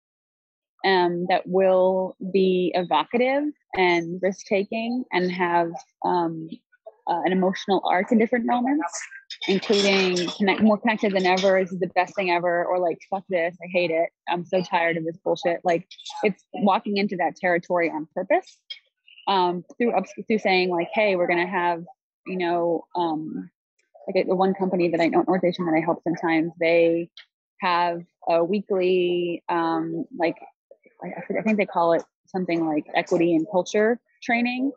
um, 0.84 1.26
that 1.28 1.42
will 1.46 2.16
be 2.32 2.72
evocative 2.74 3.44
and 3.74 4.20
risk-taking 4.22 5.04
and 5.12 5.32
have 5.32 5.72
um, 6.04 6.48
uh, 7.06 7.20
an 7.24 7.32
emotional 7.32 7.82
arc 7.84 8.12
in 8.12 8.18
different 8.18 8.46
moments, 8.46 9.02
including 9.48 10.28
connect, 10.36 10.62
more 10.62 10.78
connected 10.78 11.12
than 11.12 11.26
ever. 11.26 11.60
This 11.60 11.72
is 11.72 11.80
the 11.80 11.88
best 11.88 12.14
thing 12.14 12.30
ever, 12.30 12.64
or 12.64 12.78
like 12.78 12.98
fuck 13.10 13.24
this, 13.28 13.56
I 13.62 13.66
hate 13.70 13.90
it. 13.90 14.10
I'm 14.28 14.44
so 14.44 14.62
tired 14.62 14.96
of 14.96 15.04
this 15.04 15.16
bullshit. 15.22 15.60
Like 15.64 15.86
it's 16.22 16.44
walking 16.54 16.96
into 16.96 17.16
that 17.16 17.36
territory 17.36 17.90
on 17.90 18.08
purpose 18.14 18.58
um, 19.26 19.64
through 19.76 19.92
through 20.26 20.38
saying 20.38 20.70
like, 20.70 20.88
hey, 20.92 21.16
we're 21.16 21.26
gonna 21.26 21.46
have 21.46 21.84
you 22.26 22.38
know 22.38 22.84
um, 22.96 23.50
like 24.06 24.26
the 24.26 24.36
one 24.36 24.54
company 24.54 24.88
that 24.88 25.00
I 25.00 25.08
know, 25.08 25.24
organization 25.26 25.66
that 25.66 25.74
I 25.76 25.80
help 25.80 26.02
sometimes, 26.04 26.52
they 26.58 27.10
have 27.60 28.02
a 28.28 28.42
weekly 28.42 29.42
um, 29.48 30.04
like 30.18 30.36
I, 31.02 31.38
I 31.38 31.42
think 31.42 31.58
they 31.58 31.66
call 31.66 31.92
it 31.92 32.02
something 32.26 32.66
like 32.66 32.86
equity 32.94 33.34
and 33.34 33.46
culture 33.50 33.98
training 34.22 34.72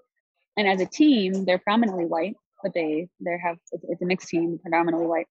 and 0.58 0.68
as 0.68 0.82
a 0.82 0.86
team, 0.86 1.46
they're 1.46 1.60
predominantly 1.60 2.06
white, 2.06 2.36
but 2.64 2.74
they 2.74 3.08
they 3.24 3.38
have 3.42 3.58
it's 3.72 4.02
a 4.02 4.06
mixed 4.06 4.28
team, 4.28 4.60
predominantly 4.60 5.08
white. 5.08 5.28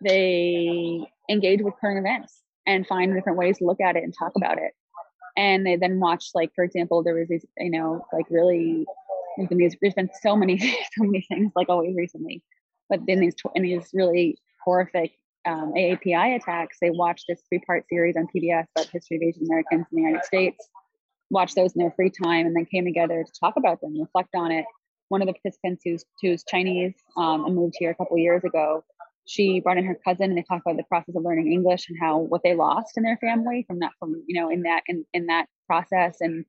They 0.00 1.04
engage 1.28 1.60
with 1.60 1.74
current 1.80 1.98
events 1.98 2.40
and 2.66 2.86
find 2.86 3.12
different 3.12 3.36
ways 3.36 3.58
to 3.58 3.64
look 3.64 3.80
at 3.80 3.96
it 3.96 4.04
and 4.04 4.14
talk 4.16 4.32
about 4.36 4.58
it. 4.58 4.72
And 5.36 5.66
they 5.66 5.76
then 5.76 5.98
watch, 5.98 6.30
like 6.34 6.52
for 6.54 6.64
example, 6.64 7.02
there 7.02 7.14
was 7.14 7.28
these, 7.28 7.44
you 7.58 7.70
know, 7.70 8.06
like 8.12 8.26
really, 8.30 8.86
there's 9.36 9.48
been, 9.48 9.58
these, 9.58 9.76
there's 9.82 9.94
been 9.94 10.10
so 10.22 10.36
many, 10.36 10.58
so 10.96 11.04
many 11.04 11.26
things, 11.28 11.52
like 11.56 11.68
always 11.68 11.94
recently. 11.96 12.42
But 12.88 13.00
then 13.06 13.18
these 13.18 13.34
in 13.56 13.64
these 13.64 13.90
really 13.92 14.38
horrific 14.64 15.12
um, 15.46 15.72
AAPI 15.74 16.36
attacks, 16.36 16.78
they 16.80 16.90
watched 16.90 17.24
this 17.28 17.42
three-part 17.48 17.84
series 17.88 18.16
on 18.16 18.26
PBS 18.34 18.66
about 18.74 18.88
history 18.88 19.16
of 19.16 19.22
Asian 19.22 19.44
Americans 19.46 19.86
in 19.90 19.96
the 19.96 20.02
United 20.02 20.24
States 20.24 20.68
watch 21.30 21.54
those 21.54 21.72
in 21.74 21.80
their 21.80 21.92
free 21.92 22.10
time 22.10 22.46
and 22.46 22.54
then 22.54 22.66
came 22.66 22.84
together 22.84 23.24
to 23.24 23.40
talk 23.40 23.54
about 23.56 23.80
them, 23.80 23.98
reflect 23.98 24.30
on 24.34 24.52
it. 24.52 24.64
One 25.08 25.22
of 25.22 25.26
the 25.26 25.34
participants 25.34 25.82
who's 25.84 26.04
who's 26.20 26.44
Chinese 26.44 26.94
um, 27.16 27.44
and 27.44 27.54
moved 27.54 27.74
here 27.78 27.90
a 27.90 27.94
couple 27.94 28.18
years 28.18 28.42
ago, 28.44 28.84
she 29.24 29.60
brought 29.60 29.78
in 29.78 29.84
her 29.84 29.98
cousin 30.04 30.30
and 30.30 30.38
they 30.38 30.42
talked 30.42 30.62
about 30.66 30.76
the 30.76 30.84
process 30.84 31.14
of 31.14 31.22
learning 31.22 31.52
English 31.52 31.88
and 31.88 31.98
how 32.00 32.18
what 32.18 32.42
they 32.42 32.54
lost 32.54 32.96
in 32.96 33.04
their 33.04 33.16
family 33.18 33.64
from 33.68 33.78
that 33.80 33.92
from 34.00 34.22
you 34.26 34.40
know 34.40 34.50
in 34.50 34.62
that 34.62 34.82
in, 34.88 35.04
in 35.14 35.26
that 35.26 35.46
process 35.66 36.16
and 36.20 36.44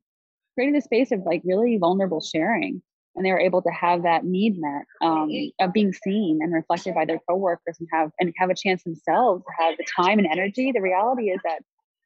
created 0.56 0.76
a 0.76 0.82
space 0.82 1.12
of 1.12 1.22
like 1.24 1.42
really 1.46 1.78
vulnerable 1.78 2.22
sharing 2.22 2.82
and 3.18 3.26
they 3.26 3.32
were 3.32 3.40
able 3.40 3.62
to 3.62 3.70
have 3.70 4.04
that 4.04 4.24
need 4.24 4.58
met 4.60 4.86
um, 5.02 5.30
of 5.60 5.74
being 5.74 5.92
seen 5.92 6.40
and 6.42 6.54
reflected 6.54 6.96
by 6.96 7.04
their 7.04 7.20
coworkers 7.28 7.76
and 7.80 7.90
have 7.92 8.12
and 8.20 8.34
have 8.38 8.50
a 8.50 8.56
chance 8.56 8.84
themselves 8.84 9.44
to 9.44 9.64
have 9.64 9.76
the 9.78 9.86
time 9.96 10.20
and 10.20 10.28
energy 10.32 10.72
the 10.72 10.82
reality 10.82 11.30
is 11.30 11.40
that 11.44 11.60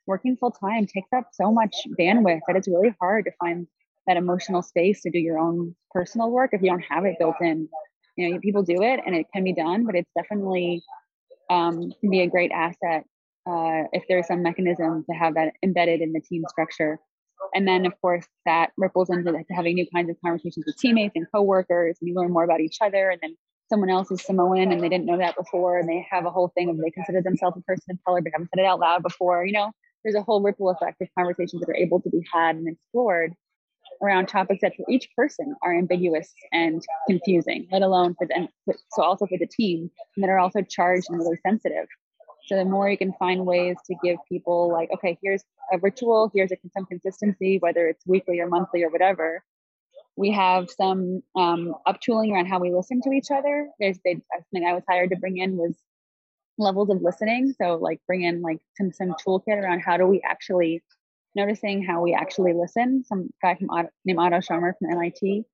working 0.07 0.35
full 0.37 0.51
time 0.51 0.85
takes 0.85 1.09
up 1.15 1.25
so 1.31 1.51
much 1.51 1.75
bandwidth 1.99 2.39
that 2.47 2.55
it's 2.55 2.67
really 2.67 2.93
hard 2.99 3.25
to 3.25 3.31
find 3.39 3.67
that 4.07 4.17
emotional 4.17 4.61
space 4.61 5.01
to 5.01 5.09
do 5.09 5.19
your 5.19 5.37
own 5.37 5.75
personal 5.91 6.29
work 6.29 6.51
if 6.53 6.61
you 6.61 6.69
don't 6.69 6.83
have 6.89 7.05
it 7.05 7.15
built 7.19 7.35
in. 7.41 7.69
You 8.17 8.31
know, 8.31 8.39
people 8.39 8.63
do 8.63 8.81
it 8.81 8.99
and 9.05 9.15
it 9.15 9.27
can 9.33 9.43
be 9.43 9.53
done, 9.53 9.85
but 9.85 9.95
it's 9.95 10.09
definitely 10.15 10.83
um, 11.49 11.93
can 11.99 12.09
be 12.09 12.21
a 12.21 12.27
great 12.27 12.51
asset 12.51 13.05
uh, 13.47 13.87
if 13.93 14.03
there's 14.07 14.27
some 14.27 14.43
mechanism 14.43 15.05
to 15.09 15.15
have 15.15 15.35
that 15.35 15.53
embedded 15.63 16.01
in 16.01 16.13
the 16.13 16.19
team 16.19 16.43
structure. 16.47 16.99
And 17.53 17.67
then, 17.67 17.85
of 17.85 17.93
course, 18.01 18.25
that 18.45 18.71
ripples 18.77 19.09
into 19.09 19.33
having 19.51 19.75
new 19.75 19.87
kinds 19.93 20.09
of 20.09 20.15
conversations 20.23 20.65
with 20.65 20.77
teammates 20.77 21.15
and 21.15 21.27
coworkers, 21.33 21.97
and 21.99 22.07
you 22.07 22.15
learn 22.15 22.31
more 22.31 22.43
about 22.43 22.61
each 22.61 22.77
other. 22.81 23.09
And 23.09 23.19
then 23.21 23.35
someone 23.69 23.89
else 23.89 24.11
is 24.11 24.21
Samoan 24.21 24.71
and 24.71 24.81
they 24.81 24.89
didn't 24.89 25.05
know 25.05 25.17
that 25.17 25.35
before, 25.35 25.79
and 25.79 25.87
they 25.87 26.05
have 26.09 26.25
a 26.25 26.29
whole 26.29 26.51
thing 26.55 26.69
of 26.69 26.77
they 26.77 26.91
consider 26.91 27.21
themselves 27.21 27.57
a 27.57 27.61
person 27.61 27.91
of 27.91 27.97
color 28.05 28.21
but 28.21 28.31
haven't 28.33 28.49
said 28.53 28.61
it 28.61 28.65
out 28.65 28.79
loud 28.79 29.01
before. 29.01 29.45
You 29.45 29.53
know, 29.53 29.71
there's 30.03 30.15
a 30.15 30.21
whole 30.21 30.41
ripple 30.41 30.69
effect 30.69 31.01
of 31.01 31.07
conversations 31.17 31.61
that 31.61 31.69
are 31.69 31.75
able 31.75 32.01
to 32.01 32.09
be 32.09 32.21
had 32.33 32.57
and 32.57 32.67
explored 32.67 33.33
around 34.01 34.27
topics 34.27 34.61
that 34.61 34.75
for 34.75 34.85
each 34.89 35.07
person 35.15 35.55
are 35.63 35.77
ambiguous 35.77 36.33
and 36.51 36.81
confusing, 37.07 37.67
let 37.71 37.81
alone 37.81 38.15
for 38.17 38.27
them, 38.27 38.47
so 38.91 39.03
also 39.03 39.25
for 39.27 39.37
the 39.37 39.47
team, 39.47 39.89
and 40.15 40.23
that 40.23 40.29
are 40.29 40.39
also 40.39 40.61
charged 40.61 41.05
and 41.09 41.19
really 41.19 41.37
sensitive. 41.45 41.87
So 42.51 42.57
the 42.57 42.65
more 42.65 42.89
you 42.89 42.97
can 42.97 43.13
find 43.13 43.45
ways 43.45 43.77
to 43.85 43.95
give 44.03 44.17
people 44.27 44.69
like, 44.69 44.89
okay, 44.93 45.17
here's 45.21 45.41
a 45.71 45.77
ritual, 45.77 46.29
here's 46.35 46.51
a, 46.51 46.57
some 46.75 46.85
consistency, 46.85 47.59
whether 47.59 47.87
it's 47.87 48.05
weekly 48.05 48.41
or 48.41 48.47
monthly 48.47 48.83
or 48.83 48.89
whatever. 48.89 49.41
We 50.17 50.31
have 50.31 50.69
some 50.69 51.21
um, 51.33 51.73
up 51.85 52.01
tooling 52.01 52.33
around 52.33 52.47
how 52.47 52.59
we 52.59 52.73
listen 52.73 53.01
to 53.03 53.11
each 53.11 53.31
other. 53.31 53.69
There's 53.79 53.99
they, 54.03 54.21
something 54.33 54.67
I 54.67 54.73
was 54.73 54.83
hired 54.89 55.11
to 55.11 55.15
bring 55.15 55.37
in 55.37 55.55
was 55.55 55.77
levels 56.57 56.89
of 56.89 57.01
listening. 57.01 57.53
So 57.57 57.75
like 57.75 58.01
bring 58.05 58.23
in 58.23 58.41
like 58.41 58.59
some 58.75 58.91
some 58.91 59.15
toolkit 59.25 59.55
around 59.55 59.79
how 59.79 59.95
do 59.95 60.05
we 60.05 60.21
actually 60.21 60.83
noticing 61.35 61.81
how 61.81 62.01
we 62.01 62.13
actually 62.13 62.51
listen. 62.51 63.05
Some 63.05 63.29
guy 63.41 63.55
from 63.55 63.69
named 64.03 64.19
Otto 64.19 64.39
Scharmer 64.39 64.73
from 64.77 64.91
MIT 64.91 65.45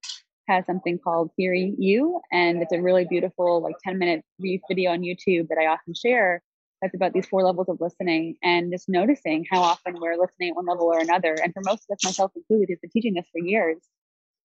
has 0.47 0.65
something 0.65 0.97
called 0.97 1.29
Theory 1.35 1.75
U, 1.77 2.21
and 2.31 2.63
it's 2.63 2.73
a 2.73 2.81
really 2.81 3.05
beautiful 3.05 3.61
like 3.61 3.75
10 3.83 3.99
minute 3.99 4.25
video 4.39 4.93
on 4.93 5.01
YouTube 5.01 5.49
that 5.49 5.59
I 5.59 5.67
often 5.67 5.93
share 5.93 6.41
that's 6.81 6.95
about 6.95 7.13
these 7.13 7.27
four 7.27 7.43
levels 7.43 7.69
of 7.69 7.81
listening 7.81 8.35
and 8.43 8.71
just 8.71 8.87
noticing 8.87 9.45
how 9.49 9.61
often 9.61 9.99
we're 9.99 10.17
listening 10.17 10.49
at 10.49 10.55
one 10.55 10.65
level 10.65 10.85
or 10.85 10.99
another. 10.99 11.33
And 11.33 11.53
for 11.53 11.61
most 11.65 11.85
of 11.89 11.95
us, 11.95 12.03
myself 12.03 12.31
included, 12.35 12.69
who's 12.69 12.79
been 12.79 12.89
teaching 12.91 13.13
this 13.13 13.27
for 13.31 13.39
years, 13.39 13.77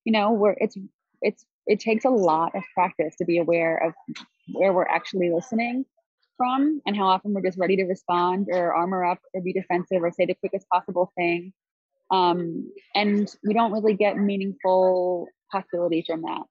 you 0.04 0.12
know, 0.12 0.32
where 0.32 0.56
it's 0.58 0.76
it's 1.20 1.44
it 1.66 1.80
takes 1.80 2.04
a 2.04 2.10
lot 2.10 2.54
of 2.54 2.62
practice 2.74 3.14
to 3.16 3.24
be 3.24 3.38
aware 3.38 3.76
of 3.76 3.94
where 4.52 4.72
we're 4.72 4.88
actually 4.88 5.30
listening 5.30 5.84
from 6.36 6.80
and 6.86 6.96
how 6.96 7.06
often 7.06 7.32
we're 7.34 7.42
just 7.42 7.58
ready 7.58 7.76
to 7.76 7.84
respond 7.84 8.48
or 8.50 8.74
armor 8.74 9.04
up 9.04 9.18
or 9.34 9.40
be 9.42 9.52
defensive 9.52 10.02
or 10.02 10.10
say 10.10 10.26
the 10.26 10.34
quickest 10.34 10.68
possible 10.68 11.12
thing. 11.16 11.52
Um, 12.10 12.72
and 12.94 13.28
we 13.46 13.54
don't 13.54 13.72
really 13.72 13.94
get 13.94 14.16
meaningful 14.16 15.28
possibility 15.50 16.04
from 16.06 16.22
that. 16.22 16.42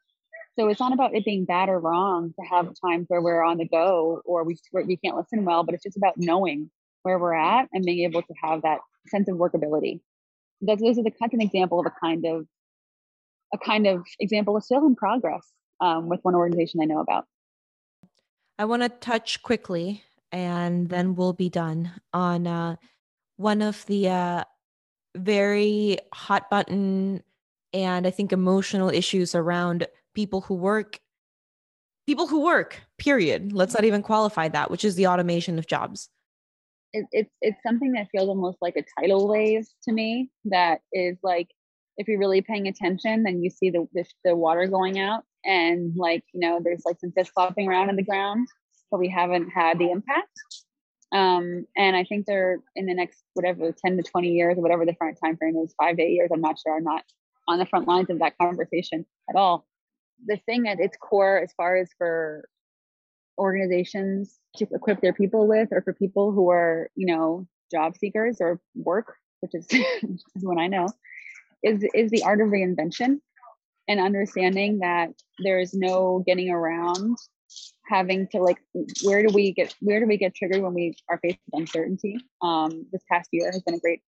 So 0.62 0.68
it's 0.68 0.80
not 0.80 0.94
about 0.94 1.16
it 1.16 1.26
being 1.26 1.46
bad 1.46 1.70
or 1.70 1.80
wrong 1.80 2.36
to 2.40 2.46
have 2.46 2.72
times 2.86 3.06
where 3.08 3.20
we're 3.20 3.44
on 3.44 3.58
the 3.58 3.68
go 3.68 4.22
or 4.26 4.44
we 4.44 4.60
we 4.86 4.96
can't 4.96 5.18
listen 5.18 5.44
well, 5.44 5.64
but 5.64 5.74
it's 5.74 5.84
just 5.84 5.98
about 5.98 6.14
knowing 6.18 6.70
where 7.02 7.18
we're 7.18 7.34
at 7.34 7.68
and 7.74 7.84
being 7.84 8.08
able 8.08 8.22
to 8.22 8.34
have 8.44 8.62
that 8.62 8.78
sense 9.08 9.28
of 9.28 9.38
workability. 9.38 10.02
Those, 10.62 10.78
those 10.78 11.00
are 11.00 11.04
the 11.04 11.10
kind 11.10 11.34
of 11.34 11.40
an 11.40 11.42
example 11.42 11.80
of 11.80 11.88
a 11.88 11.94
kind 12.00 12.28
of 12.28 12.46
a 13.52 13.58
kind 13.58 13.88
of 13.88 14.06
example 14.20 14.56
of 14.56 14.64
still 14.64 14.86
in 14.86 14.96
progress 14.96 15.52
um, 15.80 16.10
with 16.10 16.20
one 16.22 16.36
organization 16.36 16.80
I 16.80 16.86
know 16.86 17.00
about. 17.00 17.26
I 18.60 18.66
want 18.66 18.84
to 18.84 18.90
touch 18.90 19.42
quickly, 19.42 20.04
and 20.32 20.90
then 20.90 21.16
we'll 21.16 21.34
be 21.34 21.50
done 21.50 21.92
on 22.14 22.46
uh, 22.46 22.76
one 23.38 23.64
of 23.64 23.84
the 23.88 24.10
uh, 24.10 24.44
very 25.16 25.98
hot 26.14 26.52
button 26.52 27.24
and 27.74 28.06
I 28.06 28.12
think 28.12 28.32
emotional 28.32 28.90
issues 28.90 29.34
around 29.34 29.88
people 30.14 30.42
who 30.42 30.56
work 30.56 31.00
people 32.08 32.28
who 32.28 32.44
work 32.44 32.82
period. 32.98 33.54
Let's 33.54 33.74
not 33.74 33.86
even 33.86 34.02
qualify 34.02 34.48
that 34.50 34.72
which 34.72 34.84
is 34.84 34.96
the 34.96 35.08
automation 35.08 35.58
of 35.58 35.68
jobs. 35.68 36.10
It, 36.94 37.06
it's 37.12 37.32
it's 37.42 37.64
something 37.66 37.94
that 37.94 38.10
feels 38.12 38.28
almost 38.28 38.58
like 38.62 38.76
a 38.76 38.84
tidal 39.00 39.28
wave 39.28 39.66
to 39.84 39.94
me 39.94 40.30
that 40.46 40.82
is 40.92 41.18
like 41.24 41.48
if 41.98 42.08
you're 42.08 42.20
really 42.20 42.42
paying 42.42 42.68
attention 42.68 43.24
then 43.24 43.42
you 43.42 43.50
see 43.50 43.70
the, 43.70 43.88
the, 43.94 44.04
the 44.26 44.36
water 44.36 44.68
going 44.68 45.00
out 45.00 45.24
and 45.46 45.94
like 45.96 46.24
you 46.34 46.42
know 46.42 46.60
there's 46.62 46.84
like 46.86 47.00
some 47.00 47.14
fish 47.14 47.30
flopping 47.34 47.70
around 47.70 47.90
in 47.90 47.96
the 47.96 48.04
ground 48.04 48.46
but 48.90 49.00
we 49.00 49.08
haven't 49.08 49.50
had 49.50 49.80
the 49.80 49.90
impact. 49.90 50.38
Um, 51.14 51.66
and 51.78 51.96
i 51.96 52.04
think 52.04 52.26
they're 52.26 52.60
in 52.76 52.86
the 52.86 52.94
next 52.94 53.24
whatever 53.34 53.72
10 53.72 53.98
to 53.98 54.04
20 54.04 54.30
years 54.30 54.58
or 54.58 54.62
whatever 54.62 54.86
the 54.86 54.96
current 54.96 55.18
time 55.24 55.38
frame 55.38 55.56
is 55.58 55.74
five 55.78 55.98
to 55.98 56.04
eight 56.04 56.12
years 56.12 56.30
i'm 56.34 56.42
not 56.42 56.58
sure 56.58 56.76
i'm 56.76 56.86
not 56.86 57.04
on 57.48 57.60
the 57.60 57.66
front 57.66 57.88
lines 57.88 58.10
of 58.10 58.20
that 58.20 58.38
conversation 58.38 59.06
at 59.30 59.36
all 59.36 59.66
the 60.26 60.38
thing 60.46 60.68
at 60.68 60.80
its 60.80 60.98
core 60.98 61.40
as 61.40 61.54
far 61.54 61.76
as 61.76 61.90
for 61.98 62.48
organizations 63.38 64.38
to 64.58 64.68
equip 64.72 65.02
their 65.02 65.14
people 65.14 65.48
with 65.48 65.70
or 65.72 65.82
for 65.82 65.94
people 65.94 66.32
who 66.32 66.50
are 66.50 66.90
you 66.96 67.06
know 67.06 67.48
job 67.72 67.96
seekers 67.98 68.38
or 68.40 68.60
work 68.76 69.16
which 69.40 69.56
is, 69.56 69.66
is 69.72 70.24
what 70.42 70.60
i 70.60 70.68
know 70.68 70.88
is 71.64 71.84
is 71.94 72.12
the 72.12 72.24
art 72.24 72.42
of 72.42 72.50
reinvention 72.50 73.20
and 73.88 74.00
understanding 74.00 74.80
that 74.80 75.10
there 75.40 75.60
is 75.60 75.74
no 75.74 76.24
getting 76.26 76.50
around 76.50 77.18
having 77.88 78.28
to 78.28 78.40
like 78.40 78.58
where 79.04 79.26
do 79.26 79.34
we 79.34 79.52
get 79.52 79.76
where 79.82 80.00
do 80.00 80.08
we 80.08 80.18
get 80.18 80.34
triggered 80.34 80.62
when 80.62 80.74
we 80.74 80.96
are 81.10 81.20
faced 81.20 81.40
with 81.52 81.62
uncertainty? 81.62 82.18
Um, 82.42 82.86
this 82.92 83.04
past 83.12 83.30
year 83.32 83.52
has 83.52 83.62
been 83.62 83.76
a 83.76 83.80
great 83.80 84.02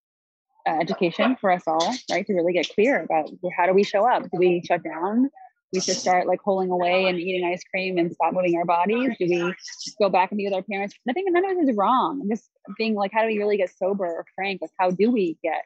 uh, 0.66 0.78
education 0.80 1.36
for 1.38 1.50
us 1.50 1.62
all 1.66 1.94
right 2.10 2.26
to 2.26 2.32
really 2.32 2.54
get 2.54 2.68
clear 2.74 3.02
about 3.02 3.28
how 3.56 3.66
do 3.66 3.74
we 3.74 3.84
show 3.84 4.08
up? 4.08 4.22
Do 4.22 4.38
we 4.38 4.62
shut 4.66 4.82
down 4.82 5.30
we 5.74 5.80
should 5.80 5.96
start 5.96 6.26
like 6.28 6.40
holding 6.40 6.70
away 6.70 7.06
and 7.06 7.18
eating 7.18 7.44
ice 7.44 7.62
cream 7.64 7.98
and 7.98 8.12
stop 8.12 8.32
moving 8.32 8.56
our 8.56 8.64
bodies? 8.64 9.10
Do 9.18 9.26
we 9.28 9.54
go 10.00 10.08
back 10.08 10.30
and 10.30 10.38
be 10.38 10.44
with 10.44 10.54
our 10.54 10.62
parents? 10.62 10.94
Nothing, 11.04 11.24
none 11.28 11.44
of 11.44 11.56
this 11.58 11.70
is 11.70 11.76
wrong. 11.76 12.20
I'm 12.22 12.30
just 12.30 12.48
being 12.78 12.94
like, 12.94 13.10
how 13.12 13.22
do 13.22 13.26
we 13.26 13.38
really 13.38 13.56
get 13.56 13.70
sober 13.76 14.06
or 14.06 14.24
frank? 14.36 14.62
Like, 14.62 14.70
how 14.78 14.92
do 14.92 15.10
we 15.10 15.36
get 15.42 15.64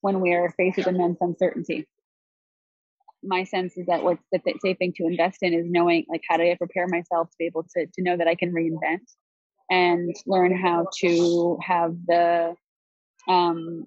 when 0.00 0.20
we're 0.20 0.50
faced 0.52 0.78
with 0.78 0.86
immense 0.86 1.18
uncertainty? 1.20 1.86
My 3.22 3.42
sense 3.42 3.76
is 3.76 3.86
that 3.86 4.04
what's 4.04 4.22
the 4.30 4.40
safe 4.62 4.78
thing 4.78 4.92
to 4.96 5.06
invest 5.06 5.42
in 5.42 5.52
is 5.52 5.66
knowing 5.68 6.06
like 6.08 6.22
how 6.28 6.36
do 6.36 6.44
I 6.44 6.54
prepare 6.56 6.86
myself 6.86 7.28
to 7.30 7.36
be 7.38 7.46
able 7.46 7.64
to 7.74 7.86
to 7.86 8.02
know 8.02 8.16
that 8.16 8.28
I 8.28 8.36
can 8.36 8.52
reinvent 8.52 9.00
and 9.68 10.14
learn 10.24 10.56
how 10.56 10.86
to 11.00 11.58
have 11.60 11.96
the 12.06 12.54
um 13.26 13.86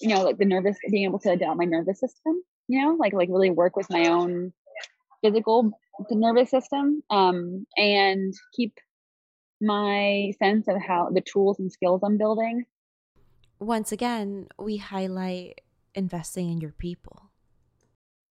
you 0.00 0.08
know 0.08 0.22
like 0.22 0.38
the 0.38 0.46
nervous 0.46 0.78
being 0.90 1.04
able 1.04 1.18
to 1.20 1.30
adapt 1.30 1.58
my 1.58 1.66
nervous 1.66 2.00
system 2.00 2.42
you 2.68 2.80
know 2.80 2.96
like 2.98 3.12
like 3.12 3.28
really 3.28 3.50
work 3.50 3.76
with 3.76 3.90
my 3.90 4.08
own 4.08 4.52
physical 5.22 5.72
the 6.08 6.14
nervous 6.14 6.50
system 6.50 7.02
um, 7.10 7.66
and 7.76 8.32
keep 8.54 8.74
my 9.60 10.32
sense 10.38 10.66
of 10.68 10.76
how 10.80 11.10
the 11.12 11.20
tools 11.20 11.58
and 11.58 11.70
skills 11.70 12.00
I'm 12.02 12.16
building. 12.16 12.64
Once 13.58 13.92
again, 13.92 14.48
we 14.58 14.78
highlight 14.78 15.60
investing 15.94 16.50
in 16.50 16.60
your 16.60 16.72
people. 16.72 17.30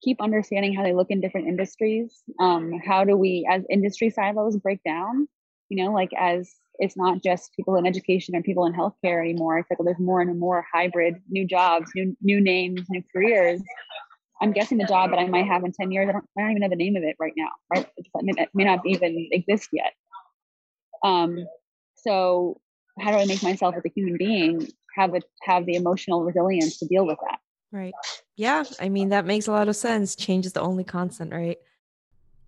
Keep 0.02 0.22
understanding 0.22 0.74
how 0.74 0.82
they 0.82 0.94
look 0.94 1.12
in 1.12 1.22
different 1.22 1.48
industries. 1.48 2.24
Um, 2.40 2.80
how 2.84 3.04
do 3.04 3.16
we, 3.16 3.48
as 3.50 3.64
industry 3.70 4.10
silos, 4.10 4.58
break 4.58 4.82
down? 4.84 5.28
You 5.68 5.84
know, 5.84 5.92
like 5.92 6.10
as 6.18 6.50
it's 6.80 6.96
not 6.96 7.22
just 7.22 7.54
people 7.54 7.76
in 7.76 7.86
education 7.86 8.36
or 8.36 8.42
people 8.42 8.66
in 8.66 8.74
healthcare 8.74 9.20
anymore. 9.20 9.60
It's 9.60 9.70
like 9.70 9.78
there's 9.84 10.00
more 10.00 10.22
and 10.22 10.40
more 10.40 10.66
hybrid, 10.74 11.16
new 11.30 11.46
jobs, 11.46 11.92
new 11.94 12.16
new 12.22 12.42
names, 12.42 12.86
new 12.90 13.04
careers 13.14 13.62
I'm 14.42 14.52
guessing 14.52 14.78
the 14.78 14.86
job 14.86 15.12
that 15.12 15.20
I 15.20 15.28
might 15.28 15.46
have 15.54 15.64
in 15.64 15.72
10 15.72 15.92
years, 15.92 16.10
I 16.10 16.14
don't, 16.14 16.26
I 16.38 16.42
don't 16.42 16.52
even 16.52 16.62
know 16.62 16.70
the 16.70 16.76
name 16.76 16.96
of 16.96 17.04
it 17.04 17.16
right 17.20 17.34
now, 17.36 17.50
right? 17.74 17.88
It 17.98 18.50
may 18.54 18.64
not 18.64 18.86
even 18.86 19.28
exist 19.32 19.70
yet. 19.72 19.94
Um, 21.04 21.46
so 21.96 22.60
how 23.00 23.12
do 23.12 23.18
I 23.18 23.26
make 23.26 23.44
myself 23.44 23.76
as 23.76 23.84
a 23.86 23.92
human 23.96 24.18
being 24.18 24.68
have 24.96 25.14
it 25.16 25.24
have 25.44 25.66
the 25.66 25.76
emotional 25.76 26.24
resilience 26.24 26.78
to 26.80 26.88
deal 26.88 27.06
with 27.06 27.18
that? 27.22 27.40
Right. 27.72 27.94
Yeah. 28.36 28.64
I 28.80 28.90
mean, 28.90 29.10
that 29.10 29.26
makes 29.26 29.48
a 29.48 29.52
lot 29.52 29.70
of 29.70 29.76
sense. 29.76 30.16
Change 30.16 30.46
is 30.46 30.54
the 30.54 30.62
only 30.62 30.84
constant, 30.84 31.32
right? 31.32 31.58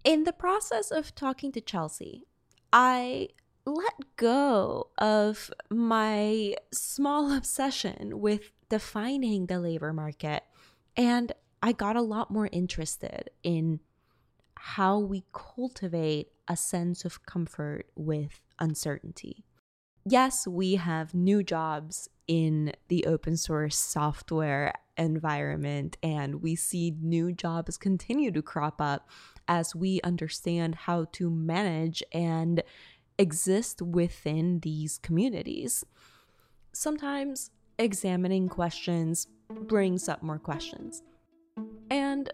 In 0.04 0.24
the 0.24 0.34
process 0.34 0.90
of 0.90 1.14
talking 1.14 1.52
to 1.52 1.62
Chelsea, 1.62 2.26
I 2.74 3.30
let 3.66 4.16
go 4.16 4.88
of 4.98 5.52
my 5.70 6.56
small 6.74 7.32
obsession 7.38 8.20
with 8.20 8.52
defining 8.70 9.46
the 9.46 9.60
labor 9.60 9.94
market 9.94 10.44
and 10.98 11.34
I 11.62 11.72
got 11.74 11.96
a 11.96 12.02
lot 12.02 12.32
more 12.32 12.50
interested 12.52 13.30
in 13.44 13.80
how 14.56 15.00
we 15.00 15.24
cultivate 15.34 16.30
a 16.48 16.58
sense 16.58 17.06
of 17.06 17.26
comfort 17.26 17.88
with 17.96 18.42
uncertainty. 18.60 19.46
Yes, 20.06 20.48
we 20.48 20.76
have 20.76 21.14
new 21.14 21.44
jobs 21.44 22.10
in 22.28 22.74
the 22.88 23.06
open 23.06 23.38
source 23.38 23.78
software 23.78 24.74
environment, 24.98 25.98
and 26.02 26.42
we 26.42 26.56
see 26.56 26.96
new 27.00 27.32
jobs 27.32 27.78
continue 27.78 28.32
to 28.32 28.42
crop 28.42 28.82
up 28.82 29.08
as 29.48 29.76
we 29.76 30.02
understand 30.04 30.76
how 30.76 31.06
to 31.14 31.30
manage 31.30 32.02
and 32.12 32.64
exist 33.20 33.82
within 33.82 34.60
these 34.62 34.98
communities. 34.98 35.86
Sometimes 36.74 37.52
examining 37.78 38.50
questions 38.50 39.28
brings 39.50 40.10
up 40.10 40.24
more 40.24 40.40
questions. 40.40 41.04
And 41.92 42.32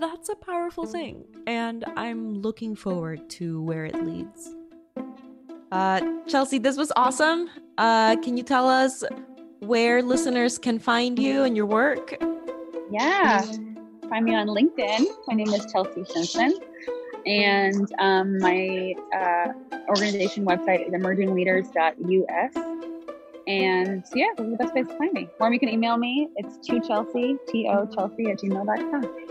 that's 0.00 0.28
a 0.28 0.36
powerful 0.36 0.86
thing. 0.86 1.24
And 1.48 1.84
I'm 1.96 2.34
looking 2.34 2.76
forward 2.76 3.28
to 3.30 3.60
where 3.60 3.84
it 3.84 3.96
leads. 4.04 4.54
Uh, 5.72 6.00
Chelsea, 6.28 6.58
this 6.58 6.76
was 6.76 6.92
awesome. 6.94 7.50
Uh, 7.76 8.14
can 8.22 8.36
you 8.36 8.44
tell 8.44 8.68
us 8.68 9.02
where 9.58 10.00
listeners 10.00 10.58
can 10.58 10.78
find 10.78 11.18
you 11.18 11.42
and 11.42 11.56
your 11.56 11.66
work? 11.66 12.22
Yeah, 12.92 13.42
find 14.08 14.24
me 14.24 14.36
on 14.36 14.46
LinkedIn. 14.46 15.06
My 15.26 15.34
name 15.34 15.48
is 15.48 15.66
Chelsea 15.72 16.04
Simpson. 16.04 16.60
And 17.26 17.92
um, 17.98 18.38
my 18.38 18.94
uh, 19.12 19.52
organization 19.88 20.46
website 20.46 20.86
is 20.86 20.94
emergingleaders.us. 20.94 22.89
And 23.50 24.04
yeah, 24.14 24.26
this 24.36 24.46
is 24.46 24.52
the 24.52 24.58
best 24.58 24.72
place 24.72 24.86
to 24.86 24.96
find 24.96 25.12
me. 25.12 25.28
Or 25.40 25.52
you 25.52 25.58
can 25.58 25.68
email 25.68 25.96
me. 25.96 26.28
It's 26.36 26.56
to 26.68 26.80
Chelsea, 26.80 27.36
T 27.48 27.68
O 27.68 27.84
Chelsea 27.86 28.30
at 28.30 28.38
gmail.com. 28.38 29.26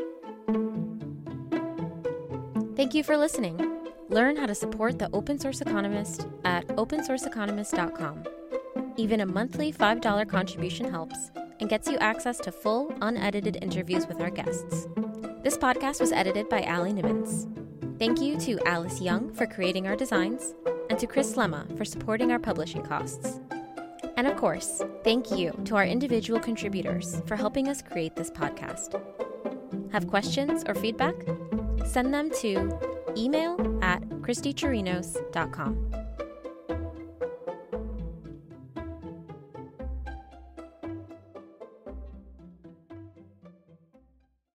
Thank 2.75 2.93
you 2.93 3.03
for 3.03 3.15
listening. 3.15 3.59
Learn 4.09 4.35
how 4.35 4.45
to 4.45 4.55
support 4.55 4.99
the 4.99 5.09
Open 5.13 5.39
Source 5.39 5.61
Economist 5.61 6.27
at 6.43 6.67
opensourceeconomist.com. 6.67 8.23
Even 8.97 9.21
a 9.21 9.25
monthly 9.25 9.71
$5 9.71 10.27
contribution 10.27 10.89
helps 10.89 11.31
and 11.59 11.69
gets 11.69 11.87
you 11.87 11.97
access 11.99 12.39
to 12.39 12.51
full, 12.51 12.93
unedited 13.01 13.57
interviews 13.61 14.07
with 14.07 14.19
our 14.19 14.29
guests. 14.29 14.87
This 15.43 15.57
podcast 15.57 16.01
was 16.01 16.11
edited 16.11 16.49
by 16.49 16.63
Allie 16.63 16.91
Nimmons. 16.91 17.47
Thank 17.99 18.19
you 18.21 18.37
to 18.39 18.59
Alice 18.65 18.99
Young 18.99 19.33
for 19.33 19.45
creating 19.45 19.87
our 19.87 19.95
designs 19.95 20.55
and 20.89 20.99
to 20.99 21.07
Chris 21.07 21.35
Lemma 21.35 21.77
for 21.77 21.85
supporting 21.85 22.31
our 22.31 22.39
publishing 22.39 22.81
costs. 22.81 23.39
And 24.19 24.27
of 24.27 24.35
course, 24.35 24.83
thank 25.05 25.31
you 25.31 25.57
to 25.63 25.77
our 25.77 25.85
individual 25.85 26.41
contributors 26.41 27.21
for 27.25 27.37
helping 27.37 27.69
us 27.69 27.81
create 27.81 28.17
this 28.17 28.29
podcast. 28.29 29.01
Have 29.93 30.09
questions 30.09 30.65
or 30.67 30.75
feedback? 30.75 31.15
Send 31.85 32.13
them 32.13 32.29
to 32.41 32.77
email 33.15 33.55
at 33.81 34.01
christiechirinos.com. 34.19 36.08